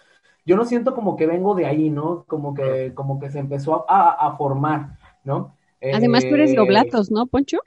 yo 0.50 0.56
no 0.56 0.66
siento 0.66 0.96
como 0.96 1.16
que 1.16 1.28
vengo 1.28 1.54
de 1.54 1.68
ahí, 1.68 1.92
¿no? 1.92 2.24
Como 2.28 2.56
que, 2.56 2.92
como 2.96 3.20
que 3.20 3.30
se 3.30 3.38
empezó 3.38 3.86
a, 3.88 4.36
formar, 4.36 4.98
¿no? 5.24 5.56
Además, 5.94 6.24
tú 6.28 6.34
eres 6.34 6.50
de 6.50 6.58
eh, 6.58 6.60
Oblatos, 6.60 7.12
¿no, 7.12 7.28
Poncho? 7.28 7.60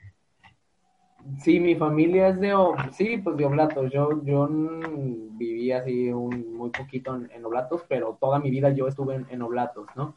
Sí, 1.39 1.61
mi 1.61 1.75
familia 1.75 2.27
es 2.27 2.41
de, 2.41 2.53
sí, 2.91 3.19
pues 3.23 3.37
de 3.37 3.45
Oblatos. 3.45 3.89
Yo, 3.89 4.21
yo 4.25 4.49
viví 4.49 5.71
así 5.71 6.09
un, 6.09 6.57
muy 6.57 6.71
poquito 6.71 7.15
en, 7.15 7.45
Oblatos, 7.45 7.85
pero 7.87 8.17
toda 8.19 8.39
mi 8.39 8.51
vida 8.51 8.71
yo 8.71 8.89
estuve 8.89 9.23
en, 9.29 9.41
Oblatos, 9.41 9.87
¿no? 9.95 10.15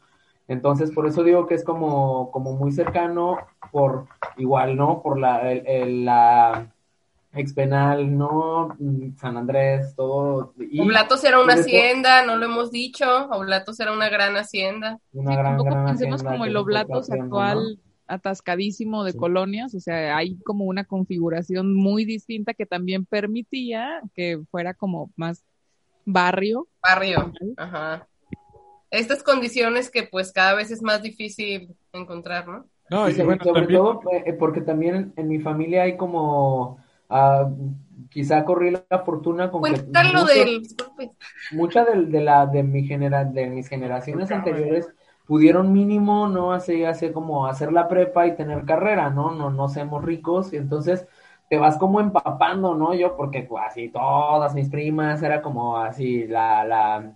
Entonces, 0.49 0.91
por 0.91 1.07
eso 1.07 1.23
digo 1.23 1.47
que 1.47 1.55
es 1.55 1.63
como, 1.63 2.31
como 2.31 2.51
muy 2.51 2.73
cercano, 2.73 3.37
por 3.71 4.07
igual, 4.35 4.75
¿no? 4.75 5.01
Por 5.01 5.17
la, 5.17 5.41
la 5.85 6.73
Expenal, 7.37 8.17
no, 8.17 8.75
San 9.17 9.37
Andrés, 9.37 9.95
todo. 9.95 10.53
Oblatos 10.79 11.23
era 11.23 11.39
una 11.41 11.53
hacienda, 11.53 12.25
no 12.25 12.35
lo 12.35 12.45
hemos 12.45 12.71
dicho. 12.71 13.05
Oblatos 13.29 13.79
era 13.79 13.91
una 13.91 14.09
gran 14.09 14.35
hacienda. 14.35 14.99
Una 15.13 15.35
gran, 15.35 15.57
gran 15.57 15.85
pensemos 15.85 16.23
como 16.23 16.45
el 16.45 16.57
Oblatos 16.57 17.09
actual 17.09 17.79
atascadísimo 18.07 19.03
de 19.03 19.13
colonias, 19.13 19.75
o 19.75 19.79
sea, 19.79 20.17
hay 20.17 20.37
como 20.39 20.65
una 20.65 20.85
configuración 20.85 21.73
muy 21.75 22.05
distinta 22.05 22.53
que 22.53 22.65
también 22.65 23.05
permitía 23.05 24.01
que 24.13 24.39
fuera 24.49 24.73
como 24.73 25.11
más 25.15 25.43
barrio. 26.05 26.67
Barrio, 26.81 27.33
ajá. 27.57 28.07
Estas 28.89 29.21
condiciones 29.23 29.91
que 29.91 30.03
pues 30.03 30.31
cada 30.31 30.53
vez 30.55 30.71
es 30.71 30.81
más 30.81 31.01
difícil 31.01 31.75
encontrar, 31.91 32.47
¿no? 32.47 32.65
No, 32.89 33.09
y, 33.09 33.13
sobre, 33.13 33.37
todo 33.37 33.99
eh, 34.13 34.31
porque 34.31 34.61
también 34.61 35.11
en 35.17 35.27
mi 35.27 35.39
familia 35.39 35.83
hay 35.83 35.97
como 35.97 36.77
Uh, 37.09 37.73
quizá 38.09 38.43
corrí 38.43 38.71
la 38.71 38.99
fortuna 38.99 39.49
con 39.49 39.63
que 39.63 39.71
del... 39.71 40.67
mucha 41.51 41.85
de, 41.85 42.21
la 42.21 42.45
de 42.45 42.63
mi 42.63 42.85
genera, 42.85 43.23
de 43.23 43.47
mis 43.47 43.67
generaciones 43.67 44.31
anteriores 44.31 44.89
pudieron 45.25 45.73
mínimo 45.73 46.27
no 46.27 46.53
hace 46.53 46.87
hace 46.87 47.11
como 47.11 47.47
hacer 47.47 47.71
la 47.71 47.87
prepa 47.87 48.27
y 48.27 48.35
tener 48.35 48.65
carrera 48.65 49.09
no 49.09 49.31
no 49.31 49.49
no 49.49 49.69
seamos 49.69 50.03
ricos. 50.03 50.53
Y 50.53 50.57
entonces 50.57 51.07
te 51.49 51.57
vas 51.57 51.77
como 51.77 51.99
empapando 51.99 52.75
no 52.75 52.93
yo 52.93 53.15
porque 53.15 53.43
pues, 53.43 53.63
así 53.67 53.89
todas 53.89 54.53
mis 54.53 54.69
primas 54.69 55.21
era 55.23 55.41
como 55.41 55.77
así 55.77 56.27
la 56.27 56.65
la 56.65 57.13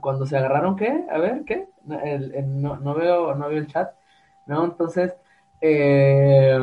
cuando 0.00 0.26
se 0.26 0.36
agarraron 0.36 0.76
qué 0.76 1.04
a 1.10 1.18
ver 1.18 1.44
qué 1.44 1.68
no, 1.84 2.76
no 2.76 2.94
veo 2.94 3.34
no 3.34 3.48
veo 3.48 3.58
el 3.58 3.66
chat 3.66 3.92
no 4.46 4.64
entonces 4.64 5.14
eh, 5.60 6.58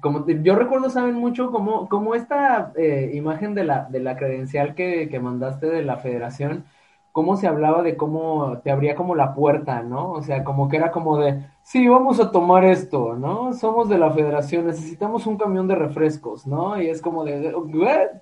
como 0.00 0.26
yo 0.26 0.56
recuerdo, 0.56 0.90
saben 0.90 1.14
mucho 1.14 1.50
como, 1.50 1.88
como 1.88 2.14
esta 2.14 2.72
eh, 2.76 3.10
imagen 3.14 3.54
de 3.54 3.64
la, 3.64 3.84
de 3.84 4.00
la 4.00 4.16
credencial 4.16 4.74
que, 4.74 5.08
que 5.08 5.20
mandaste 5.20 5.66
de 5.66 5.82
la 5.82 5.98
federación, 5.98 6.64
cómo 7.12 7.36
se 7.36 7.46
hablaba 7.46 7.82
de 7.82 7.96
cómo 7.96 8.58
te 8.62 8.70
abría 8.70 8.94
como 8.94 9.14
la 9.14 9.34
puerta, 9.34 9.82
¿no? 9.82 10.12
O 10.12 10.22
sea, 10.22 10.44
como 10.44 10.68
que 10.68 10.76
era 10.76 10.90
como 10.90 11.18
de, 11.18 11.44
sí, 11.62 11.88
vamos 11.88 12.20
a 12.20 12.30
tomar 12.30 12.64
esto, 12.64 13.16
¿no? 13.16 13.52
Somos 13.52 13.88
de 13.88 13.98
la 13.98 14.10
federación, 14.10 14.66
necesitamos 14.66 15.26
un 15.26 15.36
camión 15.36 15.66
de 15.66 15.74
refrescos, 15.74 16.46
¿no? 16.46 16.80
Y 16.80 16.88
es 16.88 17.00
como 17.00 17.24
de, 17.24 17.54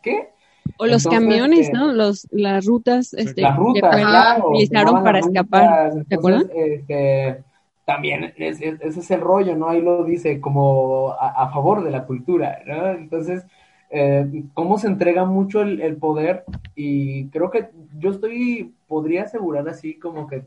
¿qué? 0.03 0.33
O 0.79 0.87
los 0.87 1.07
camiones, 1.07 1.71
¿no? 1.73 1.93
Los, 1.93 2.29
las 2.31 2.67
rutas, 2.67 3.15
este, 3.15 3.43
las 3.43 3.57
rutas, 3.57 3.95
que 3.95 4.03
claro, 4.03 4.51
utilizaron 4.51 5.03
para 5.03 5.19
escapar, 5.19 5.91
rutas, 5.93 6.09
¿te 6.09 6.15
acuerdas? 6.15 6.43
entonces, 6.43 6.81
este, 6.81 7.45
también 7.89 8.35
es- 8.37 8.61
es- 8.61 8.81
ese 8.83 9.01
es 9.01 9.11
el 9.11 9.23
rollo, 9.23 9.57
¿no? 9.57 9.71
Ahí 9.71 9.81
lo 9.81 10.05
dice 10.05 10.43
como 10.43 11.13
a, 11.19 11.49
favor 11.51 11.83
de 11.83 11.91
la 11.91 12.05
cultura, 12.05 12.61
¿no? 12.67 12.89
Entonces, 12.91 13.47
eh, 13.89 14.45
cómo 14.53 14.77
se 14.77 14.89
entrega 14.89 15.25
mucho 15.25 15.63
el, 15.63 15.97
poder 15.97 16.45
y 16.75 17.29
creo 17.31 17.51
que 17.51 17.71
yo 17.99 18.11
estoy, 18.11 18.75
podría 18.89 19.23
asegurar 19.23 19.67
así 19.71 19.99
como 19.99 20.27
que 20.27 20.45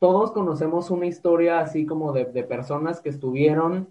todos 0.00 0.32
conocemos 0.32 0.90
una 0.90 1.06
historia 1.06 1.60
así 1.60 1.86
como 1.86 2.12
de, 2.12 2.24
de 2.24 2.42
personas 2.42 3.00
que 3.00 3.10
estuvieron 3.10 3.88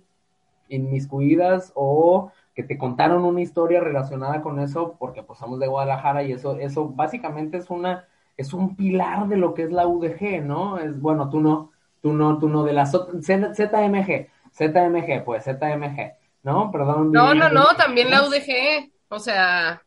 inmiscuidas 0.67 1.71
o 1.75 2.33
que 2.53 2.63
te 2.63 2.77
contaron 2.77 3.23
una 3.23 3.39
historia 3.41 3.79
relacionada 3.79 4.41
con 4.41 4.59
eso, 4.59 4.97
porque 4.99 5.23
pues 5.23 5.39
somos 5.39 5.59
de 5.61 5.67
Guadalajara 5.67 6.23
y 6.23 6.33
eso, 6.33 6.57
eso 6.59 6.89
básicamente 6.89 7.55
es 7.59 7.69
una, 7.69 8.07
es 8.35 8.53
un 8.53 8.75
pilar 8.75 9.29
de 9.29 9.37
lo 9.37 9.53
que 9.53 9.63
es 9.63 9.71
la 9.71 9.87
UDG, 9.87 10.43
¿no? 10.45 10.77
Es, 10.79 10.99
bueno, 10.99 11.29
tú 11.29 11.39
no, 11.39 11.71
tú 12.01 12.13
no, 12.13 12.37
tú 12.39 12.49
no, 12.49 12.63
de 12.63 12.73
la 12.73 12.85
ZMG, 12.85 14.27
ZMG, 14.53 15.23
pues 15.25 15.43
ZMG, 15.45 16.13
¿no? 16.43 16.71
Perdón. 16.71 17.11
No, 17.11 17.33
no, 17.33 17.49
no, 17.49 17.65
también 17.77 18.09
la 18.09 18.23
UDG. 18.27 18.89
O 19.09 19.19
sea, 19.19 19.81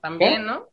también, 0.00 0.46
¿no? 0.46 0.66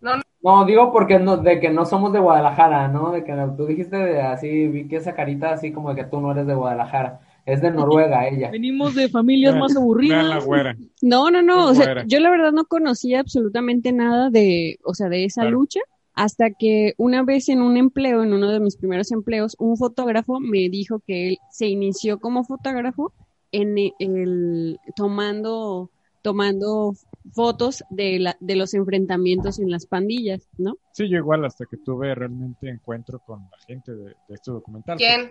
No, 0.00 0.16
no. 0.16 0.22
No, 0.40 0.64
digo 0.64 0.92
porque 0.92 1.18
no, 1.18 1.36
de 1.36 1.58
que 1.58 1.68
no 1.70 1.84
somos 1.84 2.12
de 2.12 2.20
Guadalajara, 2.20 2.86
¿no? 2.86 3.10
De 3.10 3.24
que 3.24 3.34
tú 3.56 3.66
dijiste 3.66 3.96
de 3.96 4.22
así, 4.22 4.68
vi 4.68 4.86
que 4.86 4.96
esa 4.96 5.14
carita 5.14 5.50
así 5.50 5.72
como 5.72 5.92
de 5.92 5.96
que 5.96 6.08
tú 6.08 6.20
no 6.20 6.30
eres 6.30 6.46
de 6.46 6.54
Guadalajara, 6.54 7.20
es 7.44 7.60
de 7.60 7.72
Noruega 7.72 8.28
ella. 8.28 8.48
Venimos 8.50 8.94
de 8.94 9.08
familias 9.08 9.56
más 9.56 9.76
aburridas. 9.76 10.44
güera. 10.44 10.76
No, 11.02 11.30
no, 11.32 11.42
no, 11.42 11.66
o 11.66 11.74
sea, 11.74 12.04
yo 12.06 12.20
la 12.20 12.30
verdad 12.30 12.52
no 12.52 12.66
conocía 12.66 13.18
absolutamente 13.18 13.90
nada 13.92 14.30
de, 14.30 14.78
o 14.84 14.94
sea, 14.94 15.08
de 15.08 15.24
esa 15.24 15.40
Claro. 15.40 15.56
lucha, 15.58 15.80
hasta 16.18 16.50
que 16.50 16.94
una 16.96 17.22
vez 17.22 17.48
en 17.48 17.62
un 17.62 17.76
empleo, 17.76 18.24
en 18.24 18.32
uno 18.32 18.50
de 18.50 18.58
mis 18.58 18.76
primeros 18.76 19.12
empleos, 19.12 19.54
un 19.60 19.76
fotógrafo 19.76 20.40
me 20.40 20.68
dijo 20.68 20.98
que 21.06 21.28
él 21.28 21.38
se 21.52 21.68
inició 21.68 22.18
como 22.18 22.42
fotógrafo 22.42 23.12
en 23.52 23.78
e- 23.78 23.92
el, 24.00 24.80
tomando, 24.96 25.92
tomando 26.22 26.94
fotos 27.32 27.84
de 27.90 28.18
la, 28.18 28.36
de 28.40 28.56
los 28.56 28.74
enfrentamientos 28.74 29.60
en 29.60 29.70
las 29.70 29.86
pandillas, 29.86 30.48
¿no? 30.58 30.76
Sí, 30.92 31.08
yo 31.08 31.18
igual 31.18 31.44
hasta 31.44 31.66
que 31.66 31.76
tuve 31.76 32.12
realmente 32.16 32.68
encuentro 32.68 33.20
con 33.20 33.42
la 33.42 33.58
gente 33.68 33.94
de, 33.94 34.06
de 34.06 34.34
este 34.34 34.50
documental. 34.50 34.98
¿Quién? 34.98 35.30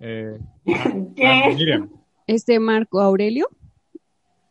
eh, 0.00 0.36
¿Qué? 1.14 1.54
Miriam, 1.54 1.88
Este 2.26 2.58
Marco 2.58 3.00
Aurelio, 3.00 3.46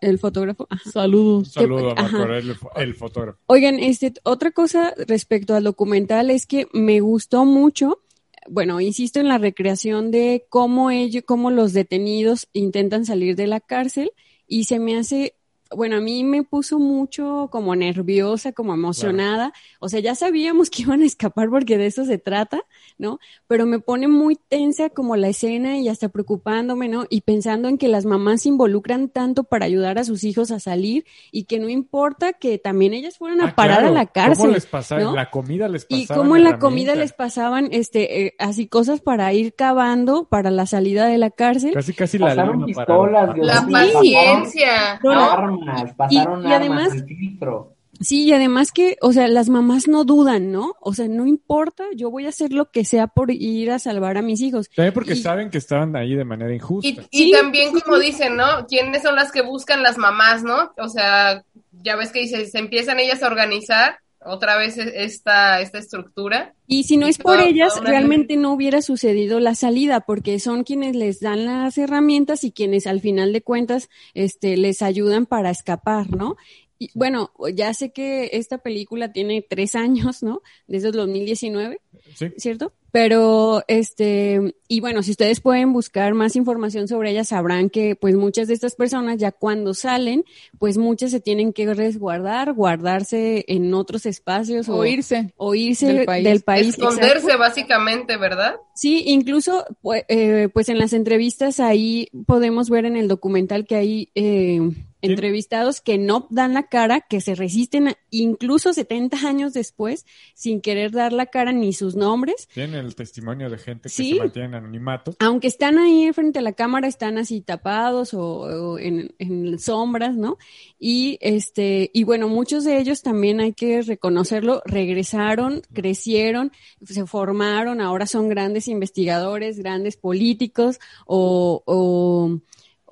el 0.02 0.20
fotógrafo, 0.20 0.68
ajá. 0.70 0.90
Saludos. 0.92 1.52
saludo 1.52 1.92
a 1.92 1.96
Marco 1.96 2.02
Ajá. 2.02 2.18
Aurelio, 2.24 2.56
el 2.76 2.96
fotógrafo. 2.96 3.40
Oigan, 3.46 3.80
este, 3.80 4.14
otra 4.24 4.52
cosa 4.52 4.94
respecto 5.08 5.56
al 5.56 5.64
documental 5.64 6.30
es 6.30 6.46
que 6.46 6.68
me 6.74 7.00
gustó 7.00 7.46
mucho, 7.46 8.02
bueno, 8.50 8.82
insisto 8.82 9.20
en 9.20 9.28
la 9.28 9.38
recreación 9.38 10.12
de 10.12 10.46
cómo 10.50 10.92
ellos, 10.92 11.24
cómo 11.26 11.52
los 11.52 11.74
detenidos 11.74 12.48
intentan 12.54 13.06
salir 13.06 13.36
de 13.36 13.48
la 13.48 13.60
cárcel 13.60 14.12
y 14.48 14.66
se 14.66 14.80
me 14.80 14.98
hace, 14.98 15.36
bueno, 15.76 15.98
a 15.98 16.02
mí 16.02 16.24
me 16.24 16.44
puso 16.44 16.80
mucho 16.80 17.50
como 17.52 17.76
nerviosa, 17.76 18.52
como 18.52 18.74
emocionada, 18.74 19.54
o 19.80 19.90
sea, 19.90 20.00
ya 20.00 20.16
sabíamos 20.16 20.70
que 20.72 20.84
iban 20.84 21.02
a 21.02 21.06
escapar 21.06 21.50
porque 21.50 21.78
de 21.78 21.88
eso 21.88 22.06
se 22.06 22.18
trata, 22.18 22.62
¿no? 22.98 23.20
Pero 23.48 23.66
me 23.66 23.80
pone 23.80 24.08
muy 24.08 24.36
tensa 24.36 24.90
como 24.90 25.16
la 25.16 25.30
escena 25.30 25.78
y 25.78 25.90
hasta 25.90 26.10
preocupándome, 26.10 26.88
¿no? 26.88 27.06
Y 27.10 27.22
pensando 27.22 27.68
en 27.70 27.78
que 27.78 27.88
las 27.88 28.06
mamás 28.06 28.42
se 28.44 28.50
involucran 28.50 29.10
tanto 29.10 29.44
para 29.44 29.66
ayudar 29.66 29.98
a 29.98 30.04
sus 30.04 30.24
hijos 30.24 30.52
a 30.52 30.60
salir 30.60 31.06
y 31.32 31.46
que 31.46 31.60
no 31.60 31.70
importa 31.70 32.34
que 32.34 32.58
también 32.58 32.94
ellas 32.94 33.18
fueran 33.18 33.42
a 33.42 33.48
Ah, 33.48 33.56
parar 33.56 33.80
claro, 33.80 33.94
a 33.94 33.98
la 33.98 34.06
¿Cómo 34.06 34.14
cárcel. 34.14 34.52
les 34.54 34.66
pasaba? 34.66 35.02
¿no? 35.02 35.16
La 35.16 35.30
comida 35.30 35.68
les 35.68 35.86
pasaba. 35.86 36.02
Y 36.02 36.08
cómo 36.08 36.36
en 36.36 36.44
la 36.44 36.60
comida 36.60 36.96
les 36.96 37.14
pasaban 37.14 37.70
este 37.72 38.28
eh, 38.28 38.34
así 38.40 38.68
cosas 38.68 39.02
para 39.02 39.32
ir 39.34 39.54
cavando 39.54 40.26
para 40.26 40.52
la 40.52 40.66
salida 40.66 41.08
de 41.08 41.18
la 41.18 41.30
cárcel. 41.32 41.74
Casi, 41.74 41.94
casi 41.94 42.18
la 42.18 42.36
pistolas, 42.66 43.34
Dios 43.34 43.48
La 43.48 43.66
Sí, 43.66 43.72
paciencia, 43.72 45.00
no. 45.04 45.61
Armas, 45.70 45.94
pasaron 45.96 46.46
Y- 46.46 46.50
y 46.50 46.54
además- 46.54 46.88
armas, 46.92 46.96
el 46.96 47.06
filtro. 47.18 47.76
Sí, 48.00 48.24
y 48.24 48.34
además 48.34 48.72
que, 48.72 48.98
o 49.02 49.14
sea, 49.14 49.28
las 49.28 49.48
mamás 49.50 49.88
no 49.88 50.06
dudan, 50.06 50.52
¿no? 50.52 50.76
O 50.82 50.94
sea, 50.94 51.08
no 51.08 51.28
importa, 51.28 51.84
yo 51.96 52.10
voy 52.10 52.26
a 52.26 52.30
hacer 52.30 52.52
lo 52.52 52.72
que 52.72 52.84
sea 52.84 53.06
por 53.06 53.30
ir 53.30 53.70
a 53.70 53.78
salvar 53.78 54.18
a 54.18 54.24
mis 54.24 54.42
hijos. 54.42 54.70
También 54.76 54.94
porque 54.94 55.14
Y- 55.14 55.18
saben 55.22 55.52
que 55.52 55.60
estaban 55.60 55.96
ahí 55.96 56.16
de 56.16 56.24
manera 56.26 56.52
Y, 56.52 56.56
injusta. 56.56 56.90
y 57.12 57.26
Sí, 57.26 57.32
también, 57.32 57.76
sí, 57.76 57.82
como 57.82 57.98
sí. 57.98 58.08
dicen, 58.08 58.38
¿no? 58.38 58.66
¿Quiénes 58.68 59.04
son 59.04 59.16
las 59.16 59.32
que 59.32 59.44
buscan 59.44 59.84
las 59.84 60.00
mamás, 60.00 60.42
no? 60.44 60.72
O 60.78 60.90
sea, 60.90 61.44
ya 61.84 61.96
ves 61.96 62.12
que 62.12 62.22
dice, 62.22 62.46
se 62.48 62.58
empiezan 62.58 63.00
ellas 63.00 63.22
a 63.22 63.28
organizar 63.28 63.98
otra 64.24 64.58
vez 64.58 64.78
e- 64.78 65.04
esta, 65.04 65.62
esta 65.62 65.80
estructura. 65.80 66.54
Y 66.68 66.84
si 66.84 66.98
no 66.98 67.08
es 67.08 67.18
por 67.18 67.38
toda- 67.38 67.48
ellas, 67.48 67.80
realmente 67.82 68.38
no 68.38 68.54
hubiera 68.54 68.82
sucedido 68.82 69.40
la 69.40 69.56
salida, 69.56 70.02
porque 70.02 70.40
son 70.40 70.64
quienes 70.64 70.96
les 70.96 71.20
dan 71.20 71.46
las 71.46 71.78
herramientas 71.78 72.44
y 72.44 72.52
quienes 72.52 72.88
al 72.88 73.02
final 73.02 73.34
de 73.34 73.42
cuentas, 73.42 73.90
este, 74.14 74.58
les 74.58 74.82
ayudan 74.82 75.26
para 75.26 75.50
escapar, 75.50 76.10
¿no? 76.16 76.36
Y 76.80 76.90
bueno, 76.96 77.32
ya 77.54 77.74
sé 77.76 77.92
que 77.92 78.32
esta 78.34 78.58
película 78.58 79.12
tiene 79.14 79.46
tres 79.48 79.76
años, 79.76 80.24
¿no? 80.24 80.42
Desde 80.68 80.88
el 80.90 80.94
2019. 80.96 81.80
Sí. 82.16 82.28
¿cierto? 82.38 82.74
Pero, 82.92 83.64
este, 83.68 84.56
y 84.68 84.82
bueno, 84.82 85.02
si 85.02 85.12
ustedes 85.12 85.40
pueden 85.40 85.72
buscar 85.72 86.14
más 86.14 86.36
información 86.36 86.88
sobre 86.90 87.12
ella, 87.12 87.24
sabrán 87.24 87.70
que 87.70 87.96
pues 87.96 88.16
muchas 88.16 88.48
de 88.50 88.54
estas 88.54 88.76
personas 88.76 89.18
ya 89.18 89.32
cuando 89.32 89.74
salen, 89.74 90.26
pues 90.60 90.78
muchas 90.78 91.12
se 91.12 91.22
tienen 91.22 91.54
que 91.54 91.74
resguardar, 91.74 92.54
guardarse 92.54 93.46
en 93.48 93.74
otros 93.74 94.06
espacios 94.06 94.68
o, 94.68 94.76
O 94.78 94.86
irse. 94.86 95.34
o 95.38 95.56
irse 95.56 95.88
del 95.88 95.96
del 95.98 96.06
país. 96.06 96.44
país. 96.44 96.68
Esconderse, 96.70 97.16
exacto. 97.28 97.40
básicamente, 97.40 98.18
¿verdad? 98.18 98.56
Sí, 98.76 99.04
incluso, 99.08 99.66
pues, 99.82 100.04
eh, 100.10 100.50
pues 100.54 100.68
en 100.70 100.78
las 100.78 100.92
entrevistas 100.94 101.60
ahí 101.60 102.10
podemos 102.26 102.70
ver 102.70 102.86
en 102.86 102.98
el 102.98 103.08
documental 103.08 103.66
que 103.66 103.76
hay 103.76 104.10
eh, 104.16 104.60
entrevistados 105.04 105.82
que 105.82 105.98
no 105.98 106.28
dan 106.30 106.54
la 106.54 106.64
cara, 106.68 107.02
que 107.02 107.22
se 107.22 107.36
resisten 107.36 107.90
a- 107.90 107.98
incluso 108.12 108.72
70 108.74 109.18
años 109.28 109.54
después 109.54 110.06
sin 110.36 110.62
querer 110.62 110.92
dar 110.92 111.12
la 111.14 111.26
cara 111.26 111.52
ni 111.52 111.74
sus 111.74 111.96
nombres. 111.96 112.48
El 112.82 112.96
testimonio 112.96 113.50
de 113.50 113.58
gente 113.58 113.84
que 113.84 113.90
se 113.90 114.16
mantiene 114.16 114.50
en 114.50 114.56
anonimato. 114.56 115.16
aunque 115.20 115.48
están 115.48 115.78
ahí 115.78 116.12
frente 116.14 116.40
a 116.40 116.42
la 116.42 116.54
cámara, 116.54 116.88
están 116.88 117.18
así 117.18 117.42
tapados 117.42 118.14
o, 118.14 118.22
o 118.22 118.80
en, 118.80 119.16
en 119.20 119.60
sombras, 119.60 120.16
¿no? 120.16 120.38
Y 120.80 121.18
este, 121.22 121.90
y 121.94 122.04
bueno, 122.04 122.28
muchos 122.28 122.64
de 122.64 122.80
ellos 122.80 123.02
también 123.02 123.40
hay 123.40 123.54
que 123.54 123.82
reconocerlo, 123.82 124.62
regresaron, 124.66 125.62
crecieron, 125.74 126.52
se 126.84 127.06
formaron, 127.06 127.82
ahora 127.82 128.06
son 128.06 128.30
grandes 128.30 128.68
investigadores, 128.68 129.60
grandes 129.60 129.98
políticos 129.98 130.80
o, 131.06 131.64
o, 131.66 132.40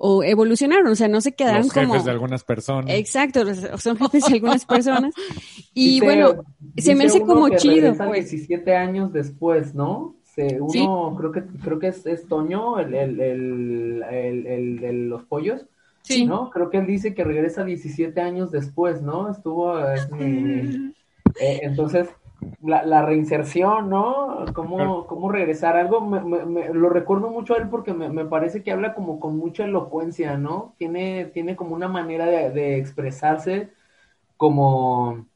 o 0.02 0.24
evolucionaron, 0.24 0.86
o 0.86 0.94
sea, 0.96 1.08
no 1.08 1.20
se 1.20 1.32
quedaron 1.32 1.64
Los 1.64 1.72
jefes 1.72 1.88
como 1.90 2.02
de 2.02 2.10
algunas 2.10 2.42
personas. 2.42 2.94
Exacto, 2.94 3.42
son 3.78 3.96
jefes 3.98 4.24
de 4.26 4.34
algunas 4.34 4.64
personas. 4.64 5.14
Y 5.74 5.94
Dice- 6.00 6.04
bueno, 6.06 6.42
se 6.78 6.94
me 6.94 7.04
hace 7.04 7.20
como 7.20 7.46
que 7.48 7.56
chido, 7.56 7.74
regresa 7.92 8.06
pues. 8.08 8.30
17 8.30 8.74
años 8.76 9.12
después, 9.12 9.74
¿no? 9.74 10.16
Se, 10.24 10.58
uno, 10.60 11.16
creo 11.18 11.32
que 11.32 11.42
creo 11.62 11.78
que 11.78 11.88
es, 11.88 12.06
es 12.06 12.26
Toño, 12.28 12.78
el, 12.78 12.94
el, 12.94 13.20
el, 13.20 14.02
el, 14.10 14.46
el 14.46 14.80
de 14.80 14.92
los 14.92 15.24
pollos, 15.24 15.66
Sí. 16.02 16.24
¿no? 16.24 16.48
Creo 16.50 16.70
que 16.70 16.78
él 16.78 16.86
dice 16.86 17.14
que 17.14 17.24
regresa 17.24 17.62
17 17.62 18.18
años 18.22 18.50
después, 18.50 19.02
¿no? 19.02 19.30
Estuvo, 19.30 19.78
es 19.86 20.10
mi- 20.10 20.24
mi- 20.24 20.92
eh, 21.40 21.60
entonces, 21.62 22.08
la, 22.62 22.84
la 22.84 23.02
reinserción, 23.02 23.88
¿no? 23.90 24.52
¿Cómo, 24.54 25.06
cómo 25.06 25.30
regresar? 25.30 25.76
Algo, 25.76 26.00
me, 26.02 26.20
me- 26.20 26.44
me- 26.46 26.74
lo 26.74 26.90
recuerdo 26.90 27.30
mucho 27.30 27.54
a 27.54 27.58
él 27.58 27.68
porque 27.70 27.94
me, 27.94 28.08
me 28.10 28.24
parece 28.26 28.62
que 28.62 28.72
habla 28.72 28.94
como 28.94 29.20
con 29.20 29.36
mucha 29.38 29.64
elocuencia, 29.64 30.36
¿no? 30.38 30.74
Tiene, 30.78 31.26
tiene 31.26 31.56
como 31.56 31.74
una 31.74 31.88
manera 31.88 32.26
de, 32.26 32.50
de 32.50 32.78
expresarse 32.78 33.70
como, 34.36 35.26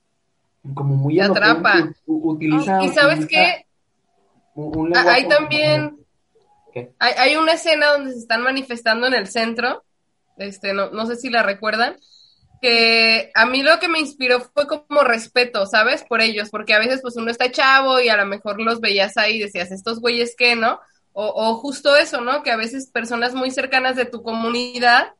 como 0.74 0.96
muy 0.96 1.18
Te 1.18 1.22
atrapa. 1.22 1.90
utiliza, 2.06 2.72
y 2.78 2.88
sabes 2.90 3.26
utiliza 3.26 3.28
qué, 3.28 3.66
un, 4.54 4.78
un 4.78 4.90
Ah, 4.92 5.04
lenguaje 5.04 5.14
Hay 5.14 5.28
también, 5.28 5.98
¿Qué? 6.72 6.94
hay, 6.98 7.14
hay 7.18 7.36
una 7.36 7.52
escena 7.54 7.92
donde 7.92 8.12
se 8.12 8.18
están 8.20 8.42
manifestando 8.42 9.06
en 9.06 9.14
el 9.14 9.28
centro, 9.28 9.84
este, 10.36 10.72
no, 10.74 10.90
no 10.90 11.06
sé 11.06 11.16
si 11.16 11.30
la 11.30 11.42
recuerdan, 11.42 11.96
que 12.64 13.30
a 13.34 13.44
mí 13.44 13.62
lo 13.62 13.78
que 13.78 13.88
me 13.88 13.98
inspiró 13.98 14.40
fue 14.40 14.66
como 14.66 15.02
respeto, 15.02 15.66
¿sabes? 15.66 16.02
Por 16.08 16.22
ellos, 16.22 16.48
porque 16.50 16.72
a 16.72 16.78
veces 16.78 17.00
pues 17.02 17.16
uno 17.16 17.30
está 17.30 17.50
chavo 17.50 18.00
y 18.00 18.08
a 18.08 18.16
lo 18.16 18.24
mejor 18.24 18.58
los 18.60 18.80
veías 18.80 19.18
ahí 19.18 19.36
y 19.36 19.40
decías, 19.40 19.70
estos 19.70 20.00
güeyes 20.00 20.34
qué, 20.36 20.56
¿no? 20.56 20.80
O, 21.12 21.26
o 21.26 21.56
justo 21.56 21.94
eso, 21.94 22.22
¿no? 22.22 22.42
Que 22.42 22.50
a 22.50 22.56
veces 22.56 22.90
personas 22.90 23.34
muy 23.34 23.50
cercanas 23.50 23.96
de 23.96 24.06
tu 24.06 24.22
comunidad 24.22 25.12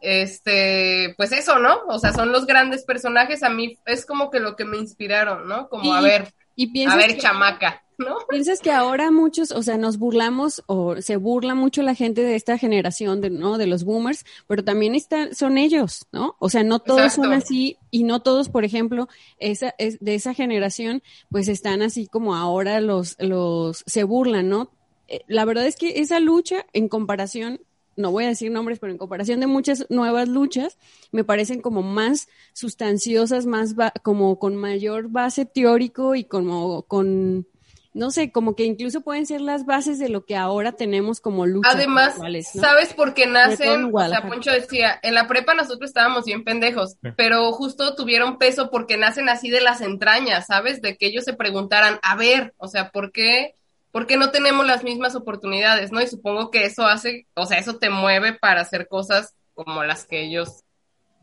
este, 0.00 1.14
pues 1.16 1.32
eso, 1.32 1.58
¿no? 1.58 1.82
O 1.88 1.98
sea, 1.98 2.12
son 2.12 2.32
los 2.32 2.46
grandes 2.46 2.84
personajes, 2.84 3.42
a 3.42 3.50
mí 3.50 3.78
es 3.84 4.06
como 4.06 4.30
que 4.30 4.40
lo 4.40 4.56
que 4.56 4.64
me 4.64 4.78
inspiraron, 4.78 5.46
¿no? 5.46 5.68
Como 5.68 5.84
Y- 5.94 5.96
a 5.96 6.00
ver, 6.00 6.32
Y 6.60 6.64
a 6.86 6.94
ver, 6.94 7.06
piensas 7.06 7.06
que, 7.06 7.16
chamaca, 7.16 7.82
¿no? 7.96 8.18
piensas 8.28 8.60
que 8.60 8.70
ahora 8.70 9.10
muchos, 9.10 9.50
o 9.50 9.62
sea, 9.62 9.78
nos 9.78 9.96
burlamos 9.96 10.62
o 10.66 11.00
se 11.00 11.16
burla 11.16 11.54
mucho 11.54 11.80
la 11.80 11.94
gente 11.94 12.22
de 12.22 12.34
esta 12.34 12.58
generación, 12.58 13.22
de, 13.22 13.30
¿no? 13.30 13.56
De 13.56 13.66
los 13.66 13.84
boomers, 13.84 14.26
pero 14.46 14.62
también 14.62 14.94
está, 14.94 15.32
son 15.34 15.56
ellos, 15.56 16.06
¿no? 16.12 16.36
O 16.38 16.50
sea, 16.50 16.62
no 16.62 16.78
todos 16.80 17.14
son 17.14 17.32
así 17.32 17.78
y 17.90 18.04
no 18.04 18.20
todos, 18.20 18.50
por 18.50 18.66
ejemplo, 18.66 19.08
esa, 19.38 19.74
es, 19.78 19.98
de 20.00 20.14
esa 20.14 20.34
generación, 20.34 21.02
pues 21.30 21.48
están 21.48 21.80
así 21.80 22.06
como 22.06 22.34
ahora 22.34 22.82
los, 22.82 23.16
los, 23.20 23.82
se 23.86 24.04
burlan, 24.04 24.50
¿no? 24.50 24.70
Eh, 25.08 25.22
La 25.28 25.46
verdad 25.46 25.66
es 25.66 25.76
que 25.76 26.00
esa 26.00 26.20
lucha 26.20 26.66
en 26.74 26.88
comparación 26.88 27.62
no 28.00 28.10
voy 28.10 28.24
a 28.24 28.28
decir 28.28 28.50
nombres, 28.50 28.78
pero 28.80 28.92
en 28.92 28.98
comparación 28.98 29.38
de 29.40 29.46
muchas 29.46 29.86
nuevas 29.90 30.28
luchas, 30.28 30.78
me 31.12 31.22
parecen 31.24 31.60
como 31.60 31.82
más 31.82 32.28
sustanciosas, 32.52 33.46
más 33.46 33.74
ba- 33.74 33.92
como 34.02 34.38
con 34.38 34.56
mayor 34.56 35.08
base 35.08 35.44
teórico 35.44 36.14
y 36.14 36.24
como 36.24 36.82
con, 36.82 37.46
no 37.92 38.10
sé, 38.12 38.30
como 38.30 38.54
que 38.54 38.64
incluso 38.64 39.00
pueden 39.00 39.26
ser 39.26 39.40
las 39.40 39.66
bases 39.66 39.98
de 39.98 40.08
lo 40.08 40.24
que 40.24 40.36
ahora 40.36 40.72
tenemos 40.72 41.20
como 41.20 41.46
luchas 41.46 41.74
Además, 41.74 42.12
actuales, 42.14 42.48
¿no? 42.54 42.60
¿sabes 42.62 42.94
por 42.94 43.14
qué 43.14 43.26
nacen? 43.26 43.90
O 43.92 44.08
sea. 44.08 44.22
Poncho 44.28 44.52
decía, 44.52 44.98
en 45.02 45.14
la 45.14 45.26
prepa 45.26 45.54
nosotros 45.54 45.90
estábamos 45.90 46.24
bien 46.24 46.44
pendejos, 46.44 46.92
Sí. 47.02 47.08
pero 47.16 47.50
justo 47.52 47.94
tuvieron 47.96 48.38
peso 48.38 48.70
porque 48.70 48.96
nacen 48.96 49.28
así 49.28 49.50
de 49.50 49.60
las 49.60 49.80
entrañas, 49.80 50.46
¿sabes? 50.46 50.80
De 50.82 50.96
que 50.96 51.06
ellos 51.06 51.24
se 51.24 51.32
preguntaran, 51.34 51.98
a 52.02 52.14
ver, 52.16 52.54
o 52.58 52.68
sea, 52.68 52.90
¿por 52.90 53.10
qué, 53.12 53.56
por 53.92 54.06
qué 54.06 54.16
no 54.16 54.30
tenemos 54.30 54.66
las 54.66 54.84
mismas 54.84 55.14
oportunidades, 55.14 55.92
no? 55.92 56.00
Y 56.00 56.06
supongo 56.06 56.50
que 56.50 56.64
eso 56.64 56.86
hace, 56.86 57.26
o 57.34 57.46
sea, 57.46 57.58
eso 57.58 57.78
te 57.78 57.90
mueve 57.90 58.32
para 58.32 58.60
hacer 58.60 58.88
cosas 58.88 59.34
como 59.54 59.82
las 59.84 60.06
que 60.06 60.22
ellos... 60.24 60.64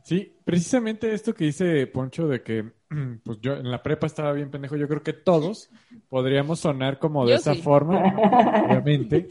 Sí, 0.03 0.34
precisamente 0.45 1.13
esto 1.13 1.34
que 1.34 1.45
dice 1.45 1.86
Poncho 1.88 2.28
de 2.28 2.41
que 2.41 2.72
pues 3.24 3.39
yo 3.41 3.53
en 3.53 3.70
la 3.70 3.84
prepa 3.84 4.07
estaba 4.07 4.32
bien 4.34 4.49
pendejo, 4.51 4.76
yo 4.76 4.88
creo 4.88 5.03
que 5.03 5.13
todos 5.13 5.70
podríamos 6.09 6.59
sonar 6.61 6.99
como 6.99 7.26
de 7.26 7.32
Yo 7.32 7.36
esa 7.38 7.53
sí. 7.53 7.61
forma, 7.61 8.01
obviamente. 8.65 9.28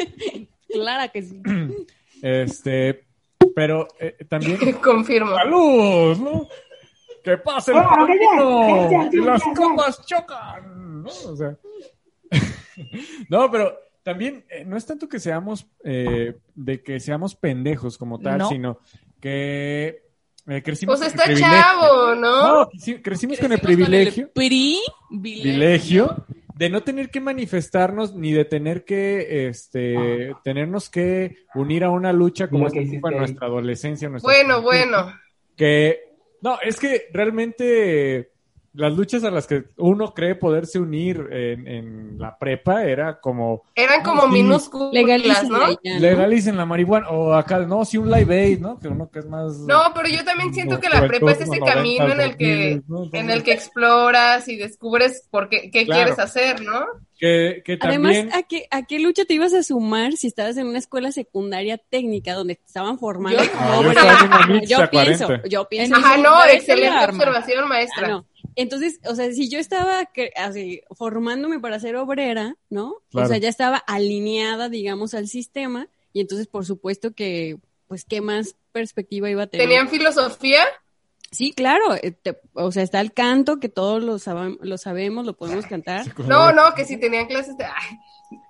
Clara 0.68 1.08
que 1.08 1.22
sí. 1.22 1.42
Este, 2.22 3.06
pero 3.54 3.86
eh, 4.00 4.16
también 4.28 4.58
Confirmo. 4.82 5.36
¡Salud! 5.36 6.16
¿no? 6.18 6.48
¡Que 7.22 7.36
pase 7.36 7.72
el 7.72 7.78
Claro, 7.78 8.06
que 8.06 8.12
ya, 8.14 8.24
camino! 8.30 8.90
ya, 8.90 9.10
ya, 9.10 9.10
¡Y 9.12 9.20
las 9.20 9.42
copas 9.54 10.06
chocan! 10.06 11.02
¿no? 11.02 11.08
O 11.10 11.36
sea, 11.36 11.56
no, 13.28 13.50
pero 13.50 13.76
también 14.02 14.44
eh, 14.48 14.64
no 14.64 14.76
es 14.76 14.86
tanto 14.86 15.08
que 15.08 15.18
seamos 15.18 15.66
eh, 15.84 16.34
de 16.54 16.82
que 16.82 17.00
seamos 17.00 17.34
pendejos 17.34 17.98
como 17.98 18.18
tal, 18.20 18.38
No. 18.38 18.48
sino 18.48 18.78
que 19.20 20.02
eh, 20.48 20.62
crecimos 20.62 20.98
Pues 21.00 21.12
con 21.12 21.18
está 21.20 21.30
el 21.30 21.36
privilegio. 21.36 21.62
chavo, 21.62 22.14
¿no? 22.14 22.46
No, 22.64 22.68
sí, 22.78 23.02
crecimos 23.02 23.38
con 23.40 23.50
el 23.52 23.58
privilegio, 23.58 24.30
privilegio 25.10 26.24
de 26.54 26.70
no 26.70 26.82
tener 26.82 27.10
que 27.10 27.20
manifestarnos 27.20 28.14
ni 28.14 28.32
de 28.32 28.44
tener 28.44 28.84
que 28.84 29.48
este 29.48 30.34
tenernos 30.42 30.88
que 30.88 31.36
unir 31.54 31.84
a 31.84 31.90
una 31.90 32.12
lucha 32.12 32.48
como 32.48 32.66
esta 32.68 32.80
fue 33.00 33.10
nuestra 33.14 33.46
adolescencia, 33.46 34.08
nuestra 34.08 34.32
Bueno, 34.32 34.62
bueno. 34.62 35.12
que 35.56 36.00
no, 36.40 36.58
es 36.62 36.78
que 36.78 37.08
realmente 37.12 38.30
las 38.76 38.92
luchas 38.96 39.24
a 39.24 39.30
las 39.30 39.46
que 39.46 39.64
uno 39.78 40.12
cree 40.14 40.34
poderse 40.34 40.78
unir 40.78 41.28
en, 41.30 41.66
en 41.66 42.18
la 42.18 42.38
prepa 42.38 42.84
era 42.84 43.20
como 43.20 43.62
Eran 43.74 44.02
como 44.02 44.22
Sí. 44.22 44.28
minúsculas, 44.32 44.92
Legalicen 44.92 45.48
¿no? 45.48 45.70
ya, 45.82 45.94
¿no? 45.94 46.00
legalicen 46.00 46.56
la 46.56 46.66
marihuana 46.66 47.08
o 47.08 47.32
acá 47.34 47.58
no, 47.60 47.84
sí 47.84 47.98
un 47.98 48.10
live 48.10 48.34
aid, 48.44 48.60
¿no? 48.60 48.78
Que 48.78 48.88
uno 48.88 49.10
que 49.10 49.18
es 49.20 49.26
más 49.26 49.58
No, 49.60 49.80
pero 49.94 50.08
yo 50.08 50.24
también 50.24 50.52
siento 50.54 50.78
que 50.80 50.88
la 50.88 51.06
prepa 51.06 51.32
es 51.32 51.40
ese 51.40 51.58
camino 51.60 52.06
en 52.12 52.18
90s, 52.18 52.22
el 52.24 52.36
que 52.36 52.76
2000s, 52.76 52.84
¿no? 52.88 53.10
en 53.12 53.30
el 53.30 53.42
que 53.42 53.52
exploras 53.52 54.48
y 54.48 54.56
descubres 54.56 55.26
por 55.30 55.48
qué, 55.48 55.70
qué 55.70 55.84
Claro. 55.84 56.02
quieres 56.04 56.18
hacer, 56.18 56.60
¿no? 56.62 56.84
Que, 57.18 57.62
que 57.64 57.78
Además, 57.80 58.14
también 58.14 58.34
¿a 58.34 58.42
qué, 58.42 58.66
¿a 58.70 58.82
qué 58.86 58.98
lucha 58.98 59.24
te 59.24 59.34
ibas 59.34 59.54
a 59.54 59.62
sumar 59.62 60.12
si 60.14 60.26
estabas 60.26 60.56
en 60.56 60.66
una 60.66 60.78
escuela 60.78 61.12
secundaria 61.12 61.78
técnica 61.78 62.34
donde 62.34 62.56
te 62.56 62.64
estaban 62.66 62.98
formando? 62.98 63.42
Yo- 63.42 63.50
No, 63.54 63.82
yo 63.82 63.88
estaba 63.90 64.46
mixta 64.46 64.66
yo 64.84 64.90
pienso, 64.90 65.24
40. 65.26 65.48
yo 65.48 65.68
pienso. 65.68 65.96
En 65.96 66.04
Ajá, 66.04 66.16
no, 66.18 66.44
excelente 66.44 67.04
observación, 67.06 67.68
maestra. 67.68 68.06
Ah, 68.06 68.10
no. 68.10 68.26
Entonces, 68.54 69.00
o 69.06 69.14
sea, 69.14 69.30
si 69.32 69.48
yo 69.50 69.58
estaba 69.58 70.02
cre- 70.14 70.32
así, 70.36 70.80
formándome 70.94 71.60
para 71.60 71.78
ser 71.80 71.96
obrera, 71.96 72.56
¿no? 72.70 72.94
Claro. 73.10 73.26
O 73.26 73.28
sea, 73.28 73.38
ya 73.38 73.48
estaba 73.48 73.76
alineada, 73.76 74.68
digamos, 74.68 75.12
al 75.14 75.28
sistema 75.28 75.88
y 76.12 76.20
entonces, 76.20 76.46
por 76.46 76.64
supuesto 76.64 77.12
que, 77.12 77.58
pues, 77.86 78.04
¿qué 78.04 78.20
más 78.22 78.56
perspectiva 78.72 79.28
iba 79.30 79.42
a 79.42 79.46
tener? 79.46 79.66
¿Tenían 79.66 79.88
filosofía? 79.88 80.64
Sí, 81.30 81.52
claro, 81.52 81.94
eh, 82.02 82.12
te- 82.12 82.38
o 82.54 82.70
sea, 82.72 82.82
está 82.82 83.00
el 83.00 83.12
canto 83.12 83.58
que 83.58 83.68
todos 83.68 84.02
lo, 84.02 84.14
sabam- 84.18 84.58
lo 84.60 84.78
sabemos, 84.78 85.26
lo 85.26 85.36
podemos 85.36 85.66
cantar. 85.66 86.06
No, 86.26 86.52
no, 86.52 86.74
que 86.74 86.84
si 86.84 86.96
tenían 86.98 87.26
clases 87.26 87.56
de... 87.56 87.64
Ay, 87.64 87.98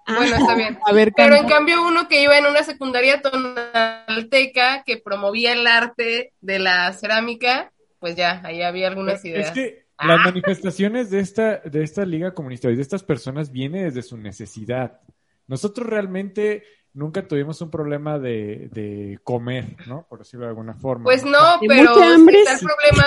Ah. 0.09 0.15
Bueno, 0.19 0.37
está 0.37 0.55
bien. 0.55 0.79
A 0.87 0.93
ver, 0.93 1.13
Pero 1.17 1.35
en 1.35 1.47
cambio 1.49 1.85
uno 1.87 2.07
que 2.09 2.23
iba 2.23 2.39
en 2.39 2.47
una 2.47 2.63
secundaria 2.63 3.21
tonalteca 3.21 4.85
que 4.85 4.99
promovía 4.99 5.53
el 5.53 5.67
arte 5.67 6.33
de 6.41 6.59
la 6.59 6.93
cerámica, 6.93 7.73
pues 7.99 8.15
ya, 8.17 8.41
ahí 8.45 8.63
había 8.63 8.89
algunas 8.89 9.25
ideas. 9.25 9.49
Es 9.49 9.53
que 9.53 9.87
Ah. 9.99 10.09
las 10.09 10.25
manifestaciones 10.27 11.11
de 11.11 11.21
esta, 11.21 11.57
de 11.59 11.83
esta 11.83 12.05
liga 12.05 12.35
comunista 12.35 12.71
y 12.71 12.77
de 12.77 12.83
estas 12.83 13.03
personas 13.03 13.51
viene 13.51 13.85
desde 13.85 14.03
su 14.03 14.17
necesidad. 14.19 15.01
Nosotros 15.47 15.87
realmente 15.89 16.63
nunca 16.97 17.29
tuvimos 17.29 17.61
un 17.61 17.71
problema 17.71 18.19
de, 18.19 18.69
de 18.73 19.19
comer, 19.23 19.77
¿no? 19.87 20.07
Por 20.09 20.19
decirlo 20.21 20.47
de 20.47 20.51
alguna 20.51 20.75
forma. 20.75 21.05
Pues 21.05 21.25
no, 21.25 21.39
pero 21.69 21.93
está 21.95 22.15
el 22.15 22.25
problema, 22.61 23.05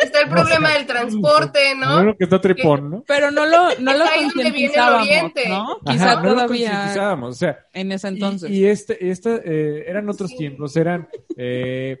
está 0.00 0.20
el 0.20 0.28
problema 0.30 0.70
del 0.72 0.86
transporte, 0.86 1.74
No 1.76 1.96
¿no? 1.96 2.02
lo 2.04 2.16
que 2.16 2.24
está 2.24 2.40
tripón, 2.40 2.90
¿no? 2.90 3.04
Pero 3.06 3.30
no 3.30 3.44
lo, 3.44 3.74
no 3.80 3.92
lo 3.92 4.04
concientizábamos. 4.04 5.08
¿no? 5.48 5.72
Ajá, 5.72 5.78
Quizá 5.92 6.14
no 6.14 6.22
lo 6.22 6.34
todavía 6.34 6.46
concientizábamos, 6.70 7.28
o 7.30 7.38
sea, 7.38 7.58
en 7.74 7.92
ese 7.92 8.08
Y- 8.08 8.10
entonces. 8.14 8.50
Y, 8.50 8.66
este, 8.66 9.10
esta, 9.10 9.36
eh, 9.44 9.84
eran 9.86 10.08
otros 10.08 10.30
Sí. 10.30 10.36
tiempos, 10.38 10.76
eran 10.76 11.08
eh, 11.36 11.98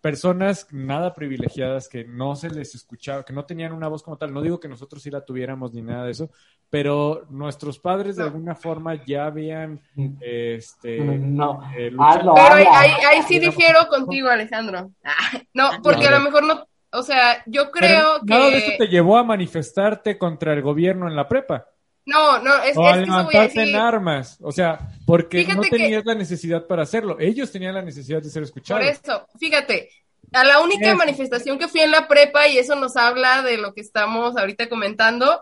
personas 0.00 0.66
nada 0.70 1.14
privilegiadas 1.14 1.88
que 1.88 2.04
no 2.04 2.34
se 2.36 2.50
les 2.50 2.74
escuchaba, 2.74 3.24
que 3.24 3.32
no 3.32 3.44
tenían 3.44 3.72
una 3.72 3.88
voz 3.88 4.02
como 4.02 4.16
tal. 4.16 4.32
No 4.32 4.42
digo 4.42 4.60
que 4.60 4.68
nosotros 4.68 5.02
sí 5.02 5.10
la 5.10 5.24
tuviéramos 5.24 5.72
ni 5.72 5.82
nada 5.82 6.04
de 6.04 6.12
eso, 6.12 6.30
pero 6.68 7.26
nuestros 7.30 7.78
padres 7.78 8.16
de 8.16 8.24
alguna 8.24 8.54
forma 8.54 9.04
ya 9.04 9.26
habían 9.26 9.80
este, 10.20 10.98
No, 11.00 11.60
eh, 11.76 11.90
Pero 11.90 12.34
ahí, 12.54 12.66
ahí, 12.70 12.90
ahí 13.08 13.22
sí 13.22 13.38
difiero 13.38 13.86
contigo, 13.88 14.28
Alejandro. 14.28 14.90
Ah, 15.04 15.38
No, 15.54 15.70
porque 15.82 16.06
a 16.06 16.12
lo 16.12 16.20
mejor 16.20 16.44
no, 16.44 16.64
o 16.92 17.02
sea, 17.02 17.42
yo 17.46 17.70
Pero 17.72 17.86
creo 17.86 18.18
nada 18.24 18.50
de 18.50 18.58
eso 18.58 18.70
que... 18.72 18.78
te 18.78 18.88
llevó 18.88 19.16
a 19.16 19.24
manifestarte 19.24 20.18
contra 20.18 20.52
el 20.52 20.62
gobierno 20.62 21.06
en 21.08 21.16
la 21.16 21.28
prepa. 21.28 21.66
No, 22.06 22.38
no, 22.42 22.54
es, 22.62 22.76
o 22.76 22.88
es 22.88 22.94
a 22.94 22.96
que 22.98 23.02
eso 23.02 23.12
voy 23.12 23.14
a 23.14 23.22
levantarte 23.22 23.60
decir. 23.60 23.74
en 23.74 23.80
armas. 23.80 24.38
O 24.40 24.52
sea, 24.52 24.78
porque 25.06 25.38
Fíjate 25.38 25.56
no 25.56 25.62
que- 25.62 25.70
tenías 25.70 26.04
la 26.04 26.14
necesidad 26.14 26.66
para 26.66 26.82
hacerlo. 26.82 27.18
Ellos 27.20 27.52
tenían 27.52 27.74
la 27.74 27.82
necesidad 27.82 28.22
de 28.22 28.30
ser 28.30 28.42
Por 28.42 28.46
escuchados. 28.48 28.84
eso, 28.84 29.26
fíjate, 29.38 29.90
a 30.32 30.44
la 30.44 30.60
única 30.60 30.94
manifestación 30.94 31.58
que 31.58 31.68
fui 31.68 31.80
en 31.80 31.90
la 31.90 32.08
prepa, 32.08 32.48
y 32.48 32.58
eso 32.58 32.74
nos 32.74 32.96
habla 32.96 33.42
de 33.42 33.58
lo 33.58 33.74
que 33.74 33.80
estamos 33.82 34.36
ahorita 34.36 34.68
comentando, 34.68 35.40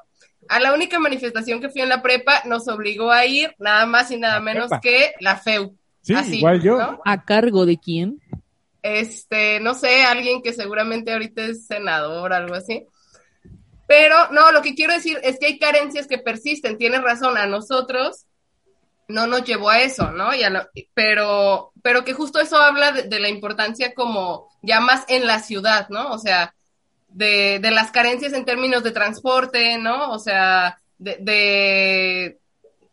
a 0.49 0.61
la 0.61 0.73
única 0.73 0.99
manifestación 0.99 1.61
que 1.61 1.69
fui 1.69 1.81
en 1.83 1.89
la 1.91 2.01
prepa 2.03 2.43
nos 2.47 2.69
obligó 2.69 3.11
a 3.13 3.25
ir 3.27 3.55
nada 3.59 3.87
más 3.87 4.11
y 4.11 4.17
nada 4.19 4.35
La 4.35 4.41
menos 4.41 4.69
prepa. 4.69 4.81
que 4.81 5.13
la 5.21 5.37
FEU. 5.37 5.75
Sí, 6.03 6.15
Así, 6.15 6.39
igual 6.39 6.63
yo. 6.63 6.79
¿no? 6.79 7.01
¿A 7.05 7.25
cargo 7.25 7.67
de 7.67 7.77
quién? 7.79 8.21
Este, 8.83 9.61
no 9.61 9.75
sé, 9.75 10.05
alguien 10.05 10.41
que 10.43 10.53
seguramente 10.53 11.13
ahorita 11.13 11.43
es 11.43 11.67
senador, 11.67 12.33
algo 12.33 12.55
así. 12.55 12.87
Pero 13.89 14.31
no, 14.33 14.53
lo 14.53 14.63
que 14.63 14.77
quiero 14.77 14.95
decir 14.95 15.21
es 15.25 15.41
que 15.41 15.49
hay 15.49 15.61
carencias 15.61 16.09
que 16.09 16.19
persisten, 16.19 16.79
tienes 16.79 17.03
razón, 17.03 17.39
a 17.39 17.47
nosotros 17.49 18.27
no 19.09 19.27
nos 19.27 19.45
llevó 19.45 19.71
a 19.71 19.81
eso, 19.81 20.13
¿no? 20.13 20.35
Y 20.35 20.43
a 20.45 20.51
lo- 20.51 20.69
pero, 20.95 21.73
pero 21.83 22.05
que 22.05 22.13
justo 22.15 22.41
eso 22.41 22.59
habla 22.59 22.93
de, 22.93 23.05
de 23.05 23.21
la 23.21 23.29
importancia 23.31 23.95
como 23.95 24.49
ya 24.63 24.81
más 24.81 25.05
en 25.09 25.27
la 25.27 25.41
ciudad, 25.41 25.89
¿no? 25.91 26.11
O 26.13 26.19
sea, 26.19 26.55
de, 27.09 27.59
de 27.61 27.71
las 27.73 27.91
carencias 27.93 28.35
en 28.35 28.47
términos 28.47 28.85
de 28.85 28.93
transporte, 28.93 29.79
¿no? 29.79 30.13
O 30.13 30.19
sea, 30.21 30.79
de, 30.99 31.19
de 31.21 32.41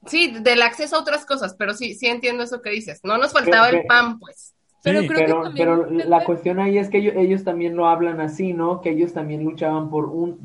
sí, 0.08 0.34
del 0.42 0.64
acceso 0.64 0.98
a 0.98 1.02
otras 1.02 1.26
cosas, 1.26 1.56
pero 1.60 1.76
sí, 1.76 1.96
sí 1.96 2.08
entiendo 2.08 2.44
eso 2.44 2.62
que 2.64 2.72
dices. 2.72 3.02
No 3.04 3.18
nos 3.20 3.34
faltaba 3.34 3.70
el 3.70 3.86
pan, 3.86 4.20
pues. 4.20 4.55
Pero 4.86 5.02
Sí. 5.02 5.08
creo 5.08 5.26
que 5.26 5.34
Pero, 5.34 5.42
también 5.42 5.56
pero 5.58 5.90
la 5.90 6.24
cuestión 6.24 6.60
ahí 6.60 6.78
es 6.78 6.90
que 6.90 7.00
ellos, 7.00 7.16
ellos 7.18 7.44
también 7.44 7.76
lo 7.76 7.88
hablan 7.88 8.22
así, 8.22 8.54
¿no? 8.54 8.82
Que 8.82 8.92
ellos 8.92 9.14
también 9.14 9.44
luchaban 9.44 9.90
por 9.90 10.06
un, 10.06 10.40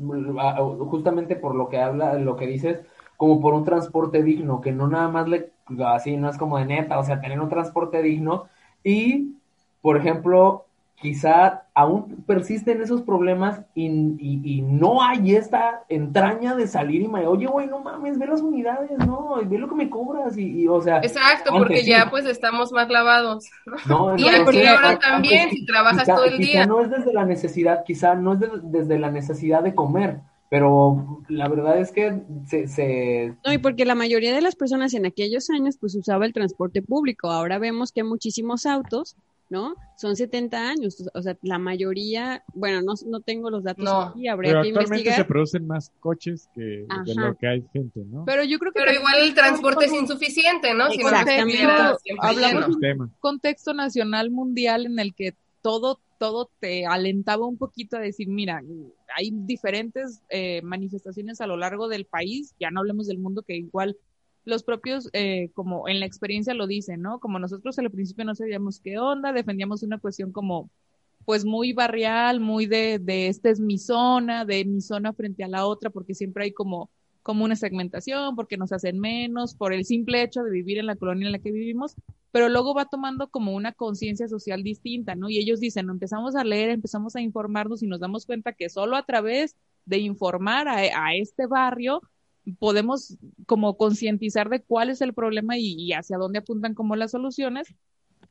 justamente 0.89 1.35
por 1.35 1.55
lo 1.55 1.69
que 1.69 1.77
habla, 1.79 2.15
lo 2.15 2.35
que 2.35 2.47
dices, 2.47 2.81
como 3.17 3.39
por 3.39 3.53
un 3.53 3.65
transporte 3.65 4.23
digno, 4.23 4.61
que 4.61 4.71
no 4.71 4.87
nada 4.87 5.09
más 5.09 5.27
le, 5.29 5.53
así 5.85 6.17
no 6.17 6.29
es 6.29 6.37
como 6.39 6.57
de 6.57 6.65
neta, 6.65 6.99
o 6.99 7.03
sea, 7.03 7.21
tener 7.21 7.39
un 7.39 7.49
transporte 7.49 8.01
digno 8.01 8.47
y, 8.83 9.37
por 9.81 9.97
ejemplo, 9.97 10.65
quizá 11.01 11.63
aún 11.73 12.23
persisten 12.27 12.81
esos 12.81 13.01
problemas 13.01 13.61
y, 13.73 13.87
y, 14.19 14.61
no 14.61 15.01
hay 15.01 15.35
esta 15.35 15.83
entraña 15.89 16.55
de 16.55 16.67
salir 16.67 17.01
y 17.01 17.07
me, 17.07 17.25
oye, 17.25 17.47
güey, 17.47 17.65
no 17.65 17.79
mames, 17.79 18.19
ve 18.19 18.27
las 18.27 18.41
unidades, 18.41 18.91
no, 18.99 19.37
ve 19.43 19.57
lo 19.57 19.67
que 19.67 19.75
me 19.75 19.89
cobras 19.89 20.37
y, 20.37 20.67
o 20.67 20.79
sea. 20.79 20.99
Exacto, 20.99 21.51
porque 21.57 21.83
ya 21.83 22.09
pues 22.11 22.25
estamos 22.25 22.71
más 22.71 22.87
lavados. 22.89 23.49
No, 23.87 24.15
y 24.17 24.27
aquí 24.27 24.65
ahora 24.65 24.99
también, 24.99 25.49
si 25.49 25.65
trabajas 25.65 26.05
todo 26.05 26.25
el 26.25 26.37
día. 26.37 26.67
no 26.67 26.81
es 26.81 26.91
desde 26.91 27.11
la 27.11 27.25
necesidad, 27.25 27.83
quizá 27.83 28.13
no 28.13 28.33
es 28.33 28.39
desde 28.63 28.99
la 28.99 29.09
necesidad 29.09 29.63
de 29.63 29.73
comer, 29.73 30.19
pero 30.49 31.23
la 31.29 31.47
verdad 31.47 31.79
es 31.79 31.91
que 31.91 32.21
se, 32.45 32.67
se, 32.67 33.33
No, 33.43 33.51
y 33.51 33.57
porque 33.57 33.85
la 33.85 33.95
mayoría 33.95 34.35
de 34.35 34.41
las 34.41 34.55
personas 34.55 34.93
en 34.93 35.07
aquellos 35.07 35.49
años 35.49 35.77
pues 35.79 35.95
usaba 35.95 36.27
el 36.27 36.33
transporte 36.33 36.83
público, 36.83 37.31
ahora 37.31 37.57
vemos 37.57 37.91
que 37.91 38.01
hay 38.01 38.07
muchísimos 38.07 38.67
autos 38.67 39.15
¿no? 39.51 39.75
Son 39.97 40.15
70 40.15 40.69
años, 40.69 41.03
o 41.13 41.21
sea, 41.21 41.37
la 41.41 41.59
mayoría, 41.59 42.41
bueno, 42.53 42.81
no, 42.81 42.93
no 43.05 43.19
tengo 43.19 43.49
los 43.49 43.63
datos 43.63 43.85
aquí, 43.85 44.29
habría 44.29 44.53
pero 44.53 44.63
que 44.63 44.69
actualmente 44.69 45.11
se 45.11 45.25
producen 45.25 45.67
más 45.67 45.91
coches 45.99 46.49
que 46.55 46.85
de 47.05 47.15
lo 47.15 47.35
que 47.35 47.47
hay 47.47 47.63
gente, 47.73 48.01
¿no? 48.05 48.23
Pero 48.25 48.45
yo 48.45 48.57
creo 48.59 48.71
que... 48.71 48.79
Pero 48.79 48.93
igual 48.93 49.21
el 49.21 49.33
transporte 49.35 49.85
es 49.85 49.93
insuficiente, 49.93 50.73
¿no? 50.73 50.89
Si 50.89 51.01
hablamos 52.21 52.79
de 52.79 52.93
un 52.93 53.11
contexto 53.19 53.73
nacional 53.73 54.31
mundial 54.31 54.85
en 54.85 54.99
el 54.99 55.13
que 55.13 55.35
todo, 55.61 55.99
todo 56.17 56.49
te 56.61 56.85
alentaba 56.85 57.45
un 57.45 57.57
poquito 57.57 57.97
a 57.97 57.99
decir, 57.99 58.29
mira, 58.29 58.61
hay 59.17 59.31
diferentes 59.33 60.23
eh, 60.29 60.61
manifestaciones 60.63 61.41
a 61.41 61.47
lo 61.47 61.57
largo 61.57 61.89
del 61.89 62.05
país, 62.05 62.55
ya 62.57 62.71
no 62.71 62.79
hablemos 62.79 63.07
del 63.07 63.19
mundo 63.19 63.41
que 63.41 63.57
igual 63.57 63.97
los 64.45 64.63
propios, 64.63 65.09
eh, 65.13 65.49
como 65.53 65.87
en 65.87 65.99
la 65.99 66.05
experiencia 66.05 66.53
lo 66.53 66.67
dicen, 66.67 67.01
¿no? 67.01 67.19
Como 67.19 67.39
nosotros 67.39 67.77
al 67.79 67.91
principio 67.91 68.25
no 68.25 68.35
sabíamos 68.35 68.79
qué 68.79 68.97
onda, 68.97 69.33
defendíamos 69.33 69.83
una 69.83 69.99
cuestión 69.99 70.31
como, 70.31 70.69
pues 71.25 71.45
muy 71.45 71.73
barrial, 71.73 72.39
muy 72.39 72.65
de, 72.65 72.99
de 72.99 73.27
esta 73.27 73.49
es 73.49 73.59
mi 73.59 73.77
zona, 73.77 74.45
de 74.45 74.65
mi 74.65 74.81
zona 74.81 75.13
frente 75.13 75.43
a 75.43 75.47
la 75.47 75.65
otra, 75.65 75.89
porque 75.89 76.15
siempre 76.15 76.45
hay 76.45 76.53
como, 76.53 76.89
como 77.21 77.45
una 77.45 77.55
segmentación, 77.55 78.35
porque 78.35 78.57
nos 78.57 78.71
hacen 78.71 78.99
menos, 78.99 79.55
por 79.55 79.73
el 79.73 79.85
simple 79.85 80.23
hecho 80.23 80.43
de 80.43 80.51
vivir 80.51 80.79
en 80.79 80.87
la 80.87 80.95
colonia 80.95 81.27
en 81.27 81.33
la 81.33 81.39
que 81.39 81.51
vivimos, 81.51 81.95
pero 82.31 82.49
luego 82.49 82.73
va 82.73 82.85
tomando 82.85 83.29
como 83.29 83.53
una 83.53 83.73
conciencia 83.73 84.27
social 84.27 84.63
distinta, 84.63 85.15
¿no? 85.15 85.29
Y 85.29 85.37
ellos 85.37 85.59
dicen, 85.59 85.89
empezamos 85.89 86.35
a 86.35 86.43
leer, 86.43 86.69
empezamos 86.69 87.15
a 87.15 87.21
informarnos 87.21 87.83
y 87.83 87.87
nos 87.87 87.99
damos 87.99 88.25
cuenta 88.25 88.53
que 88.53 88.69
solo 88.69 88.95
a 88.95 89.05
través 89.05 89.55
de 89.85 89.99
informar 89.99 90.67
a, 90.67 90.77
a 90.77 91.15
este 91.15 91.45
barrio, 91.45 92.01
podemos 92.59 93.17
como 93.45 93.77
concientizar 93.77 94.49
de 94.49 94.61
cuál 94.61 94.89
es 94.89 95.01
el 95.01 95.13
problema 95.13 95.57
y, 95.57 95.93
hacia 95.93 96.17
dónde 96.17 96.39
apuntan 96.39 96.73
como 96.73 96.95
las 96.95 97.11
soluciones. 97.11 97.73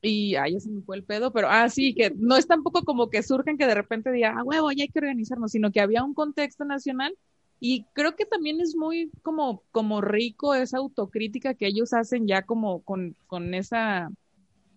Y 0.02 0.36
ahí 0.36 0.58
se 0.60 0.70
me 0.70 0.82
fue 0.82 0.96
el 0.96 1.04
pedo, 1.04 1.32
pero 1.32 1.48
ah, 1.50 1.68
sí, 1.68 1.94
que 1.94 2.10
no 2.16 2.36
es 2.36 2.46
tampoco 2.46 2.84
como 2.84 3.10
que 3.10 3.22
surgen 3.22 3.58
que 3.58 3.66
de 3.66 3.74
repente 3.74 4.12
digan, 4.12 4.38
ah, 4.38 4.44
huevo, 4.44 4.72
ya 4.72 4.84
hay 4.84 4.88
que 4.88 4.98
organizarnos, 4.98 5.52
sino 5.52 5.70
que 5.72 5.80
había 5.80 6.02
un 6.04 6.14
contexto 6.14 6.64
nacional 6.64 7.16
y 7.60 7.84
creo 7.92 8.16
que 8.16 8.24
también 8.24 8.60
es 8.62 8.74
muy 8.74 9.10
como, 9.22 9.62
como 9.70 10.00
rico 10.00 10.54
esa 10.54 10.78
autocrítica 10.78 11.54
que 11.54 11.66
ellos 11.66 11.92
hacen 11.92 12.26
ya 12.26 12.42
como 12.42 12.82
con, 12.82 13.14
con 13.26 13.52
esa 13.54 14.10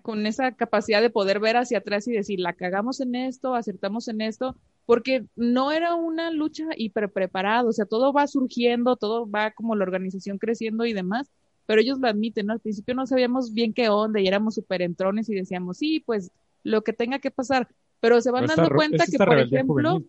con 0.02 0.28
esa 0.28 0.52
capacidad 0.52 1.02
de 1.02 1.10
poder 1.10 1.40
ver 1.40 1.56
hacia 1.56 1.78
atrás 1.78 2.08
y 2.10 2.12
decir, 2.12 2.40
la 2.42 2.52
cagamos 2.52 3.00
en 3.00 3.16
esto, 3.16 3.56
acertamos 3.56 4.10
en 4.10 4.20
esto, 4.20 4.58
porque 4.86 5.26
no 5.36 5.72
era 5.72 5.96
una 5.96 6.32
lucha 6.32 6.66
hiper 6.76 7.10
preparada, 7.10 7.68
o 7.68 7.72
sea, 7.72 7.86
todo 7.86 8.12
va 8.14 8.28
surgiendo, 8.28 8.96
todo 8.96 9.30
va 9.30 9.52
como 9.52 9.76
la 9.76 9.84
organización 9.84 10.38
creciendo 10.38 10.86
y 10.86 10.94
demás, 10.94 11.32
pero 11.66 11.82
ellos 11.82 12.00
lo 12.00 12.08
admiten, 12.08 12.48
¿no? 12.48 12.54
Al 12.54 12.60
principio 12.60 12.96
no 12.96 13.08
sabíamos 13.08 13.54
bien 13.54 13.74
qué 13.74 13.90
onda 13.90 14.20
y 14.20 14.28
éramos 14.28 14.56
súper 14.56 14.82
entrones 14.82 15.30
y 15.30 15.36
decíamos, 15.36 15.78
sí, 15.78 16.02
pues 16.06 16.32
lo 16.64 16.84
que 16.84 16.94
tenga 16.94 17.20
que 17.20 17.32
pasar, 17.32 17.68
pero 18.04 18.20
se 18.20 18.32
van 18.32 18.48
dando 18.48 18.70
cuenta 18.70 19.06
que, 19.06 19.18
por 19.18 19.40
ejemplo, 19.40 20.04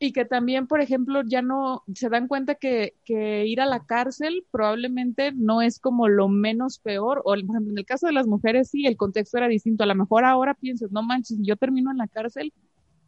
y 0.00 0.12
que 0.12 0.24
también, 0.24 0.66
por 0.66 0.80
ejemplo, 0.80 1.22
ya 1.24 1.42
no, 1.42 1.84
se 1.94 2.08
dan 2.08 2.26
cuenta 2.26 2.56
que, 2.56 2.94
que 3.04 3.46
ir 3.46 3.60
a 3.60 3.66
la 3.66 3.86
cárcel 3.86 4.44
probablemente 4.50 5.30
no 5.32 5.62
es 5.62 5.78
como 5.78 6.08
lo 6.08 6.28
menos 6.28 6.80
peor, 6.80 7.20
o 7.20 7.30
por 7.30 7.38
ejemplo, 7.38 7.70
en 7.70 7.78
el 7.78 7.86
caso 7.86 8.08
de 8.08 8.14
las 8.14 8.26
mujeres 8.26 8.70
sí, 8.70 8.84
el 8.86 8.96
contexto 8.96 9.38
era 9.38 9.46
distinto, 9.46 9.84
a 9.84 9.86
lo 9.86 9.94
mejor 9.94 10.24
ahora 10.24 10.54
piensas, 10.54 10.90
no 10.90 11.04
manches, 11.04 11.38
yo 11.40 11.54
termino 11.56 11.92
en 11.92 11.98
la 11.98 12.08
cárcel, 12.08 12.52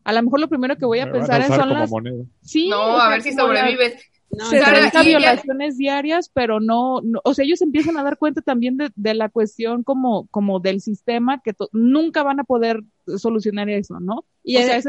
a 0.05 0.12
lo 0.12 0.22
mejor 0.22 0.40
lo 0.40 0.48
primero 0.48 0.76
que 0.76 0.86
voy 0.86 1.00
a 1.00 1.11
pensar 1.11 1.40
es 1.40 1.48
son 1.48 1.68
las... 1.68 1.90
Sí, 2.42 2.68
no, 2.68 2.98
a 3.00 3.09
ver 3.09 3.22
si 3.22 3.32
sobrevives. 3.32 3.94
No, 4.34 4.46
60 4.46 5.03
violaciones 5.03 5.76
diarias, 5.76 6.30
pero 6.32 6.59
no, 6.59 7.03
o 7.22 7.34
sea, 7.34 7.44
ellos 7.44 7.61
empiezan 7.61 7.98
a 7.98 8.03
dar 8.03 8.16
cuenta 8.16 8.40
también 8.40 8.78
de, 8.78 8.90
de 8.94 9.12
la 9.12 9.28
cuestión 9.28 9.82
como, 9.82 10.26
como 10.28 10.59
del 10.59 10.80
sistema, 10.80 11.42
que 11.42 11.53
nunca 11.72 12.22
van 12.22 12.40
a 12.40 12.44
poder 12.44 12.80
solucionar 13.18 13.68
eso, 13.68 14.00
¿no? 14.00 14.24
Y 14.42 14.57
o 14.57 14.62
sea, 14.62 14.78
es 14.78 14.88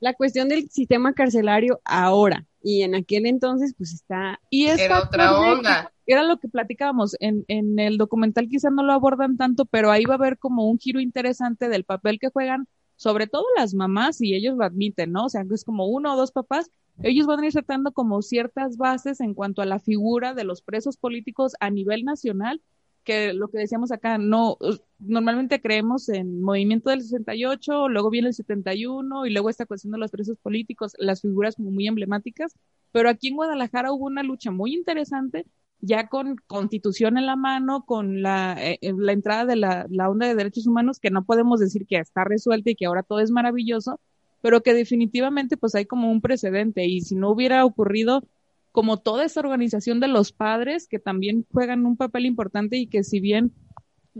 la 0.00 0.14
cuestión 0.14 0.48
del 0.48 0.70
sistema 0.70 1.12
carcelario 1.12 1.82
ahora, 1.84 2.46
y 2.62 2.82
en 2.82 2.94
aquel 2.94 3.26
entonces, 3.26 3.74
pues 3.76 3.92
está... 3.92 4.40
Y 4.48 4.66
era 4.66 5.02
otra 5.02 5.38
onda. 5.38 5.92
Era 6.06 6.22
lo 6.22 6.38
que 6.38 6.48
platicábamos, 6.48 7.16
en, 7.20 7.44
en 7.48 7.78
el 7.78 7.98
documental 7.98 8.48
quizá 8.48 8.70
no 8.70 8.82
lo 8.82 8.94
abordan 8.94 9.36
tanto, 9.36 9.66
pero 9.66 9.90
ahí 9.90 10.04
va 10.06 10.14
a 10.14 10.16
haber 10.16 10.38
como 10.38 10.70
un 10.70 10.78
giro 10.78 11.00
interesante 11.00 11.68
del 11.68 11.84
papel 11.84 12.18
que 12.18 12.30
juegan 12.30 12.66
sobre 13.02 13.26
todo 13.26 13.44
las 13.56 13.74
mamás, 13.74 14.20
y 14.20 14.32
ellos 14.32 14.56
lo 14.56 14.62
admiten, 14.62 15.10
¿no? 15.10 15.24
O 15.24 15.28
sea, 15.28 15.44
es 15.50 15.64
como 15.64 15.86
uno 15.86 16.14
o 16.14 16.16
dos 16.16 16.30
papás, 16.30 16.70
ellos 17.02 17.26
van 17.26 17.40
a 17.40 17.46
ir 17.46 17.52
tratando 17.52 17.90
como 17.90 18.22
ciertas 18.22 18.76
bases 18.76 19.20
en 19.20 19.34
cuanto 19.34 19.60
a 19.60 19.66
la 19.66 19.80
figura 19.80 20.34
de 20.34 20.44
los 20.44 20.62
presos 20.62 20.96
políticos 20.96 21.54
a 21.58 21.68
nivel 21.68 22.04
nacional, 22.04 22.62
que 23.02 23.32
lo 23.32 23.48
que 23.48 23.58
decíamos 23.58 23.90
acá, 23.90 24.18
no, 24.18 24.56
normalmente 25.00 25.60
creemos 25.60 26.08
en 26.08 26.42
movimiento 26.42 26.90
del 26.90 27.02
68, 27.02 27.88
luego 27.88 28.08
viene 28.08 28.28
el 28.28 28.34
71 28.34 29.26
y 29.26 29.30
luego 29.30 29.50
esta 29.50 29.66
cuestión 29.66 29.90
de 29.90 29.98
los 29.98 30.12
presos 30.12 30.38
políticos, 30.38 30.92
las 30.96 31.22
figuras 31.22 31.56
como 31.56 31.72
muy 31.72 31.88
emblemáticas, 31.88 32.54
pero 32.92 33.08
aquí 33.08 33.28
en 33.30 33.34
Guadalajara 33.34 33.90
hubo 33.90 34.06
una 34.06 34.22
lucha 34.22 34.52
muy 34.52 34.74
interesante 34.74 35.44
ya 35.82 36.08
con 36.08 36.36
constitución 36.46 37.18
en 37.18 37.26
la 37.26 37.36
mano, 37.36 37.84
con 37.84 38.22
la, 38.22 38.56
eh, 38.58 38.78
eh, 38.80 38.94
la 38.96 39.12
entrada 39.12 39.44
de 39.44 39.56
la, 39.56 39.86
la, 39.90 40.08
onda 40.08 40.28
de 40.28 40.36
derechos 40.36 40.66
humanos, 40.66 41.00
que 41.00 41.10
no 41.10 41.24
podemos 41.24 41.60
decir 41.60 41.86
que 41.86 41.98
está 41.98 42.24
resuelta 42.24 42.70
y 42.70 42.76
que 42.76 42.86
ahora 42.86 43.02
todo 43.02 43.18
es 43.20 43.32
maravilloso, 43.32 44.00
pero 44.40 44.62
que 44.62 44.74
definitivamente 44.74 45.56
pues 45.56 45.74
hay 45.74 45.84
como 45.84 46.10
un 46.10 46.20
precedente 46.20 46.86
y 46.86 47.00
si 47.00 47.16
no 47.16 47.30
hubiera 47.30 47.64
ocurrido 47.64 48.22
como 48.70 48.98
toda 48.98 49.24
esa 49.24 49.40
organización 49.40 50.00
de 50.00 50.08
los 50.08 50.32
padres 50.32 50.86
que 50.88 51.00
también 51.00 51.44
juegan 51.52 51.84
un 51.84 51.96
papel 51.96 52.26
importante 52.26 52.76
y 52.76 52.86
que 52.86 53.02
si 53.02 53.20
bien 53.20 53.52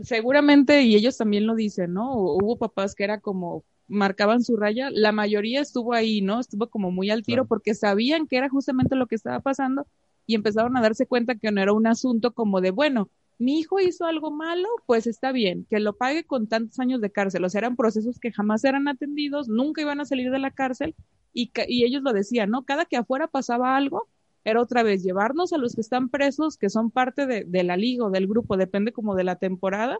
seguramente, 0.01 0.81
y 0.81 0.95
ellos 0.95 1.17
también 1.17 1.47
lo 1.47 1.55
dicen, 1.55 1.93
¿no? 1.93 2.13
Hubo 2.13 2.57
papás 2.57 2.93
que 2.93 3.05
era 3.05 3.19
como 3.19 3.63
marcaban 3.87 4.43
su 4.43 4.57
raya, 4.57 4.89
la 4.91 5.11
mayoría 5.11 5.61
estuvo 5.61 5.93
ahí, 5.93 6.21
¿no? 6.21 6.39
Estuvo 6.39 6.67
como 6.67 6.91
muy 6.91 7.09
al 7.09 7.23
tiro 7.23 7.45
porque 7.45 7.73
sabían 7.73 8.27
que 8.27 8.37
era 8.37 8.49
justamente 8.49 8.95
lo 8.95 9.07
que 9.07 9.15
estaba 9.15 9.39
pasando 9.39 9.87
y 10.25 10.35
empezaron 10.35 10.77
a 10.77 10.81
darse 10.81 11.05
cuenta 11.05 11.35
que 11.35 11.51
no 11.51 11.61
era 11.61 11.73
un 11.73 11.87
asunto 11.87 12.33
como 12.33 12.61
de, 12.61 12.71
bueno, 12.71 13.09
mi 13.39 13.59
hijo 13.59 13.79
hizo 13.79 14.05
algo 14.05 14.31
malo, 14.31 14.67
pues 14.85 15.07
está 15.07 15.31
bien, 15.31 15.65
que 15.69 15.79
lo 15.79 15.97
pague 15.97 16.23
con 16.23 16.47
tantos 16.47 16.79
años 16.79 17.01
de 17.01 17.11
cárcel. 17.11 17.43
O 17.43 17.49
sea, 17.49 17.59
eran 17.59 17.75
procesos 17.75 18.19
que 18.19 18.31
jamás 18.31 18.63
eran 18.63 18.87
atendidos, 18.87 19.49
nunca 19.49 19.81
iban 19.81 19.99
a 19.99 20.05
salir 20.05 20.31
de 20.31 20.39
la 20.39 20.51
cárcel 20.51 20.95
y, 21.33 21.51
y 21.67 21.83
ellos 21.85 22.03
lo 22.03 22.13
decían, 22.13 22.49
¿no? 22.51 22.63
Cada 22.63 22.85
que 22.85 22.97
afuera 22.97 23.27
pasaba 23.27 23.75
algo, 23.75 24.07
era 24.45 24.61
otra 24.61 24.83
vez 24.83 25.03
llevarnos 25.03 25.53
a 25.53 25.57
los 25.57 25.75
que 25.75 25.81
están 25.81 26.09
presos, 26.09 26.57
que 26.57 26.69
son 26.69 26.91
parte 26.91 27.25
de, 27.25 27.43
de 27.45 27.63
la 27.63 27.77
liga 27.77 28.05
o 28.05 28.11
del 28.11 28.27
grupo, 28.27 28.57
depende 28.57 28.91
como 28.91 29.15
de 29.15 29.23
la 29.23 29.37
temporada, 29.37 29.99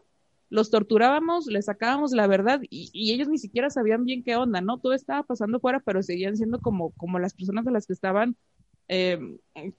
los 0.50 0.70
torturábamos, 0.70 1.46
les 1.46 1.64
sacábamos 1.66 2.12
la 2.12 2.26
verdad 2.26 2.60
y, 2.70 2.90
y, 2.92 3.12
ellos 3.12 3.28
ni 3.28 3.38
siquiera 3.38 3.70
sabían 3.70 4.04
bien 4.04 4.22
qué 4.22 4.36
onda, 4.36 4.60
¿no? 4.60 4.78
Todo 4.78 4.92
estaba 4.92 5.22
pasando 5.22 5.58
fuera, 5.58 5.80
pero 5.80 6.02
seguían 6.02 6.36
siendo 6.36 6.60
como, 6.60 6.90
como 6.92 7.18
las 7.18 7.34
personas 7.34 7.66
a 7.66 7.70
las 7.70 7.86
que 7.86 7.92
estaban 7.94 8.36
eh, 8.88 9.18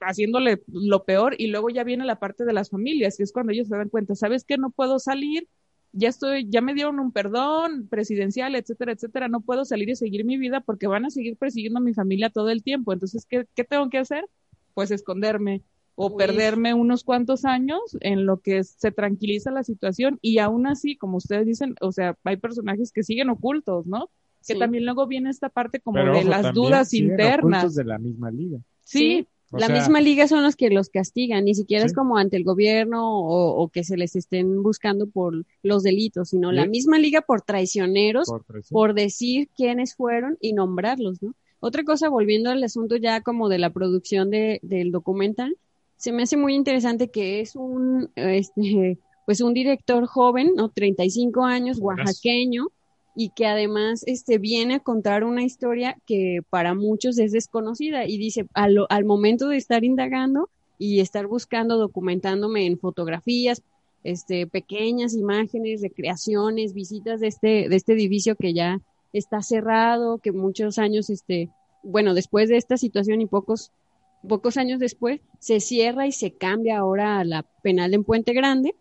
haciéndole 0.01 0.64
lo 0.68 1.03
peor 1.03 1.36
y 1.38 1.47
luego 1.47 1.70
ya 1.70 1.84
viene 1.84 2.06
la 2.06 2.20
parte 2.20 2.45
de 2.45 2.53
las 2.53 2.70
familias, 2.70 3.20
y 3.20 3.24
es 3.24 3.32
cuando 3.32 3.51
ellos 3.51 3.68
se 3.68 3.78
dan 3.78 3.89
cuenta, 3.89 4.16
¿sabes 4.16 4.43
que 4.43 4.58
No 4.58 4.70
puedo 4.70 4.99
salir, 4.99 5.47
ya 5.91 6.10
estoy, 6.10 6.47
ya 6.49 6.62
me 6.62 6.74
dieron 6.74 6.99
un 6.99 7.12
perdón 7.12 7.88
presidencial, 7.88 8.56
etcétera, 8.56 8.91
etcétera, 8.91 9.28
no 9.28 9.41
puedo 9.41 9.64
salir 9.64 9.89
y 9.89 9.95
seguir 9.95 10.26
mi 10.26 10.38
vida 10.38 10.60
porque 10.60 10.88
van 10.88 11.06
a 11.06 11.10
seguir 11.10 11.38
persiguiendo 11.38 11.80
a 11.80 11.84
mi 11.84 11.93
familia 11.93 12.30
todo 12.30 12.49
el 12.49 12.64
tiempo. 12.64 12.91
Entonces, 12.91 13.26
¿qué, 13.26 13.45
qué 13.56 13.64
tengo 13.64 13.89
que 13.89 13.99
hacer? 13.99 14.26
Pues 14.74 14.91
esconderme 14.91 15.62
o 15.95 16.18
perderme 16.18 16.74
unos 16.74 17.03
cuantos 17.06 17.45
años 17.45 17.80
en 18.01 18.26
lo 18.26 18.41
que 18.41 18.64
se 18.66 18.91
tranquiliza 18.91 19.49
la 19.51 19.64
situación 19.64 20.20
y 20.22 20.39
aún 20.39 20.68
así, 20.68 20.97
como 20.97 21.18
ustedes 21.18 21.45
dicen, 21.45 21.76
o 21.80 21.93
sea, 21.93 22.18
hay 22.26 22.36
personajes 22.36 22.91
que 22.91 23.03
siguen 23.03 23.30
ocultos, 23.30 23.88
¿no? 23.88 24.10
Que 24.45 24.56
también 24.56 24.86
luego 24.86 25.08
viene 25.08 25.32
esta 25.32 25.49
parte 25.49 25.80
como 25.80 25.97
de 25.97 26.24
las 26.24 26.53
dudas 26.53 26.93
internas. 26.93 27.74
de 27.74 27.84
la 27.84 27.97
misma 27.97 28.30
liga. 28.30 28.60
Sí, 28.86 29.27
la 29.51 29.69
misma 29.69 30.01
liga 30.01 30.27
son 30.27 30.43
los 30.43 30.55
que 30.55 30.69
los 30.69 30.89
castigan, 30.89 31.45
ni 31.45 31.55
siquiera 31.55 31.86
es 31.86 31.93
como 31.93 32.17
ante 32.17 32.38
el 32.38 32.43
gobierno 32.43 33.03
o, 33.05 33.67
que 33.69 33.83
se 33.83 33.97
les 33.97 34.15
estén 34.15 34.63
buscando 34.63 35.07
por 35.07 35.45
los 35.63 35.83
delitos, 35.83 36.29
sino 36.29 36.51
la 36.51 36.65
misma 36.65 36.99
liga 36.99 37.21
por 37.21 37.41
traicioneros, 37.41 38.31
por, 38.69 38.93
decir 38.93 39.49
quiénes 39.55 39.95
fueron 39.95 40.38
y 40.39 40.53
nombrarlos, 40.53 41.21
¿no? 41.21 41.36
Otra 41.59 41.83
cosa, 41.83 42.09
volviendo 42.09 42.51
al 42.51 42.63
asunto 42.63 42.95
ya 42.95 43.21
como 43.21 43.49
de 43.49 43.57
la 43.57 43.71
producción 43.71 44.29
de, 44.29 44.59
del 44.61 44.91
documental, 44.91 45.57
se 45.97 46.11
me 46.11 46.23
hace 46.23 46.38
muy 46.38 46.53
interesante 46.53 47.09
que 47.09 47.39
es 47.39 47.55
un, 47.55 48.11
este, 48.15 48.99
pues 49.25 49.41
un 49.41 49.53
director 49.53 50.05
joven, 50.05 50.53
¿no? 50.55 50.69
35 50.69 51.43
años, 51.43 51.79
oaxaqueño, 51.79 52.67
y 53.16 53.30
que 53.30 53.45
además 53.45 54.03
este, 54.05 54.38
viene 54.38 54.76
a 54.76 54.80
contar 54.80 55.24
una 55.24 55.43
historia 55.43 55.97
que 56.05 56.41
para 56.49 56.76
muchos 56.76 57.18
es 57.18 57.32
desconocida 57.32 58.05
y 58.05 58.18
dice, 58.18 58.45
al, 58.53 58.86
al 58.89 59.05
momento 59.05 59.47
de 59.47 59.57
estar 59.57 59.86
indagando 59.86 60.49
y 60.78 60.99
estar 60.99 61.26
buscando, 61.26 61.78
documentándome 61.78 62.66
en 62.66 62.78
fotografías, 62.78 63.63
este, 64.03 64.45
pequeñas 64.45 65.16
imágenes, 65.16 65.82
recreaciones, 65.82 66.74
visitas 66.74 67.22
de 67.22 67.28
este, 67.28 67.70
de 67.70 67.76
este 67.76 67.93
edificio 67.93 68.36
que 68.36 68.53
ya 68.53 68.82
está 69.13 69.41
cerrado, 69.41 70.18
que 70.20 70.34
muchos 70.34 70.78
años, 70.78 71.09
este, 71.09 71.49
bueno, 71.84 72.13
después 72.13 72.49
de 72.49 72.57
esta 72.57 72.76
situación 72.76 73.22
y 73.22 73.28
pocos, 73.28 73.72
pocos 74.28 74.57
años 74.57 74.80
después, 74.80 75.22
se 75.39 75.61
cierra 75.61 76.05
y 76.05 76.11
se 76.11 76.32
cambia 76.32 76.80
ahora 76.80 77.20
a 77.20 77.24
la 77.24 77.43
penal 77.63 77.93
en 77.93 78.03
Puente 78.03 78.34
Grande, 78.34 78.76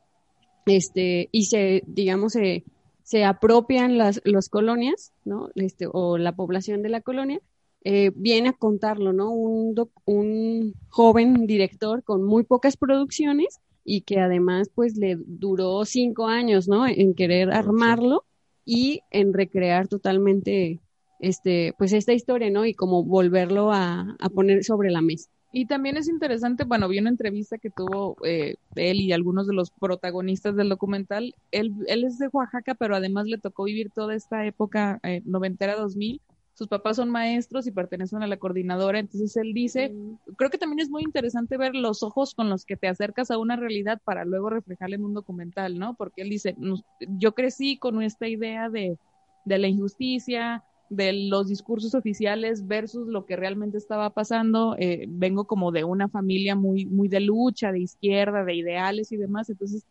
este, 0.66 1.28
y 1.30 1.44
se, 1.46 1.84
digamos, 1.86 2.32
se, 2.32 2.64
se 3.04 3.24
apropian 3.24 3.98
las 3.98 4.20
los 4.24 4.48
colonias, 4.48 5.12
¿no? 5.24 5.50
Este, 5.54 5.86
o 5.92 6.18
la 6.18 6.34
población 6.34 6.82
de 6.82 6.88
la 6.88 7.02
colonia, 7.02 7.40
eh, 7.84 8.12
viene 8.16 8.48
a 8.48 8.52
contarlo, 8.54 9.12
¿no? 9.12 9.30
Un, 9.30 9.74
un 10.06 10.74
joven 10.88 11.46
director 11.46 12.02
con 12.02 12.24
muy 12.24 12.42
pocas 12.44 12.76
producciones 12.76 13.60
y 13.84 14.00
que 14.02 14.18
además, 14.20 14.70
pues, 14.74 14.96
le 14.96 15.16
duró 15.26 15.84
cinco 15.84 16.26
años, 16.26 16.66
¿no? 16.66 16.86
En 16.86 17.14
querer 17.14 17.52
armarlo 17.52 18.24
y 18.64 19.02
en 19.10 19.34
recrear 19.34 19.88
totalmente, 19.88 20.80
este, 21.20 21.74
pues, 21.78 21.92
esta 21.92 22.14
historia, 22.14 22.50
¿no? 22.50 22.64
Y 22.64 22.74
como 22.74 23.04
volverlo 23.04 23.70
a, 23.72 24.16
a 24.18 24.30
poner 24.30 24.64
sobre 24.64 24.90
la 24.90 25.02
mesa. 25.02 25.28
Y 25.56 25.66
también 25.66 25.96
es 25.96 26.08
interesante, 26.08 26.64
bueno, 26.64 26.88
vi 26.88 26.98
una 26.98 27.10
entrevista 27.10 27.58
que 27.58 27.70
tuvo 27.70 28.16
eh, 28.24 28.56
él 28.74 29.00
y 29.00 29.12
algunos 29.12 29.46
de 29.46 29.54
los 29.54 29.70
protagonistas 29.70 30.56
del 30.56 30.68
documental. 30.68 31.32
Él, 31.52 31.72
él 31.86 32.02
es 32.02 32.18
de 32.18 32.26
Oaxaca, 32.26 32.74
pero 32.74 32.96
además 32.96 33.28
le 33.28 33.38
tocó 33.38 33.62
vivir 33.62 33.90
toda 33.90 34.16
esta 34.16 34.44
época 34.44 34.98
eh, 35.04 35.22
noventera 35.24 35.76
2000. 35.76 36.20
Sus 36.54 36.66
papás 36.66 36.96
son 36.96 37.08
maestros 37.08 37.68
y 37.68 37.70
pertenecen 37.70 38.20
a 38.24 38.26
la 38.26 38.36
coordinadora. 38.36 38.98
Entonces 38.98 39.36
él 39.36 39.54
dice, 39.54 39.90
mm. 39.90 40.34
creo 40.36 40.50
que 40.50 40.58
también 40.58 40.80
es 40.80 40.90
muy 40.90 41.04
interesante 41.04 41.56
ver 41.56 41.76
los 41.76 42.02
ojos 42.02 42.34
con 42.34 42.50
los 42.50 42.64
que 42.64 42.76
te 42.76 42.88
acercas 42.88 43.30
a 43.30 43.38
una 43.38 43.54
realidad 43.54 44.02
para 44.04 44.24
luego 44.24 44.50
reflejarla 44.50 44.96
en 44.96 45.04
un 45.04 45.14
documental, 45.14 45.78
¿no? 45.78 45.94
Porque 45.94 46.22
él 46.22 46.30
dice, 46.30 46.56
yo 46.98 47.32
crecí 47.32 47.78
con 47.78 48.02
esta 48.02 48.26
idea 48.26 48.70
de, 48.70 48.98
de 49.44 49.58
la 49.58 49.68
injusticia, 49.68 50.64
de 50.90 51.12
los 51.12 51.48
discursos 51.48 51.94
oficiales 51.94 52.66
versus 52.66 53.08
lo 53.08 53.26
que 53.26 53.36
realmente 53.36 53.78
estaba 53.78 54.10
pasando. 54.10 54.76
Eh, 54.78 55.06
vengo 55.08 55.46
como 55.46 55.72
de 55.72 55.84
una 55.84 56.08
familia 56.08 56.54
muy, 56.54 56.86
muy 56.86 57.08
de 57.08 57.20
lucha, 57.20 57.72
de 57.72 57.80
izquierda, 57.80 58.44
de 58.44 58.54
ideales 58.54 59.12
y 59.12 59.16
demás. 59.16 59.50
Entonces, 59.50 59.84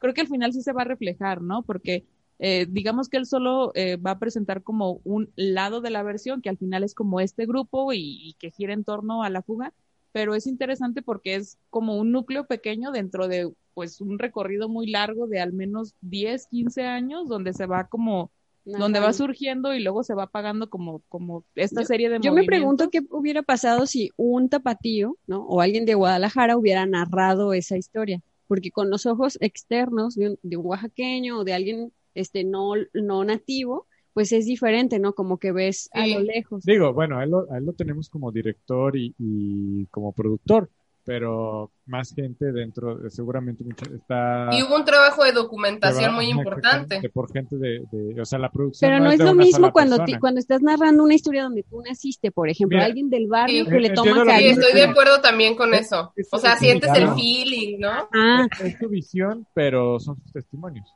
creo 0.00 0.14
que 0.14 0.22
al 0.22 0.28
final 0.28 0.52
sí 0.52 0.62
se 0.62 0.72
va 0.72 0.82
a 0.82 0.86
reflejar, 0.86 1.42
¿no? 1.42 1.62
Porque 1.62 2.04
eh, 2.38 2.66
digamos 2.68 3.08
que 3.08 3.18
él 3.18 3.26
solo 3.26 3.70
eh, 3.74 3.96
va 3.96 4.12
a 4.12 4.18
presentar 4.18 4.62
como 4.62 5.00
un 5.04 5.30
lado 5.36 5.80
de 5.80 5.90
la 5.90 6.02
versión, 6.02 6.40
que 6.40 6.48
al 6.48 6.58
final 6.58 6.82
es 6.84 6.94
como 6.94 7.20
este 7.20 7.46
grupo 7.46 7.92
y, 7.92 8.18
y, 8.22 8.34
que 8.38 8.50
gira 8.50 8.72
en 8.72 8.84
torno 8.84 9.22
a 9.22 9.30
la 9.30 9.42
fuga, 9.42 9.74
pero 10.12 10.34
es 10.34 10.46
interesante 10.46 11.02
porque 11.02 11.36
es 11.36 11.58
como 11.68 11.96
un 11.96 12.12
núcleo 12.12 12.46
pequeño 12.46 12.92
dentro 12.92 13.28
de 13.28 13.52
pues 13.74 14.00
un 14.00 14.18
recorrido 14.18 14.68
muy 14.68 14.90
largo 14.90 15.26
de 15.26 15.40
al 15.40 15.52
menos 15.52 15.94
10, 16.00 16.46
15 16.48 16.84
años, 16.84 17.28
donde 17.28 17.52
se 17.52 17.66
va 17.66 17.88
como 17.88 18.30
donde 18.64 19.00
va 19.00 19.12
surgiendo 19.12 19.74
y 19.74 19.82
luego 19.82 20.02
se 20.02 20.14
va 20.14 20.24
apagando 20.24 20.68
como, 20.68 21.02
como 21.08 21.44
esta 21.54 21.84
serie 21.84 22.10
de 22.10 22.20
Yo 22.20 22.32
me 22.32 22.44
pregunto 22.44 22.90
qué 22.90 23.00
hubiera 23.10 23.42
pasado 23.42 23.86
si 23.86 24.10
un 24.16 24.48
tapatío, 24.48 25.16
¿no? 25.26 25.42
O 25.46 25.60
alguien 25.60 25.86
de 25.86 25.94
Guadalajara 25.94 26.56
hubiera 26.56 26.86
narrado 26.86 27.52
esa 27.52 27.76
historia, 27.76 28.20
porque 28.46 28.70
con 28.70 28.90
los 28.90 29.06
ojos 29.06 29.38
externos 29.40 30.14
de 30.14 30.30
un, 30.30 30.38
de 30.42 30.56
un 30.56 30.66
oaxaqueño 30.66 31.38
o 31.38 31.44
de 31.44 31.54
alguien 31.54 31.92
este 32.14 32.44
no, 32.44 32.72
no 32.92 33.24
nativo, 33.24 33.86
pues 34.12 34.32
es 34.32 34.46
diferente, 34.46 34.98
¿no? 34.98 35.14
Como 35.14 35.38
que 35.38 35.52
ves 35.52 35.88
a 35.92 36.06
lo 36.06 36.20
lejos. 36.20 36.64
Digo, 36.64 36.92
bueno, 36.92 37.18
a 37.18 37.24
él 37.24 37.30
lo, 37.30 37.50
a 37.50 37.58
él 37.58 37.64
lo 37.64 37.72
tenemos 37.72 38.08
como 38.08 38.32
director 38.32 38.96
y, 38.96 39.14
y 39.18 39.86
como 39.86 40.12
productor, 40.12 40.68
pero 41.04 41.70
más 41.86 42.14
gente 42.14 42.52
dentro, 42.52 43.08
seguramente 43.10 43.64
está... 43.94 44.48
Y 44.52 44.62
hubo 44.62 44.76
un 44.76 44.84
trabajo 44.84 45.24
de 45.24 45.32
documentación 45.32 46.14
muy 46.14 46.26
importante. 46.26 47.00
Por 47.10 47.32
gente 47.32 47.56
de, 47.56 47.82
de, 47.90 48.20
o 48.20 48.24
sea, 48.24 48.38
la 48.38 48.50
producción... 48.50 48.90
Pero 48.90 49.02
no, 49.02 49.10
es, 49.10 49.18
es 49.18 49.26
lo 49.26 49.34
mismo 49.34 49.72
cuando, 49.72 50.04
te, 50.04 50.18
cuando 50.18 50.38
estás 50.38 50.62
narrando 50.62 51.02
una 51.02 51.14
historia 51.14 51.44
donde 51.44 51.62
tú 51.62 51.82
naciste, 51.82 52.30
por 52.30 52.48
ejemplo, 52.48 52.76
Mira, 52.76 52.86
alguien 52.86 53.10
del 53.10 53.26
barrio 53.26 53.64
sí, 53.64 53.70
que 53.70 53.80
le 53.80 53.90
toma 53.90 54.24
cariño. 54.24 54.38
Sí, 54.38 54.60
estoy 54.60 54.72
de 54.72 54.84
acuerdo 54.84 55.20
también 55.20 55.56
con 55.56 55.74
eso. 55.74 56.12
O 56.30 56.38
sea, 56.38 56.56
sientes 56.56 56.90
el 56.94 57.08
feeling, 57.14 57.78
¿no? 57.80 58.08
Ah. 58.14 58.46
Es 58.62 58.78
tu 58.78 58.88
visión, 58.88 59.46
pero 59.54 59.98
son 59.98 60.16
sus 60.22 60.32
testimonios. 60.32 60.86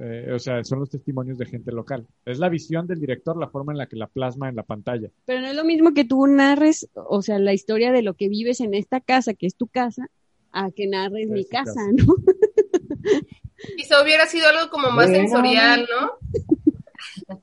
Eh, 0.00 0.30
o 0.34 0.38
sea, 0.38 0.62
son 0.64 0.80
los 0.80 0.90
testimonios 0.90 1.38
de 1.38 1.46
gente 1.46 1.72
local. 1.72 2.06
Es 2.26 2.38
la 2.38 2.48
visión 2.48 2.86
del 2.86 3.00
director, 3.00 3.36
la 3.38 3.48
forma 3.48 3.72
en 3.72 3.78
la 3.78 3.86
que 3.86 3.96
la 3.96 4.06
plasma 4.06 4.48
en 4.48 4.56
la 4.56 4.64
pantalla. 4.64 5.08
Pero 5.24 5.40
no 5.40 5.46
es 5.46 5.56
lo 5.56 5.64
mismo 5.64 5.94
que 5.94 6.04
tú 6.04 6.26
narres, 6.26 6.88
o 6.94 7.22
sea, 7.22 7.38
la 7.38 7.54
historia 7.54 7.92
de 7.92 8.02
lo 8.02 8.14
que 8.14 8.28
vives 8.28 8.60
en 8.60 8.74
esta 8.74 9.00
casa, 9.00 9.34
que 9.34 9.46
es 9.46 9.56
tu 9.56 9.68
casa, 9.68 10.10
a 10.52 10.70
que 10.70 10.86
narres 10.86 11.28
mi 11.28 11.46
casa, 11.46 11.72
casa, 11.74 11.90
¿no? 11.92 12.14
Quizá 13.76 14.02
hubiera 14.02 14.26
sido 14.26 14.48
algo 14.48 14.70
como 14.70 14.90
más 14.90 15.08
bueno, 15.08 15.28
sensorial, 15.28 15.88
¿no? 15.88 17.38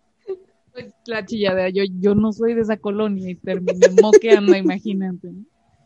Pues 0.71 0.93
la 1.07 1.25
chilladera, 1.25 1.69
yo, 1.69 1.83
yo 1.99 2.13
no 2.13 2.31
soy 2.31 2.53
de 2.53 2.61
esa 2.61 2.77
colonia 2.77 3.29
y 3.29 3.35
terminé 3.35 3.87
moqueando, 4.01 4.55
imagínate. 4.55 5.29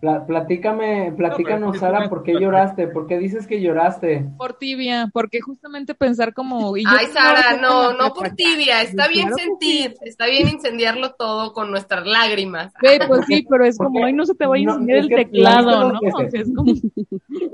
Pla 0.03 0.25
platícame, 0.25 1.13
platícanos, 1.15 1.75
no, 1.75 1.79
Sara, 1.79 2.09
¿por 2.09 2.23
qué 2.23 2.33
lloraste? 2.33 2.89
¿Por 2.89 3.07
qué 3.07 3.17
dices 3.17 3.47
que 3.47 3.61
lloraste? 3.61 4.25
Por 4.37 4.51
tibia, 4.51 5.09
porque 5.13 5.39
justamente 5.39 5.95
pensar 5.95 6.33
como... 6.33 6.75
Y 6.75 6.83
yo 6.83 6.89
Ay, 6.91 7.05
Sara, 7.05 7.55
no, 7.61 7.93
no 7.93 8.13
por 8.13 8.31
tibia, 8.31 8.81
está 8.81 9.07
bien 9.07 9.29
claro 9.29 9.41
sentir, 9.41 9.91
sí. 9.91 10.09
está 10.09 10.25
bien 10.25 10.49
incendiarlo 10.49 11.13
todo 11.13 11.53
con 11.53 11.71
nuestras 11.71 12.05
lágrimas. 12.05 12.73
Sí, 12.81 12.99
pues 13.07 13.25
sí, 13.27 13.47
pero 13.49 13.63
es 13.63 13.77
como, 13.77 14.03
ay, 14.03 14.11
no 14.11 14.25
se 14.25 14.35
te 14.35 14.45
va 14.45 14.55
a 14.55 14.59
incendiar 14.59 14.97
no, 14.97 15.03
el 15.05 15.09
teclado, 15.09 15.93
¿no? 15.93 15.99
O 16.13 16.29
sea, 16.29 16.41
es 16.41 16.51
como, 16.53 16.73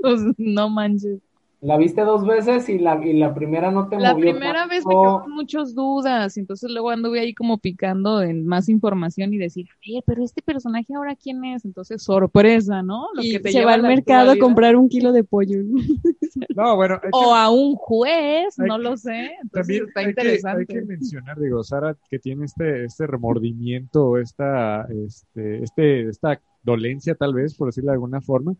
pues, 0.02 0.20
no 0.36 0.68
manches. 0.70 1.20
La 1.62 1.76
viste 1.76 2.00
dos 2.00 2.26
veces 2.26 2.70
y 2.70 2.78
la, 2.78 3.04
y 3.04 3.12
la 3.12 3.34
primera 3.34 3.70
no 3.70 3.88
te 3.88 3.98
la 3.98 4.14
movió. 4.14 4.26
La 4.26 4.30
primera 4.32 4.66
vez 4.66 4.86
me 4.86 4.94
quedó 4.94 5.20
con 5.20 5.32
muchas 5.32 5.74
dudas, 5.74 6.38
entonces 6.38 6.70
luego 6.70 6.88
anduve 6.88 7.20
ahí 7.20 7.34
como 7.34 7.58
picando 7.58 8.22
en 8.22 8.46
más 8.46 8.70
información 8.70 9.34
y 9.34 9.38
decir, 9.38 9.66
oye, 9.86 10.02
pero 10.06 10.24
este 10.24 10.40
personaje 10.40 10.94
ahora 10.94 11.14
quién 11.16 11.44
es, 11.44 11.66
entonces 11.66 12.02
sorpresa, 12.02 12.82
¿no? 12.82 13.08
Lo 13.14 13.22
y 13.22 13.32
que 13.32 13.40
te 13.40 13.52
se 13.52 13.64
va 13.64 13.74
al 13.74 13.82
mercado 13.82 14.30
a 14.30 14.38
comprar 14.38 14.74
un 14.74 14.88
kilo 14.88 15.12
de 15.12 15.24
pollo. 15.24 15.60
No, 16.54 16.76
bueno. 16.76 17.00
o 17.12 17.34
a 17.34 17.50
un 17.50 17.74
juez, 17.74 18.56
no 18.56 18.78
lo 18.78 18.96
sé, 18.96 19.32
entonces 19.42 19.50
también 19.52 19.84
está 19.88 20.00
hay 20.00 20.06
interesante. 20.06 20.66
Que, 20.66 20.78
hay 20.78 20.80
que 20.80 20.86
mencionar, 20.86 21.38
digo, 21.40 21.62
Sara, 21.64 21.96
que 22.08 22.18
tiene 22.20 22.44
este, 22.44 22.84
este 22.84 23.06
remordimiento, 23.06 24.16
esta, 24.16 24.86
este, 25.06 25.64
este, 25.64 26.08
esta 26.08 26.40
dolencia 26.62 27.14
tal 27.14 27.34
vez, 27.34 27.54
por 27.54 27.68
decirlo 27.68 27.90
de 27.90 27.94
alguna 27.94 28.20
forma. 28.20 28.54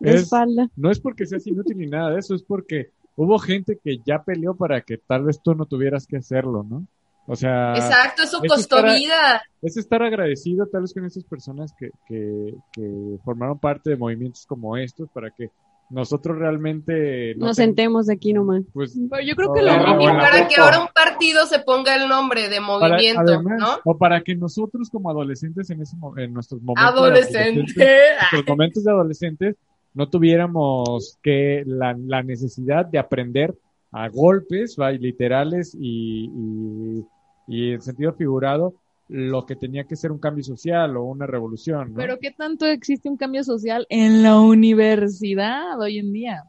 Es, 0.00 0.22
espalda. 0.22 0.68
No 0.76 0.90
es 0.90 1.00
porque 1.00 1.26
seas 1.26 1.46
inútil 1.46 1.78
ni 1.78 1.86
nada 1.86 2.10
de 2.10 2.18
eso, 2.18 2.34
es 2.34 2.42
porque 2.42 2.90
hubo 3.16 3.38
gente 3.38 3.78
que 3.82 3.98
ya 4.04 4.22
peleó 4.22 4.54
para 4.54 4.80
que 4.82 4.98
tal 4.98 5.24
vez 5.24 5.40
tú 5.42 5.54
no 5.54 5.66
tuvieras 5.66 6.06
que 6.06 6.16
hacerlo, 6.16 6.64
¿no? 6.68 6.86
O 7.26 7.36
sea. 7.36 7.74
Exacto, 7.74 8.22
eso 8.22 8.40
costó 8.40 8.78
estar, 8.78 8.96
vida. 8.96 9.42
Es 9.60 9.76
estar 9.76 10.02
agradecido 10.02 10.66
tal 10.66 10.82
vez 10.82 10.92
con 10.92 11.04
esas 11.04 11.24
personas 11.24 11.72
que, 11.78 11.90
que, 12.06 12.54
que 12.72 13.18
formaron 13.24 13.58
parte 13.58 13.90
de 13.90 13.96
movimientos 13.96 14.44
como 14.46 14.76
estos 14.76 15.08
para 15.10 15.30
que 15.30 15.50
nosotros 15.92 16.38
realmente 16.38 17.34
no 17.36 17.46
nos 17.46 17.56
sentemos 17.56 18.06
de 18.06 18.14
aquí 18.14 18.32
nomás. 18.32 18.62
Pues, 18.72 18.98
Pero 19.10 19.22
yo 19.22 19.36
creo 19.36 19.52
que 19.52 19.60
lo 19.60 19.72
y 19.72 20.06
para 20.06 20.48
que 20.48 20.58
ahora 20.58 20.80
un 20.80 20.88
partido 20.88 21.44
se 21.44 21.58
ponga 21.60 21.94
el 21.94 22.08
nombre 22.08 22.48
de 22.48 22.60
movimiento, 22.60 23.22
para, 23.22 23.34
además, 23.34 23.58
¿no? 23.58 23.78
O 23.84 23.98
para 23.98 24.22
que 24.22 24.34
nosotros 24.34 24.88
como 24.88 25.10
adolescentes 25.10 25.68
en 25.68 25.82
ese 25.82 25.96
en 26.16 26.32
nuestros 26.32 26.62
momentos 26.62 26.94
adolescentes, 26.94 27.76
nuestros 28.32 28.48
momentos 28.48 28.84
de 28.84 28.90
adolescentes 28.90 29.56
no 29.92 30.08
tuviéramos 30.08 31.18
que 31.22 31.62
la, 31.66 31.94
la 31.98 32.22
necesidad 32.22 32.86
de 32.86 32.98
aprender 32.98 33.54
a 33.90 34.08
golpes, 34.08 34.76
¿va? 34.80 34.90
literales 34.92 35.76
y, 35.78 36.30
y, 36.34 37.06
y 37.46 37.72
en 37.72 37.82
sentido 37.82 38.14
figurado 38.14 38.74
lo 39.12 39.44
que 39.44 39.56
tenía 39.56 39.84
que 39.84 39.94
ser 39.94 40.10
un 40.10 40.18
cambio 40.18 40.42
social 40.42 40.96
o 40.96 41.04
una 41.04 41.26
revolución. 41.26 41.90
¿no? 41.90 41.96
Pero 41.96 42.18
¿qué 42.18 42.30
tanto 42.30 42.64
existe 42.64 43.10
un 43.10 43.18
cambio 43.18 43.44
social 43.44 43.86
en 43.90 44.22
la 44.22 44.40
universidad 44.40 45.78
hoy 45.78 45.98
en 45.98 46.14
día? 46.14 46.44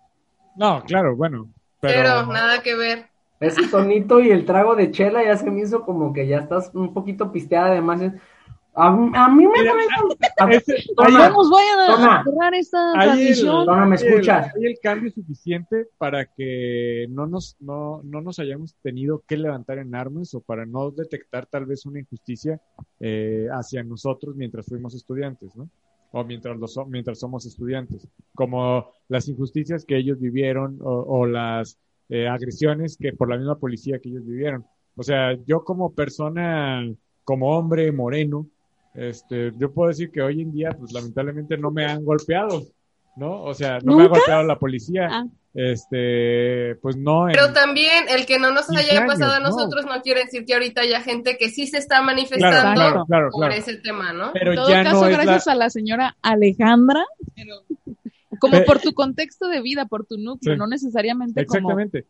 No, 0.56 0.82
claro, 0.84 1.14
bueno. 1.18 1.50
Pero, 1.82 1.94
pero 1.96 2.26
nada 2.28 2.64
que 2.64 2.74
ver. 2.76 3.08
Ese 3.42 3.68
tonito 3.68 4.22
y 4.22 4.32
el 4.32 4.46
trago 4.46 4.78
de 4.78 4.92
chela 4.92 5.26
ya 5.26 5.36
se 5.36 5.52
me 5.52 5.60
hizo 5.60 5.84
como 5.84 6.14
que 6.14 6.26
ya 6.26 6.38
estás 6.38 6.72
un 6.74 6.94
poquito 6.94 7.34
pisteada, 7.34 7.72
además 7.72 8.02
a, 8.76 8.88
a, 8.88 9.30
mí 9.30 9.46
me 9.46 9.54
Vamos, 10.98 11.50
vayan 11.52 11.80
a 11.80 12.24
cerrar 12.24 12.54
esta 12.56 12.94
transmisión. 12.94 13.90
¿me 13.90 13.96
escuchas? 13.96 14.52
Hay 14.56 14.66
el 14.66 14.80
cambio 14.82 15.12
suficiente 15.12 15.88
para 15.98 16.26
que 16.26 17.06
no 17.10 17.28
nos, 17.28 17.56
no, 17.60 18.02
no 18.04 18.22
nos 18.22 18.40
hayamos 18.40 18.76
tenido 18.82 19.24
que 19.28 19.38
levantar 19.38 19.78
en 19.78 19.94
armas 19.94 20.34
o 20.34 20.42
para 20.42 20.66
no 20.66 20.92
detectar 20.92 21.46
tal 21.46 21.66
vez 21.66 21.86
una 21.86 22.00
injusticia 22.00 22.60
eh, 23.00 23.48
hacia 23.52 23.84
nosotros 23.84 24.36
mientras 24.36 24.66
fuimos 24.66 24.96
estudiantes, 24.96 25.56
¿no? 25.56 25.70
O 26.12 26.24
mientras, 26.24 26.58
los, 26.58 26.80
mientras 26.88 27.20
somos 27.20 27.46
estudiantes. 27.46 28.08
Como 28.36 28.92
las 29.08 29.28
injusticias 29.28 29.86
que 29.86 29.98
ellos 29.98 30.20
vivieron 30.20 30.80
o, 30.82 31.20
o 31.20 31.26
las 31.26 31.78
eh, 32.10 32.28
agresiones 32.28 32.98
que 32.98 33.14
por 33.14 33.30
la 33.30 33.38
misma 33.38 33.58
policía 33.58 34.00
que 34.00 34.10
ellos 34.10 34.26
vivieron 34.26 34.66
O 34.96 35.04
sea, 35.04 35.34
yo 35.46 35.64
como 35.64 35.94
persona, 35.94 36.86
como 37.24 37.58
hombre 37.58 37.92
moreno, 37.92 38.48
este, 38.94 39.52
yo 39.58 39.72
puedo 39.72 39.90
decir 39.90 40.12
que 40.12 40.22
hoy 40.22 40.42
en 40.42 40.52
día, 40.52 40.72
pues 40.78 40.92
lamentablemente 40.92 41.58
no 41.58 41.72
me 41.72 41.86
han 41.86 42.04
golpeado, 42.04 42.64
¿no? 43.16 43.44
O 43.44 43.54
sea, 43.54 43.80
no 43.84 43.98
me 43.98 44.04
ha 44.04 44.08
golpeado 44.08 44.44
la 44.44 44.60
policía. 44.60 45.08
Ah. 45.12 45.26
Este, 45.54 46.76
pues 46.82 46.98
no. 46.98 47.28
Pero 47.32 47.54
también 47.54 48.06
el 48.10 48.26
que 48.26 48.40
no 48.40 48.52
nos 48.52 48.70
haya 48.72 49.06
pasado 49.06 49.34
a 49.34 49.40
nosotros 49.40 49.86
no. 49.86 50.02
quiere 50.02 50.24
decir 50.24 50.46
que 50.46 50.54
ahorita 50.54 50.82
haya 50.82 51.02
gente 51.02 51.38
que 51.38 51.50
sí 51.50 51.68
se 51.68 51.78
está 51.78 52.02
manifestando 52.02 53.06
por 53.32 53.52
ese 53.52 53.78
tema, 53.78 54.14
¿no? 54.14 54.32
Pero 54.34 54.52
en 54.52 54.56
todo 54.56 54.68
caso, 54.68 55.02
gracias 55.02 55.48
a 55.48 55.56
la 55.56 55.70
señora 55.70 56.18
Alejandra, 56.24 57.06
como 58.40 58.64
por 58.66 58.80
tu 58.80 58.94
contexto 58.94 59.48
de 59.48 59.62
vida, 59.62 59.86
por 59.86 60.06
tu 60.06 60.18
núcleo, 60.18 60.58
no 60.58 60.66
necesariamente 60.66 61.42
Exactamente. 61.42 62.08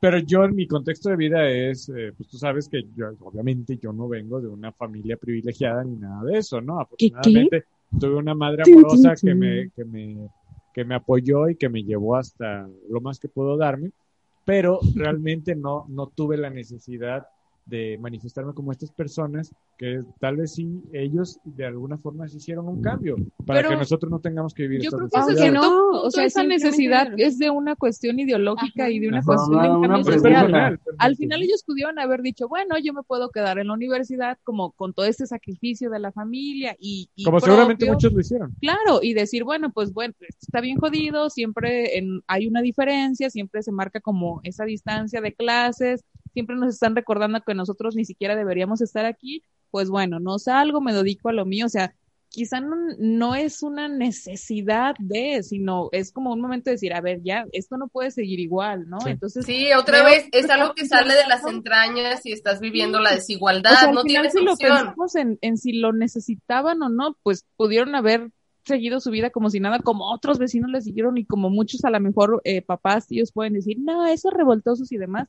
Pero 0.00 0.18
yo 0.18 0.44
en 0.44 0.54
mi 0.54 0.66
contexto 0.66 1.08
de 1.08 1.16
vida 1.16 1.48
es, 1.48 1.88
eh, 1.88 2.12
pues 2.16 2.28
tú 2.28 2.36
sabes 2.36 2.68
que 2.68 2.84
yo, 2.94 3.12
obviamente 3.20 3.78
yo 3.78 3.92
no 3.92 4.08
vengo 4.08 4.40
de 4.40 4.48
una 4.48 4.70
familia 4.72 5.16
privilegiada 5.16 5.82
ni 5.84 5.96
nada 5.96 6.22
de 6.24 6.38
eso, 6.38 6.60
¿no? 6.60 6.80
Afortunadamente 6.80 7.64
tuve 7.98 8.16
una 8.16 8.34
madre 8.34 8.64
amorosa 8.66 9.14
que 9.14 9.34
me, 9.34 9.70
que 9.70 9.84
me, 9.84 10.28
que 10.74 10.84
me 10.84 10.94
apoyó 10.94 11.48
y 11.48 11.56
que 11.56 11.68
me 11.68 11.84
llevó 11.84 12.16
hasta 12.16 12.68
lo 12.90 13.00
más 13.00 13.18
que 13.18 13.28
puedo 13.28 13.56
darme, 13.56 13.92
pero 14.44 14.80
realmente 14.94 15.54
no, 15.54 15.86
no 15.88 16.08
tuve 16.08 16.36
la 16.36 16.50
necesidad 16.50 17.26
de 17.66 17.98
manifestarme 17.98 18.52
como 18.52 18.72
estas 18.72 18.90
personas 18.90 19.52
que 19.78 20.02
tal 20.20 20.36
vez 20.36 20.54
sí 20.54 20.82
ellos 20.92 21.38
de 21.44 21.64
alguna 21.64 21.96
forma 21.96 22.28
se 22.28 22.36
hicieron 22.36 22.68
un 22.68 22.82
cambio 22.82 23.16
para 23.46 23.66
que 23.66 23.74
nosotros 23.74 24.10
no 24.10 24.20
tengamos 24.20 24.52
que 24.52 24.64
vivir 24.64 24.82
yo 24.82 24.90
creo 24.90 25.08
que 25.36 25.50
no 25.50 25.90
o 26.02 26.10
sea 26.10 26.24
esa 26.24 26.44
necesidad 26.44 27.08
es 27.16 27.38
de 27.38 27.50
una 27.50 27.74
cuestión 27.74 28.20
ideológica 28.20 28.90
y 28.90 28.98
de 28.98 29.08
una 29.08 29.22
cuestión 29.22 29.62
de 29.62 29.88
cambio 29.88 30.12
social. 30.12 30.80
al 30.98 31.16
final 31.16 31.42
ellos 31.42 31.64
pudieron 31.64 31.98
haber 31.98 32.20
dicho 32.20 32.48
bueno 32.48 32.76
yo 32.78 32.92
me 32.92 33.02
puedo 33.02 33.30
quedar 33.30 33.58
en 33.58 33.68
la 33.68 33.74
universidad 33.74 34.38
como 34.44 34.72
con 34.72 34.92
todo 34.92 35.06
este 35.06 35.26
sacrificio 35.26 35.88
de 35.90 35.98
la 35.98 36.12
familia 36.12 36.76
y, 36.78 37.08
como 37.24 37.40
seguramente 37.40 37.90
muchos 37.90 38.12
lo 38.12 38.20
hicieron. 38.20 38.54
Claro 38.60 39.00
y 39.02 39.14
decir 39.14 39.44
bueno 39.44 39.72
pues 39.72 39.92
bueno 39.92 40.14
está 40.40 40.60
bien 40.60 40.78
jodido 40.78 41.30
siempre 41.30 41.98
en, 41.98 42.22
hay 42.26 42.46
una 42.46 42.60
diferencia 42.60 43.30
siempre 43.30 43.62
se 43.62 43.72
marca 43.72 44.00
como 44.00 44.40
esa 44.44 44.64
distancia 44.64 45.20
de 45.20 45.32
clases 45.32 46.04
siempre 46.34 46.56
nos 46.56 46.74
están 46.74 46.94
recordando 46.94 47.40
que 47.40 47.54
nosotros 47.54 47.96
ni 47.96 48.04
siquiera 48.04 48.36
deberíamos 48.36 48.82
estar 48.82 49.06
aquí, 49.06 49.42
pues 49.70 49.88
bueno, 49.88 50.20
no 50.20 50.38
salgo, 50.38 50.80
me 50.80 50.92
dedico 50.92 51.30
a 51.30 51.32
lo 51.32 51.46
mío, 51.46 51.66
o 51.66 51.70
sea, 51.70 51.94
quizá 52.28 52.60
no, 52.60 53.34
es 53.36 53.62
una 53.62 53.86
necesidad 53.86 54.96
de, 54.98 55.42
sino 55.44 55.88
es 55.92 56.12
como 56.12 56.32
un 56.32 56.40
momento 56.40 56.68
de 56.68 56.74
decir, 56.74 56.92
a 56.92 57.00
ver, 57.00 57.22
ya, 57.22 57.46
esto 57.52 57.76
no 57.76 57.86
puede 57.86 58.10
seguir 58.10 58.40
igual, 58.40 58.88
¿no? 58.88 58.98
Entonces. 59.06 59.46
Sí, 59.46 59.72
otra 59.72 60.02
vez, 60.02 60.26
es 60.32 60.50
algo 60.50 60.74
que 60.74 60.86
sale 60.86 61.14
de 61.14 61.26
las 61.28 61.46
entrañas 61.46 62.26
y 62.26 62.32
estás 62.32 62.60
viviendo 62.60 62.98
la 62.98 63.14
desigualdad, 63.14 63.92
no 63.92 64.02
tienes 64.02 64.32
si 64.32 64.44
lo 64.44 64.56
pensamos 64.56 65.14
en, 65.14 65.38
en 65.42 65.56
si 65.56 65.74
lo 65.74 65.92
necesitaban 65.92 66.82
o 66.82 66.88
no, 66.88 67.16
pues 67.22 67.46
pudieron 67.56 67.94
haber 67.94 68.30
seguido 68.64 68.98
su 68.98 69.10
vida 69.10 69.30
como 69.30 69.50
si 69.50 69.60
nada, 69.60 69.78
como 69.78 70.12
otros 70.12 70.38
vecinos 70.38 70.70
le 70.70 70.80
siguieron 70.80 71.16
y 71.18 71.24
como 71.24 71.50
muchos 71.50 71.84
a 71.84 71.90
lo 71.90 72.00
mejor 72.00 72.40
eh, 72.44 72.62
papás, 72.62 73.06
ellos 73.10 73.30
pueden 73.32 73.52
decir, 73.52 73.76
no, 73.78 74.06
esos 74.06 74.32
revoltosos 74.32 74.90
y 74.90 74.96
demás, 74.96 75.28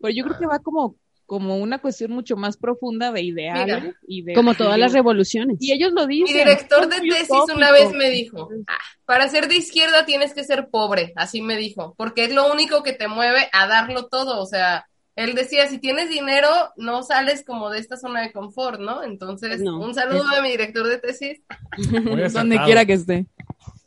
pero 0.00 0.12
yo 0.14 0.24
creo 0.24 0.38
que 0.38 0.46
va 0.46 0.58
como 0.58 0.96
como 1.26 1.56
una 1.56 1.80
cuestión 1.80 2.12
mucho 2.12 2.36
más 2.36 2.56
profunda 2.56 3.10
de 3.10 3.20
ideales 3.20 3.94
y 4.06 4.22
de 4.22 4.32
como 4.32 4.54
todas 4.54 4.78
las 4.78 4.92
revoluciones. 4.92 5.58
Y 5.60 5.72
ellos 5.72 5.92
lo 5.92 6.06
dicen. 6.06 6.32
Mi 6.32 6.38
director 6.38 6.88
de 6.88 7.00
tesis 7.00 7.30
una 7.52 7.72
vez 7.72 7.92
me 7.92 8.10
dijo, 8.10 8.48
ah, 8.68 8.78
para 9.04 9.28
ser 9.28 9.48
de 9.48 9.56
izquierda 9.56 10.06
tienes 10.06 10.32
que 10.32 10.44
ser 10.44 10.68
pobre, 10.68 11.12
así 11.16 11.42
me 11.42 11.56
dijo, 11.56 11.94
porque 11.98 12.24
es 12.24 12.32
lo 12.32 12.50
único 12.50 12.84
que 12.84 12.92
te 12.92 13.08
mueve 13.08 13.48
a 13.52 13.66
darlo 13.66 14.06
todo, 14.06 14.40
o 14.40 14.46
sea, 14.46 14.86
él 15.16 15.34
decía, 15.34 15.66
si 15.66 15.78
tienes 15.78 16.10
dinero, 16.10 16.48
no 16.76 17.02
sales 17.02 17.42
como 17.44 17.70
de 17.70 17.80
esta 17.80 17.96
zona 17.96 18.20
de 18.20 18.32
confort, 18.32 18.78
¿no? 18.78 19.02
Entonces, 19.02 19.62
un 19.62 19.94
saludo 19.94 20.28
a 20.36 20.42
mi 20.42 20.50
director 20.50 20.86
de 20.86 20.98
tesis. 20.98 21.40
Donde 22.34 22.60
quiera 22.64 22.84
que 22.84 22.92
esté. 22.92 23.26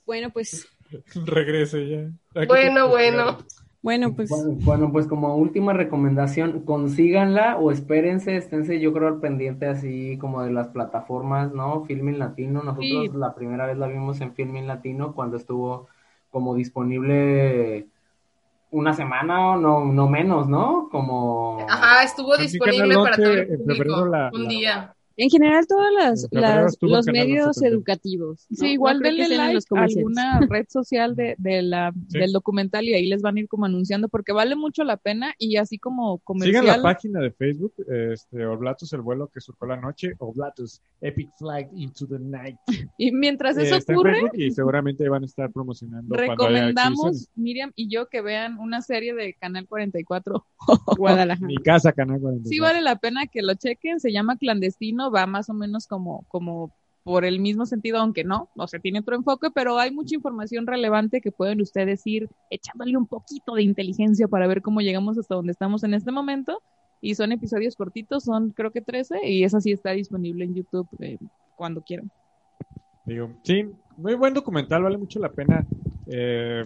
Bueno, 0.08 0.32
pues. 0.32 0.68
Regrese 1.14 1.88
ya. 1.88 2.46
Bueno, 2.48 2.88
bueno. 2.88 3.38
Bueno, 3.82 4.14
pues. 4.14 4.30
Bueno, 4.66 4.92
pues 4.92 5.08
como 5.08 5.36
última 5.36 5.74
recomendación, 5.74 6.62
consíganla 6.62 7.58
o 7.58 7.72
espérense, 7.72 8.36
esténse 8.36 8.80
yo 8.80 8.92
creo 8.94 9.08
al 9.08 9.20
pendiente 9.20 9.68
así 9.68 10.18
como 10.18 10.44
de 10.44 10.52
las 10.52 10.68
plataformas, 10.68 11.54
¿no? 11.54 11.86
Filmin 11.86 12.20
Latino, 12.20 12.62
nosotros 12.62 13.16
la 13.16 13.34
primera 13.34 13.66
vez 13.66 13.78
la 13.78 13.88
vimos 13.88 14.20
en 14.22 14.34
Filmin 14.34 14.68
Latino 14.68 15.14
cuando 15.14 15.38
estuvo 15.38 15.88
como 16.30 16.56
disponible 16.56 17.88
una 18.72 18.94
semana 18.94 19.52
o 19.52 19.58
no, 19.58 19.86
no 19.86 20.08
menos, 20.08 20.48
¿no? 20.48 20.90
Como... 20.92 21.66
Ajá, 21.68 22.04
estuvo 22.04 22.38
disponible 22.38 22.96
para 22.96 23.16
todo 23.16 23.34
el 23.34 23.48
público, 23.48 24.12
un 24.34 24.48
día. 24.48 24.94
En 25.22 25.30
general, 25.30 25.68
todas 25.68 25.92
las, 25.94 26.28
las 26.32 26.78
los 26.80 27.06
medios 27.08 27.62
educativos. 27.62 28.48
Sí, 28.54 28.68
igual 28.68 29.00
denle 29.00 29.28
like 29.36 29.60
a 29.76 29.82
alguna 29.82 30.40
red 30.50 30.66
social 30.70 31.14
de, 31.14 31.36
de 31.38 31.62
la, 31.62 31.92
del 31.94 32.32
documental 32.32 32.86
y 32.86 32.94
ahí 32.94 33.06
les 33.06 33.22
van 33.22 33.36
a 33.36 33.42
ir 33.42 33.50
como 33.50 33.66
anunciando 33.66 34.08
porque 34.08 34.32
vale 34.32 34.56
mucho 34.56 34.86
la 34.86 34.96
pena 34.96 35.34
y 35.38 35.58
así 35.58 35.78
como 35.78 36.20
comercial. 36.20 36.64
Sigan 36.64 36.78
la 36.78 36.82
página 36.82 37.20
de 37.20 37.32
Facebook, 37.32 37.74
este, 37.90 38.46
Oblatos, 38.46 38.94
el 38.94 39.02
vuelo 39.02 39.28
que 39.28 39.42
surcó 39.42 39.66
la 39.66 39.76
noche, 39.76 40.14
Oblatos, 40.20 40.82
Epic 41.02 41.30
Flight 41.38 41.68
into 41.74 42.08
the 42.08 42.18
Night. 42.18 42.56
Y 42.98 43.12
mientras 43.12 43.58
eso 43.58 43.76
eh, 43.76 43.84
ocurre... 43.94 44.22
Y 44.34 44.52
seguramente 44.52 45.10
van 45.10 45.24
a 45.24 45.26
estar 45.26 45.52
promocionando. 45.52 46.16
Recomendamos, 46.16 47.28
Miriam 47.36 47.74
y 47.76 47.90
yo, 47.90 48.08
que 48.08 48.22
vean 48.22 48.58
una 48.58 48.82
serie 48.82 49.14
de 49.14 49.34
Canal 49.34 49.68
44 49.68 50.46
Guadalajara. 50.98 51.46
Mi 51.46 51.58
casa, 51.58 51.92
Canal 51.92 52.22
44. 52.22 52.50
Sí 52.50 52.60
vale 52.60 52.82
la 52.82 52.96
pena 52.96 53.28
que 53.28 53.42
lo 53.42 53.54
chequen, 53.56 54.00
se 54.00 54.14
llama 54.14 54.38
Clandestino 54.38 55.09
va 55.12 55.26
más 55.26 55.50
o 55.50 55.54
menos 55.54 55.88
como, 55.88 56.26
como 56.28 56.72
por 57.04 57.26
el 57.26 57.40
mismo 57.40 57.66
sentido, 57.66 57.98
aunque 57.98 58.24
no, 58.24 58.50
o 58.56 58.68
sea, 58.68 58.80
tiene 58.80 59.00
otro 59.00 59.16
enfoque, 59.16 59.50
pero 59.54 59.80
hay 59.80 59.92
mucha 59.92 60.16
información 60.16 60.68
relevante 60.68 61.22
que 61.22 61.32
pueden 61.32 61.62
ustedes 61.62 62.06
ir 62.06 62.30
echándole 62.50 62.98
un 62.98 63.08
poquito 63.08 63.56
de 63.56 63.64
inteligencia 63.64 64.28
para 64.28 64.48
ver 64.48 64.62
cómo 64.62 64.82
llegamos 64.82 65.18
hasta 65.18 65.36
donde 65.36 65.52
estamos 65.52 65.84
en 65.84 65.94
este 65.94 66.12
momento. 66.12 66.62
Y 67.02 67.16
son 67.16 67.32
episodios 67.32 67.76
cortitos, 67.76 68.26
son 68.26 68.52
creo 68.52 68.72
que 68.72 68.82
13, 68.82 69.26
y 69.26 69.44
esa 69.44 69.62
sí 69.62 69.72
está 69.72 69.92
disponible 69.92 70.44
en 70.44 70.54
YouTube 70.54 70.88
eh, 71.00 71.18
cuando 71.56 71.82
quieran. 71.82 72.12
Digo, 73.06 73.32
sí, 73.44 73.66
muy 73.98 74.16
buen 74.16 74.34
documental, 74.34 74.84
vale 74.84 74.98
mucho 74.98 75.20
la 75.20 75.32
pena. 75.32 75.66
Eh, 76.08 76.64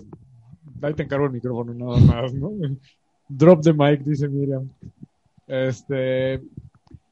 ahí 0.82 0.94
te 0.94 1.04
encargo 1.04 1.28
el 1.28 1.32
micrófono 1.32 1.74
nada 1.74 2.00
más, 2.00 2.34
¿no? 2.34 2.52
Drop 3.30 3.62
the 3.62 3.74
mic, 3.74 4.02
dice 4.02 4.28
Miriam. 4.28 4.70
Este, 5.48 6.42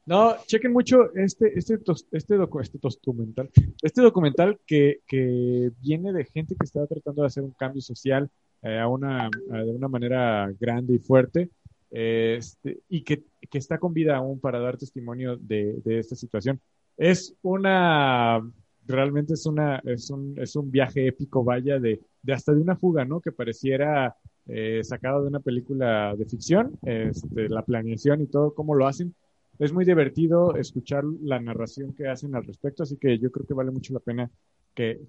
no, 0.04 0.36
chequen 0.46 0.72
mucho 0.72 1.14
este, 1.14 1.56
este, 1.56 1.74
este, 1.74 1.94
este 2.12 2.36
documental, 2.36 3.50
este 3.82 4.02
documental 4.02 4.58
que, 4.66 5.00
que, 5.06 5.70
viene 5.80 6.12
de 6.12 6.24
gente 6.24 6.56
que 6.58 6.64
está 6.64 6.86
tratando 6.86 7.22
de 7.22 7.28
hacer 7.28 7.44
un 7.44 7.52
cambio 7.52 7.80
social 7.80 8.28
eh, 8.62 8.78
a 8.78 8.88
una, 8.88 9.30
de 9.48 9.70
una 9.70 9.88
manera 9.88 10.52
grande 10.58 10.94
y 10.94 10.98
fuerte, 10.98 11.50
este, 11.90 12.80
y 12.88 13.02
que, 13.02 13.22
que, 13.48 13.58
está 13.58 13.78
con 13.78 13.92
vida 13.92 14.16
aún 14.16 14.40
para 14.40 14.58
dar 14.58 14.76
testimonio 14.76 15.36
de, 15.36 15.80
de, 15.84 15.98
esta 15.98 16.16
situación. 16.16 16.60
Es 16.96 17.34
una, 17.42 18.40
realmente 18.86 19.34
es 19.34 19.46
una, 19.46 19.80
es 19.84 20.10
un, 20.10 20.34
es 20.38 20.56
un 20.56 20.70
viaje 20.70 21.06
épico, 21.06 21.44
vaya, 21.44 21.78
de, 21.78 22.00
de 22.22 22.32
hasta 22.32 22.52
de 22.52 22.60
una 22.60 22.76
fuga, 22.76 23.04
¿no? 23.04 23.20
Que 23.20 23.30
pareciera 23.30 24.16
eh, 24.46 24.80
sacado 24.82 25.22
de 25.22 25.28
una 25.28 25.40
película 25.40 26.16
de 26.16 26.24
ficción, 26.24 26.76
este, 26.82 27.48
la 27.48 27.62
planeación 27.62 28.20
y 28.22 28.26
todo, 28.26 28.54
cómo 28.54 28.74
lo 28.74 28.86
hacen 28.86 29.14
es 29.58 29.72
muy 29.72 29.84
divertido 29.84 30.56
escuchar 30.56 31.04
la 31.22 31.40
narración 31.40 31.94
que 31.94 32.08
hacen 32.08 32.34
al 32.34 32.44
respecto, 32.44 32.82
así 32.82 32.96
que 32.96 33.18
yo 33.18 33.30
creo 33.30 33.46
que 33.46 33.54
vale 33.54 33.70
mucho 33.70 33.94
la 33.94 34.00
pena 34.00 34.30
que... 34.74 35.00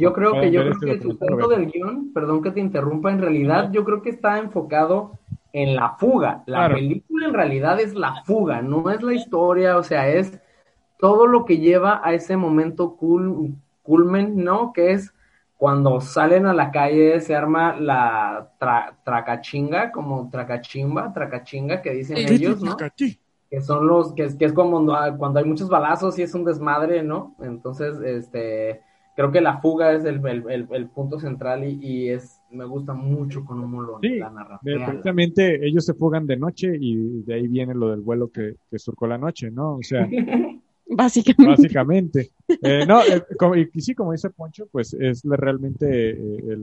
yo 0.00 0.12
creo 0.12 0.40
que 0.40 0.50
yo 0.50 0.60
creo 0.62 0.72
este 0.72 0.86
que 0.86 0.92
el 0.92 1.02
sustento 1.02 1.48
del 1.48 1.70
guion, 1.70 2.12
perdón 2.12 2.42
que 2.42 2.50
te 2.50 2.60
interrumpa, 2.60 3.12
en 3.12 3.20
realidad 3.20 3.70
yo 3.72 3.84
creo 3.84 4.02
que 4.02 4.10
está 4.10 4.38
enfocado 4.38 5.18
en 5.52 5.76
la 5.76 5.90
fuga. 5.90 6.42
La 6.46 6.68
película 6.68 7.28
en 7.28 7.34
realidad 7.34 7.80
es 7.80 7.94
la 7.94 8.22
fuga, 8.24 8.60
no 8.60 8.90
es 8.90 9.02
la 9.02 9.14
historia, 9.14 9.78
o 9.78 9.84
sea, 9.84 10.08
es 10.08 10.40
todo 10.98 11.26
lo 11.26 11.44
que 11.44 11.58
lleva 11.58 12.00
a 12.02 12.12
ese 12.12 12.36
momento 12.36 12.96
cool, 12.96 13.54
culmen, 13.82 14.36
¿no? 14.42 14.72
Que 14.72 14.92
es 14.92 15.14
cuando 15.56 16.00
salen 16.00 16.46
a 16.46 16.52
la 16.52 16.72
calle 16.72 17.20
se 17.20 17.36
arma 17.36 17.76
la 17.78 18.50
tracachinga, 19.04 19.92
como 19.92 20.28
tracachimba, 20.28 21.12
tracachinga 21.12 21.80
que 21.80 21.92
dicen 21.92 22.18
ellos, 22.18 22.60
¿no? 22.60 22.76
Que 23.54 23.60
son 23.60 23.86
los, 23.86 24.12
que, 24.14 24.24
es 24.24 24.52
como 24.52 24.84
cuando 25.16 25.38
hay 25.38 25.44
muchos 25.44 25.68
balazos 25.68 26.18
y 26.18 26.22
es 26.22 26.34
un 26.34 26.44
desmadre, 26.44 27.04
¿no? 27.04 27.36
Entonces, 27.40 28.00
este, 28.00 28.80
creo 29.14 29.30
que 29.30 29.40
la 29.40 29.58
fuga 29.58 29.92
es 29.92 30.04
el, 30.04 30.20
el, 30.26 30.88
punto 30.88 31.20
central 31.20 31.64
y, 31.64 32.08
es, 32.08 32.40
me 32.50 32.64
gusta 32.64 32.94
mucho 32.94 33.44
cómo 33.44 33.80
lo 33.80 34.00
la 34.02 34.30
narración. 34.30 34.80
Exactamente, 34.80 35.64
ellos 35.64 35.84
se 35.84 35.94
fugan 35.94 36.26
de 36.26 36.36
noche 36.36 36.76
y 36.80 37.22
de 37.22 37.34
ahí 37.34 37.46
viene 37.46 37.74
lo 37.74 37.90
del 37.90 38.00
vuelo 38.00 38.28
que, 38.28 38.56
surcó 38.76 39.06
la 39.06 39.18
noche, 39.18 39.52
¿no? 39.52 39.76
O 39.76 39.82
sea, 39.82 40.08
básicamente. 40.88 41.46
Básicamente. 41.46 42.30
Eh, 42.60 42.84
no, 42.88 43.02
eh, 43.02 43.70
y, 43.72 43.80
sí, 43.80 43.94
como 43.94 44.10
dice 44.10 44.30
Poncho, 44.30 44.66
pues 44.66 44.94
es 44.94 45.22
realmente 45.24 46.10
eh, 46.10 46.58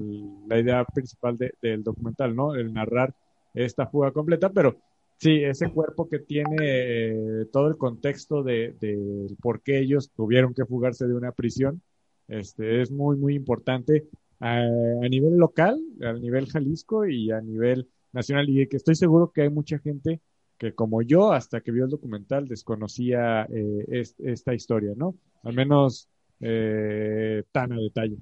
la 0.46 0.60
idea 0.60 0.84
principal 0.84 1.38
del 1.38 1.84
documental, 1.86 2.36
¿no? 2.36 2.54
El 2.54 2.74
narrar 2.74 3.14
esta 3.54 3.88
fuga 3.88 4.12
completa, 4.12 4.50
pero 4.50 4.76
Sí, 5.22 5.44
ese 5.44 5.70
cuerpo 5.70 6.10
que 6.10 6.18
tiene 6.18 6.56
eh, 6.62 7.46
todo 7.54 7.68
el 7.68 7.78
contexto 7.78 8.42
de, 8.42 8.76
de, 8.80 9.28
por 9.40 9.62
qué 9.62 9.78
ellos 9.78 10.10
tuvieron 10.16 10.56
que 10.56 10.66
fugarse 10.66 11.06
de 11.06 11.14
una 11.14 11.32
prisión, 11.32 11.84
este, 12.28 12.82
es 12.82 12.90
muy, 12.90 13.18
muy 13.18 13.36
importante 13.36 14.08
a, 14.40 14.62
a, 14.62 15.10
nivel 15.10 15.38
local, 15.38 15.80
a 16.02 16.14
nivel 16.14 16.48
Jalisco 16.48 17.06
y 17.06 17.30
a 17.30 17.40
nivel 17.40 17.88
nacional. 18.12 18.50
Y 18.50 18.66
que 18.68 18.78
estoy 18.78 18.96
seguro 18.96 19.32
que 19.32 19.44
hay 19.44 19.52
mucha 19.52 19.78
gente 19.78 20.22
que 20.58 20.74
como 20.74 21.04
yo, 21.04 21.32
hasta 21.34 21.62
que 21.62 21.72
vio 21.72 21.86
el 21.86 21.92
documental, 21.92 22.48
desconocía 22.48 23.44
eh, 23.44 23.86
es, 23.90 24.16
esta 24.18 24.56
historia, 24.56 24.94
¿no? 24.96 25.16
Al 25.44 25.54
menos 25.54 26.10
eh, 26.40 27.44
tan 27.52 27.74
a 27.74 27.78
detalle. 27.78 28.18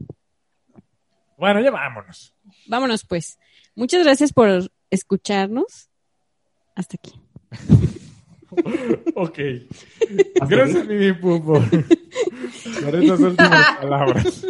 Bueno, 1.38 1.62
ya 1.62 1.72
vámonos. 1.72 2.34
Vámonos 2.68 3.06
pues. 3.06 3.39
Muchas 3.74 4.04
gracias 4.04 4.34
por 4.34 4.70
escucharnos. 4.89 5.89
Hasta 6.80 6.96
aquí. 6.96 7.14
ok. 9.16 9.38
Gracias, 10.48 10.88
mi 10.88 11.12
por, 11.12 11.44
por 11.44 12.96
esas 12.96 13.20
últimas 13.20 13.78
palabras. 13.82 14.48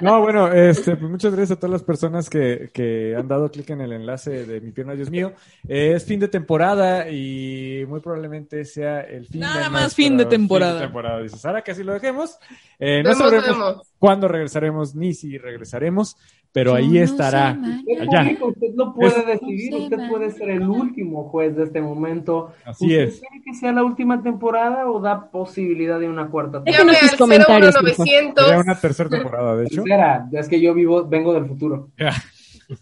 No, 0.00 0.20
bueno, 0.20 0.52
este, 0.52 0.96
pues 0.96 1.10
muchas 1.10 1.34
gracias 1.34 1.56
a 1.56 1.60
todas 1.60 1.72
las 1.72 1.82
personas 1.82 2.30
que, 2.30 2.70
que 2.72 3.16
han 3.16 3.26
dado 3.26 3.50
clic 3.50 3.70
en 3.70 3.80
el 3.80 3.92
enlace 3.92 4.46
de 4.46 4.60
Mi 4.60 4.70
Pierna, 4.70 4.94
Dios 4.94 5.10
mío. 5.10 5.32
es 5.66 6.04
fin 6.04 6.20
de 6.20 6.28
temporada 6.28 7.10
y 7.10 7.84
muy 7.88 7.98
probablemente 8.00 8.64
sea 8.64 9.00
el 9.00 9.26
fin 9.26 9.40
Nada 9.40 9.70
más 9.70 9.96
fin 9.96 10.16
de 10.16 10.26
temporada. 10.26 10.74
Fin 10.74 10.80
de 10.80 10.86
temporada, 10.86 11.22
dice 11.22 11.38
Sara, 11.38 11.62
que 11.62 11.72
así 11.72 11.82
lo 11.82 11.92
dejemos. 11.92 12.38
Eh, 12.78 13.02
no 13.02 13.14
sabremos 13.14 13.92
cuándo 13.98 14.28
regresaremos 14.28 14.94
ni 14.94 15.12
si 15.12 15.38
regresaremos, 15.38 16.16
pero 16.54 16.72
ahí 16.72 16.98
estará. 16.98 17.48
allá. 17.50 18.38
usted 18.40 18.68
lo 18.76 18.94
puede 18.94 19.26
decidir, 19.26 19.74
usted 19.74 20.08
puede 20.08 20.30
ser 20.30 20.50
el 20.50 20.68
último 20.68 21.28
juez 21.28 21.56
de 21.56 21.64
este 21.64 21.82
momento. 21.82 22.52
Así 22.64 22.86
¿Usted 22.86 23.00
es. 23.00 23.20
quiere 23.20 23.44
que 23.44 23.54
sea 23.54 23.72
la 23.72 23.82
última 23.82 24.22
temporada 24.22 24.88
o 24.88 25.00
da 25.00 25.32
posibilidad 25.32 25.98
de 25.98 26.08
una 26.08 26.30
cuarta 26.30 26.62
temporada? 26.62 26.84
Déjenos 26.84 27.10
sus 27.10 27.18
comentarios. 27.18 27.74
Sería 27.96 28.58
una 28.60 28.80
tercera 28.80 29.10
temporada, 29.10 29.56
de 29.56 29.64
hecho. 29.64 29.82
Tercera, 29.82 30.28
es 30.32 30.48
que 30.48 30.60
yo 30.60 30.72
vivo, 30.74 31.04
vengo 31.04 31.34
del 31.34 31.46
futuro. 31.46 31.90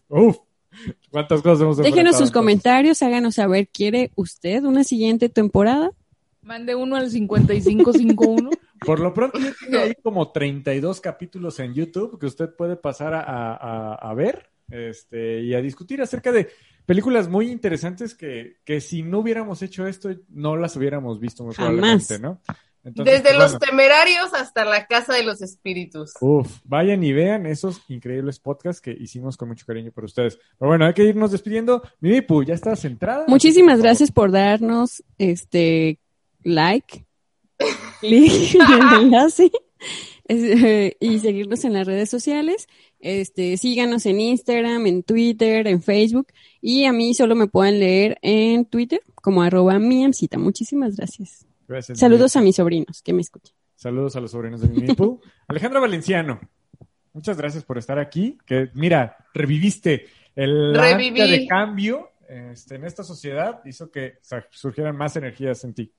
Uf. 0.09 0.37
¿Cuántas 1.11 1.41
cosas 1.41 1.63
hemos 1.63 1.79
Déjenos 1.79 2.19
sus 2.19 2.31
comentarios, 2.31 3.03
háganos 3.03 3.37
saber, 3.37 3.69
¿quiere 3.69 4.11
usted 4.17 4.65
una 4.65 4.85
siguiente 4.85 5.31
temporada? 5.31 5.93
Mande 6.43 6.75
uno 6.75 6.97
al 6.97 7.11
5551. 7.11 8.51
Por 8.85 8.99
lo 8.99 9.15
pronto, 9.15 9.39
tiene 9.61 9.79
ahí 9.79 9.95
como 10.03 10.33
32 10.33 11.01
capítulos 11.01 11.61
en 11.61 11.73
YouTube 11.73 12.19
que 12.19 12.27
usted 12.27 12.51
puede 12.55 12.77
pasar 12.77 13.15
a, 13.15 13.23
a, 13.23 13.95
a, 13.95 14.15
ver 14.15 14.51
este, 14.71 15.43
y 15.43 15.55
a 15.55 15.63
discutir 15.63 16.03
acerca 16.03 16.33
de 16.33 16.51
películas 16.85 17.29
muy 17.29 17.49
interesantes 17.51 18.17
que, 18.17 18.57
que 18.65 18.81
si 18.81 19.05
no 19.05 19.21
hubiéramos 19.21 19.63
hecho 19.63 19.87
esto, 19.87 20.11
no 20.31 20.57
las 20.57 20.77
hubiéramos 20.77 21.21
visto 21.21 21.45
muy 21.45 21.55
probablemente, 21.55 22.19
¿no? 22.19 22.41
Entonces, 22.85 23.23
Desde 23.23 23.37
pues, 23.37 23.53
los 23.53 23.61
temerarios 23.61 24.35
hasta 24.35 24.65
la 24.65 24.87
casa 24.87 25.15
de 25.15 25.23
los 25.23 25.41
espíritus. 25.41 26.15
Uf, 26.21 26.59
vayan 26.65 27.05
y 27.05 27.13
vean 27.13 27.47
esos 27.47 27.81
increíbles 27.89 28.41
podcasts 28.41 28.83
que 28.83 28.91
hicimos 28.91 29.37
con 29.37 29.49
mucho 29.49 29.65
cariño 29.65 29.93
por 29.93 30.05
ustedes. 30.05 30.37
Pero 30.59 30.69
bueno, 30.69 30.87
hay 30.87 30.93
que 30.93 31.05
irnos 31.05 31.31
despidiendo. 31.31 31.83
Mimipu, 32.01 32.43
¿ya 32.43 32.55
estás 32.55 32.81
centrada? 32.81 33.27
Muchísimas 33.29 33.81
gracias 33.81 34.11
por 34.11 34.33
darnos 34.33 35.05
este 35.19 36.01
like 36.45 37.05
clic 38.01 38.55
en 38.55 38.61
el 38.61 39.03
enlace 39.03 39.51
eh, 40.29 40.97
y 41.01 41.19
seguirnos 41.19 41.65
en 41.65 41.73
las 41.73 41.87
redes 41.87 42.09
sociales. 42.09 42.69
Este, 43.01 43.57
síganos 43.57 44.07
en 44.07 44.21
Instagram, 44.21 44.87
en 44.87 45.03
Twitter, 45.03 45.67
en 45.67 45.83
Facebook 45.83 46.29
y 46.61 46.85
a 46.85 46.93
mí 46.93 47.15
solo 47.15 47.35
me 47.35 47.49
pueden 47.49 47.81
leer 47.81 48.19
en 48.23 48.65
Twitter 48.65 49.01
como 49.15 49.43
arroba 49.43 49.79
miamcita. 49.79 50.39
Muchísimas 50.39 50.97
gracias. 50.97 51.47
gracias 51.67 51.99
Saludos 51.99 52.37
a 52.37 52.41
mis 52.41 52.57
sobrinos 52.57 53.03
que 53.03 53.13
me 53.13 53.23
escuchan. 53.23 53.55
Saludos 53.75 54.15
a 54.15 54.21
los 54.21 54.31
sobrinos 54.31 54.61
de 54.61 54.69
mi 54.69 54.87
Alejandra 55.49 55.81
Valenciano, 55.81 56.41
muchas 57.13 57.37
gracias 57.37 57.65
por 57.65 57.79
estar 57.79 57.99
aquí. 57.99 58.39
Que 58.47 58.71
mira, 58.75 59.17
reviviste 59.35 60.07
el 60.37 60.79
acta 60.79 61.27
de 61.27 61.47
cambio 61.49 62.13
este, 62.29 62.77
en 62.77 62.85
esta 62.85 63.03
sociedad, 63.03 63.61
hizo 63.65 63.91
que 63.91 64.19
surgieran 64.51 64.97
más 64.97 65.17
energías 65.17 65.65
en 65.65 65.75
ti. 65.75 65.93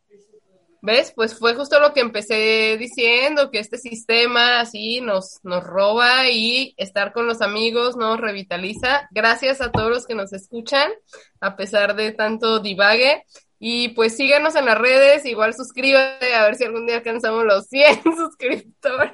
¿Ves? 0.86 1.14
Pues 1.16 1.40
fue 1.40 1.56
justo 1.56 1.80
lo 1.80 1.94
que 1.94 2.02
empecé 2.02 2.76
diciendo, 2.78 3.50
que 3.52 3.60
este 3.60 3.78
sistema 3.78 4.60
así 4.60 5.00
nos, 5.00 5.40
nos 5.42 5.64
roba 5.64 6.28
y 6.30 6.74
estar 6.76 7.14
con 7.14 7.26
los 7.26 7.42
amigos 7.42 7.96
nos 7.96 8.20
revitaliza. 8.20 9.08
Gracias 9.12 9.62
a 9.62 9.72
todos 9.72 9.90
los 9.90 10.06
que 10.06 10.14
nos 10.14 10.34
escuchan, 10.34 10.92
a 11.40 11.56
pesar 11.56 11.96
de 11.96 12.12
tanto 12.12 12.60
divague. 12.60 13.24
Y 13.60 13.90
pues 13.90 14.18
síganos 14.18 14.56
en 14.58 14.66
las 14.66 14.78
redes, 14.78 15.26
igual 15.26 15.54
suscríbete 15.54 16.34
a 16.36 16.44
ver 16.44 16.56
si 16.56 16.66
algún 16.66 16.86
día 16.86 16.98
alcanzamos 16.98 17.46
los 17.46 17.66
100 17.70 18.04
suscriptores. 18.18 19.14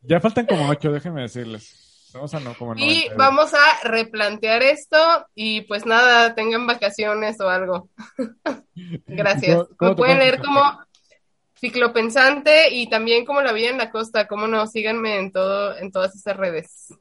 Ya 0.00 0.20
faltan 0.20 0.46
como 0.46 0.70
8, 0.70 0.90
déjenme 0.90 1.20
decirles. 1.20 2.08
Vamos 2.14 2.32
a 2.32 2.40
no, 2.40 2.54
como 2.54 2.76
y 2.76 3.08
vamos 3.14 3.52
a 3.52 3.88
replantear 3.88 4.62
esto 4.62 4.96
y 5.34 5.62
pues 5.62 5.84
nada, 5.84 6.34
tengan 6.34 6.66
vacaciones 6.66 7.38
o 7.40 7.50
algo. 7.50 7.90
Gracias. 9.06 9.66
Me 9.78 9.94
pueden 9.94 10.18
leer 10.18 10.40
como 10.40 10.62
ciclopensante 11.64 12.74
y 12.74 12.90
también 12.90 13.24
como 13.24 13.40
la 13.40 13.52
vida 13.52 13.70
en 13.70 13.78
la 13.78 13.90
costa, 13.90 14.28
cómo 14.28 14.46
no, 14.46 14.66
síganme 14.66 15.18
en 15.18 15.32
todo, 15.32 15.76
en 15.78 15.90
todas 15.90 16.14
esas 16.14 16.36
redes. 16.36 16.94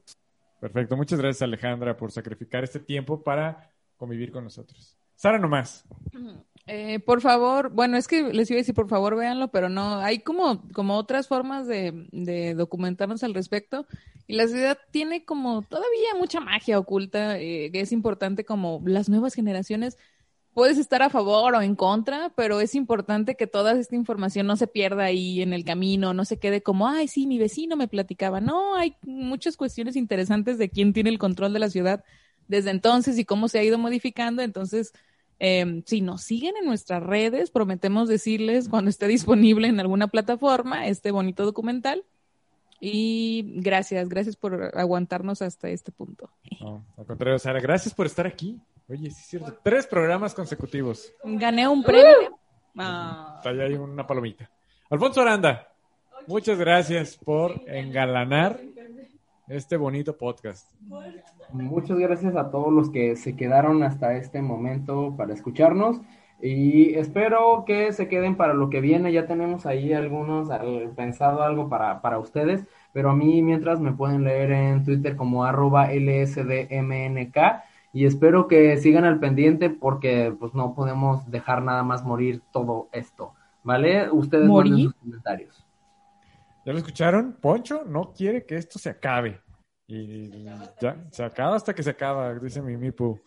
Perfecto, 0.62 0.96
muchas 0.96 1.20
gracias 1.20 1.42
Alejandra 1.42 1.98
por 1.98 2.12
sacrificar 2.14 2.64
este 2.64 2.80
tiempo 2.80 3.22
para 3.22 3.70
convivir 3.98 4.32
con 4.32 4.46
nosotros. 4.46 4.98
Sara 5.16 5.38
nomás. 5.38 5.84
Eh, 6.66 7.00
por 7.02 7.20
favor, 7.20 7.72
bueno, 7.72 7.98
es 7.98 8.08
que 8.08 8.24
les 8.24 8.50
iba 8.50 8.58
a 8.58 8.62
decir, 8.62 8.74
por 8.74 8.88
favor, 8.88 9.18
véanlo, 9.18 9.50
pero 9.50 9.68
no, 9.68 9.98
hay 9.98 10.20
como, 10.20 10.66
como 10.72 10.96
otras 10.96 11.28
formas 11.28 11.68
de, 11.68 12.08
de 12.14 12.54
documentarnos 12.54 13.24
al 13.24 13.34
respecto. 13.34 13.86
Y 14.28 14.36
la 14.36 14.48
ciudad 14.48 14.78
tiene 14.92 15.26
como 15.26 15.62
todavía 15.64 16.16
mucha 16.18 16.40
magia 16.40 16.80
oculta, 16.80 17.38
eh, 17.38 17.70
que 17.74 17.82
es 17.82 17.92
importante 17.92 18.46
como 18.46 18.82
las 18.86 19.10
nuevas 19.10 19.34
generaciones 19.34 19.98
puedes 20.54 20.78
estar 20.78 21.02
a 21.02 21.10
favor 21.10 21.56
o 21.56 21.62
en 21.62 21.76
contra, 21.76 22.32
pero 22.36 22.62
es 22.62 22.76
importante 22.76 23.36
que 23.36 23.48
toda 23.48 23.74
esta 23.74 23.96
información 23.96 24.48
no 24.48 24.56
se 24.56 24.68
pierda 24.68 25.06
ahí 25.06 25.42
en 25.42 25.54
el 25.54 25.66
camino, 25.66 26.14
no 26.14 26.26
se 26.26 26.38
quede 26.38 26.62
como, 26.62 26.88
ay, 26.88 27.08
sí, 27.08 27.28
mi 27.28 27.40
vecino 27.40 27.76
me 27.76 27.88
platicaba. 27.88 28.40
No, 28.42 28.76
hay 28.76 28.96
muchas 29.04 29.58
cuestiones 29.58 29.96
interesantes 29.96 30.58
de 30.58 30.70
quién 30.70 30.94
tiene 30.94 31.10
el 31.10 31.20
control 31.20 31.54
de 31.54 31.60
la 31.60 31.70
ciudad 31.70 32.04
desde 32.48 32.72
entonces 32.72 33.18
y 33.18 33.26
cómo 33.26 33.48
se 33.48 33.60
ha 33.60 33.64
ido 33.64 33.78
modificando. 33.78 34.42
Entonces, 34.42 34.94
eh, 35.40 35.84
si 35.86 36.02
nos 36.02 36.22
siguen 36.24 36.56
en 36.58 36.66
nuestras 36.66 37.02
redes, 37.02 37.52
prometemos 37.52 38.08
decirles 38.08 38.70
cuando 38.70 38.90
esté 38.90 39.08
disponible 39.08 39.68
en 39.68 39.80
alguna 39.80 40.08
plataforma 40.08 40.88
este 40.88 41.12
bonito 41.12 41.46
documental. 41.46 42.06
Y 42.86 43.62
gracias, 43.62 44.10
gracias 44.10 44.36
por 44.36 44.72
aguantarnos 44.78 45.42
hasta 45.42 45.70
este 45.70 45.94
punto. 45.94 46.30
No, 46.60 46.86
al 46.98 47.06
contrario, 47.06 47.40
Sara, 47.40 47.62
gracias 47.62 47.94
por 47.94 48.06
estar 48.06 48.28
aquí. 48.28 48.60
Oye, 48.90 49.10
sí 49.10 49.22
es 49.22 49.28
cierto. 49.28 49.58
Tres 49.64 49.88
programas 49.88 50.34
consecutivos. 50.34 51.10
Gané 51.24 51.66
un 51.66 51.82
premio. 51.82 52.38
Ah. 52.78 53.36
Está 53.38 53.52
ahí 53.52 53.76
una 53.76 54.06
palomita. 54.06 54.52
Alfonso 54.90 55.22
Aranda, 55.22 55.70
muchas 56.28 56.60
gracias 56.60 57.16
por 57.16 57.62
engalanar 57.68 58.60
este 59.48 59.78
bonito 59.78 60.18
podcast. 60.18 60.70
Muchas 61.54 61.98
gracias 61.98 62.36
a 62.36 62.52
todos 62.52 62.74
los 62.74 62.90
que 62.90 63.16
se 63.16 63.38
quedaron 63.38 63.84
hasta 63.84 64.18
este 64.18 64.42
momento 64.42 65.16
para 65.16 65.34
escucharnos 65.34 66.02
y 66.46 66.96
espero 66.96 67.64
que 67.66 67.94
se 67.94 68.10
queden 68.10 68.36
para 68.36 68.54
lo 68.54 68.70
que 68.70 68.82
viene. 68.82 69.14
Ya 69.14 69.26
tenemos 69.26 69.66
ahí 69.66 69.94
algunos 69.94 70.50
pensado 70.94 71.42
algo 71.42 71.70
para, 71.70 72.02
para 72.02 72.20
ustedes, 72.20 72.66
pero 72.92 73.12
a 73.12 73.16
mí 73.16 73.42
mientras 73.42 73.80
me 73.80 73.94
pueden 73.94 74.26
leer 74.26 74.52
en 74.52 74.84
Twitter 74.84 75.16
como 75.16 75.46
arroba 75.46 75.94
lsdmnk 75.94 77.38
y 77.94 78.06
espero 78.06 78.50
que 78.50 78.76
sigan 78.76 79.06
al 79.06 79.22
pendiente 79.22 79.70
porque 79.70 80.36
pues 80.38 80.54
no 80.54 80.76
podemos 80.76 81.32
dejar 81.32 81.64
nada 81.64 81.84
más 81.84 82.04
morir 82.04 82.42
todo 82.52 82.90
esto, 82.92 83.34
¿vale? 83.64 84.12
Ustedes 84.12 84.50
manden 84.50 84.80
sus 84.80 84.96
comentarios. 84.96 85.66
¿Ya 86.66 86.74
lo 86.74 86.78
escucharon? 86.78 87.38
Poncho 87.40 87.86
no 87.86 88.12
quiere 88.12 88.46
que 88.46 88.58
esto 88.58 88.80
se 88.80 88.90
acabe. 88.90 89.40
Y 89.88 90.44
ya, 90.44 91.08
se 91.10 91.24
acaba 91.24 91.56
hasta 91.56 91.74
que 91.74 91.84
se 91.84 91.92
acaba, 91.92 92.34
dice 92.34 92.62
mi 92.62 92.76
Mipu. 92.76 93.18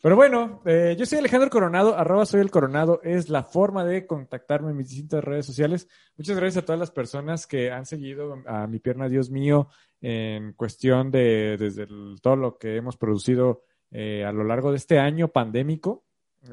Pero 0.00 0.14
bueno, 0.14 0.62
eh, 0.64 0.94
yo 0.96 1.06
soy 1.06 1.18
Alejandro 1.18 1.50
Coronado, 1.50 1.96
arroba 1.96 2.24
soy 2.24 2.40
el 2.40 2.52
Coronado, 2.52 3.00
es 3.02 3.28
la 3.28 3.42
forma 3.42 3.84
de 3.84 4.06
contactarme 4.06 4.70
en 4.70 4.76
mis 4.76 4.90
distintas 4.90 5.24
redes 5.24 5.44
sociales. 5.44 5.88
Muchas 6.16 6.36
gracias 6.36 6.62
a 6.62 6.66
todas 6.66 6.78
las 6.78 6.92
personas 6.92 7.48
que 7.48 7.72
han 7.72 7.84
seguido 7.84 8.40
a 8.46 8.68
mi 8.68 8.78
pierna, 8.78 9.08
Dios 9.08 9.30
mío, 9.30 9.68
en 10.00 10.52
cuestión 10.52 11.10
de 11.10 11.56
desde 11.58 11.88
todo 12.22 12.36
lo 12.36 12.58
que 12.58 12.76
hemos 12.76 12.96
producido 12.96 13.64
eh, 13.90 14.24
a 14.24 14.30
lo 14.30 14.44
largo 14.44 14.70
de 14.70 14.76
este 14.76 15.00
año 15.00 15.28
pandémico. 15.28 16.04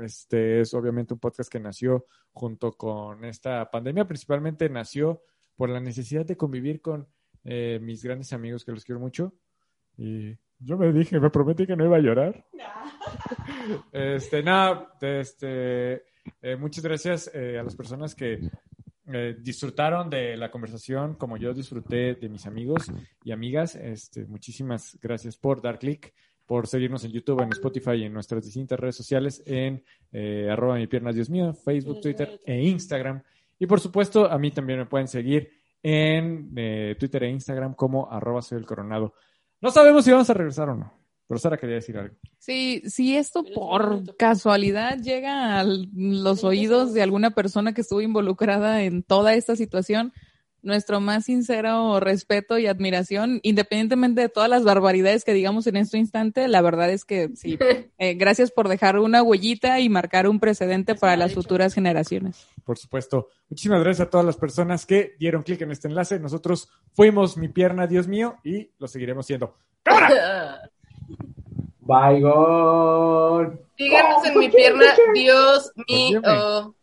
Este 0.01 0.61
es 0.61 0.73
obviamente 0.73 1.13
un 1.13 1.19
podcast 1.19 1.51
que 1.51 1.59
nació 1.59 2.07
junto 2.33 2.71
con 2.71 3.25
esta 3.25 3.69
pandemia, 3.69 4.07
principalmente 4.07 4.69
nació 4.69 5.21
por 5.55 5.69
la 5.69 5.79
necesidad 5.79 6.25
de 6.25 6.35
convivir 6.35 6.81
con 6.81 7.07
eh, 7.43 7.79
mis 7.79 8.03
grandes 8.03 8.33
amigos 8.33 8.65
que 8.65 8.71
los 8.71 8.83
quiero 8.83 8.99
mucho. 8.99 9.33
Y 9.97 10.35
Yo 10.59 10.77
me 10.77 10.91
dije, 10.91 11.19
me 11.19 11.29
prometí 11.29 11.65
que 11.67 11.75
no 11.75 11.85
iba 11.85 11.97
a 11.97 12.01
llorar. 12.01 12.45
este, 13.91 14.41
nada, 14.43 14.93
este, 15.01 16.03
eh, 16.41 16.55
muchas 16.57 16.83
gracias 16.83 17.31
eh, 17.33 17.59
a 17.59 17.63
las 17.63 17.75
personas 17.75 18.15
que 18.15 18.39
eh, 19.07 19.35
disfrutaron 19.39 20.09
de 20.09 20.35
la 20.35 20.49
conversación 20.49 21.13
como 21.13 21.37
yo 21.37 21.53
disfruté 21.53 22.15
de 22.15 22.27
mis 22.27 22.47
amigos 22.47 22.91
y 23.23 23.31
amigas. 23.31 23.75
Este, 23.75 24.25
muchísimas 24.25 24.97
gracias 24.99 25.37
por 25.37 25.61
dar 25.61 25.77
clic, 25.77 26.11
por 26.45 26.65
seguirnos 26.65 27.03
en 27.03 27.11
YouTube, 27.11 27.41
en 27.41 27.51
Spotify 27.51 27.91
y 27.91 28.03
en 28.05 28.13
nuestras 28.13 28.43
distintas 28.43 28.79
redes 28.79 28.95
sociales 28.95 29.43
en 29.45 29.83
eh, 30.11 30.49
arroba 30.51 30.75
mi 30.75 30.87
pierna 30.87 31.11
Dios 31.11 31.29
mío, 31.29 31.53
Facebook, 31.53 32.01
Twitter 32.01 32.41
e 32.45 32.63
Instagram. 32.63 33.21
Y 33.59 33.67
por 33.67 33.79
supuesto, 33.79 34.25
a 34.25 34.39
mí 34.39 34.49
también 34.49 34.79
me 34.79 34.85
pueden 34.87 35.07
seguir 35.07 35.51
en 35.83 36.51
eh, 36.55 36.95
Twitter 36.97 37.23
e 37.25 37.29
Instagram 37.29 37.75
como 37.75 38.11
arroba 38.11 38.41
soy 38.41 38.57
el 38.57 38.65
coronado. 38.65 39.13
No 39.65 39.71
sabemos 39.71 40.05
si 40.05 40.11
vamos 40.11 40.29
a 40.29 40.33
regresar 40.35 40.69
o 40.69 40.75
no, 40.75 40.93
pero 41.27 41.39
Sara 41.39 41.57
quería 41.57 41.77
decir 41.77 41.97
algo. 41.97 42.13
Sí, 42.37 42.83
si 42.85 43.17
esto 43.17 43.43
por 43.43 44.15
casualidad 44.15 44.99
llega 44.99 45.59
a 45.59 45.63
los 45.63 46.43
oídos 46.43 46.93
de 46.93 47.01
alguna 47.01 47.31
persona 47.31 47.73
que 47.73 47.81
estuvo 47.81 47.99
involucrada 47.99 48.83
en 48.83 49.01
toda 49.01 49.33
esta 49.33 49.55
situación, 49.55 50.13
nuestro 50.65 50.99
más 50.99 51.25
sincero 51.25 51.99
respeto 51.99 52.57
y 52.57 52.67
admiración, 52.67 53.39
independientemente 53.43 54.21
de 54.21 54.29
todas 54.29 54.49
las 54.49 54.63
barbaridades 54.63 55.23
que 55.23 55.33
digamos 55.33 55.67
en 55.67 55.77
este 55.77 55.97
instante, 55.97 56.47
la 56.47 56.61
verdad 56.61 56.89
es 56.89 57.05
que 57.05 57.29
sí, 57.35 57.57
eh, 57.97 58.15
gracias 58.15 58.51
por 58.51 58.67
dejar 58.67 58.99
una 58.99 59.23
huellita 59.23 59.79
y 59.79 59.87
marcar 59.87 60.27
un 60.27 60.39
precedente 60.39 60.95
para 60.95 61.15
las 61.15 61.33
futuras 61.33 61.73
generaciones. 61.73 62.47
Por 62.63 62.77
supuesto. 62.77 63.29
Muchísimas 63.49 63.81
gracias 63.81 64.07
a 64.07 64.09
todas 64.09 64.25
las 64.25 64.37
personas 64.37 64.85
que 64.85 65.15
dieron 65.19 65.43
clic 65.43 65.61
en 65.61 65.71
este 65.71 65.87
enlace. 65.87 66.19
Nosotros 66.19 66.69
fuimos 66.93 67.37
mi 67.37 67.47
pierna, 67.47 67.87
Dios 67.87 68.07
mío, 68.07 68.37
y 68.43 68.71
lo 68.79 68.87
seguiremos 68.87 69.25
siendo. 69.25 69.55
Bygone. 71.85 73.59
Síganos 73.77 74.25
en 74.25 74.39
mi 74.39 74.49
pierna, 74.49 74.85
Dios 75.13 75.71
mío. 75.87 76.21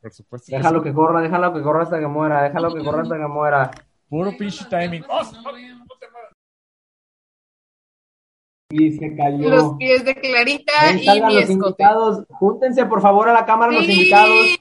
Por 0.00 0.12
supuesto. 0.12 0.46
que 0.50 0.56
Déjalo 0.56 0.78
sí. 0.80 0.84
que 0.84 0.94
corra, 0.94 1.20
déjalo 1.20 1.52
que 1.52 1.62
corra 1.62 1.82
hasta 1.82 1.98
que 1.98 2.06
muera, 2.06 2.42
déjalo 2.44 2.74
que 2.74 2.84
corra 2.84 3.02
hasta 3.02 3.16
que 3.16 3.26
muera. 3.26 3.70
Puro 4.08 4.30
pinche 4.38 4.64
timing. 4.66 5.04
¡Oh! 5.08 5.22
Y 8.70 8.92
se 8.92 9.14
cayó. 9.16 9.48
Los 9.50 9.74
pies 9.76 10.04
de 10.04 10.14
Clarita 10.14 10.72
Ahí 10.80 11.06
y 11.18 11.20
mi 11.22 11.34
los 11.34 11.42
escote. 11.50 11.52
invitados. 11.52 12.24
Júntense 12.28 12.86
por 12.86 13.02
favor 13.02 13.28
a 13.28 13.32
la 13.32 13.44
cámara 13.44 13.72
los 13.72 13.84
invitados. 13.84 14.58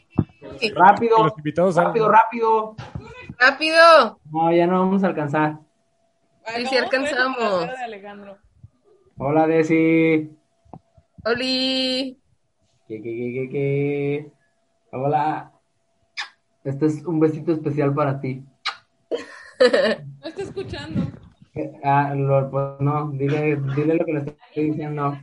Rápido, 0.75 1.23
los 1.23 1.37
invitados 1.37 1.75
rápido, 1.75 2.09
rápido. 2.09 2.75
Rápido. 3.37 4.19
No, 4.31 4.51
ya 4.53 4.67
no 4.67 4.79
vamos 4.79 5.03
a 5.03 5.07
alcanzar. 5.07 5.59
Sí, 6.55 6.65
sí 6.65 6.77
alcanzamos. 6.77 7.67
Hola, 9.23 9.45
Desi. 9.45 10.35
Oli. 11.25 12.17
¿Qué, 12.87 12.95
qué, 12.95 13.03
qué, 13.03 13.33
qué, 13.33 13.49
qué? 13.51 14.31
Hola. 14.91 15.51
Este 16.63 16.87
es 16.87 17.05
un 17.05 17.19
besito 17.19 17.51
especial 17.51 17.93
para 17.93 18.19
ti. 18.19 18.43
No 20.21 20.27
está 20.27 20.41
escuchando. 20.41 21.03
Ah, 21.83 22.15
lo- 22.15 22.49
pues 22.49 22.79
no, 22.79 23.11
dile, 23.11 23.57
dile 23.75 23.93
lo 23.93 24.05
que 24.05 24.13
le 24.13 24.19
estoy 24.21 24.63
diciendo. 24.71 25.15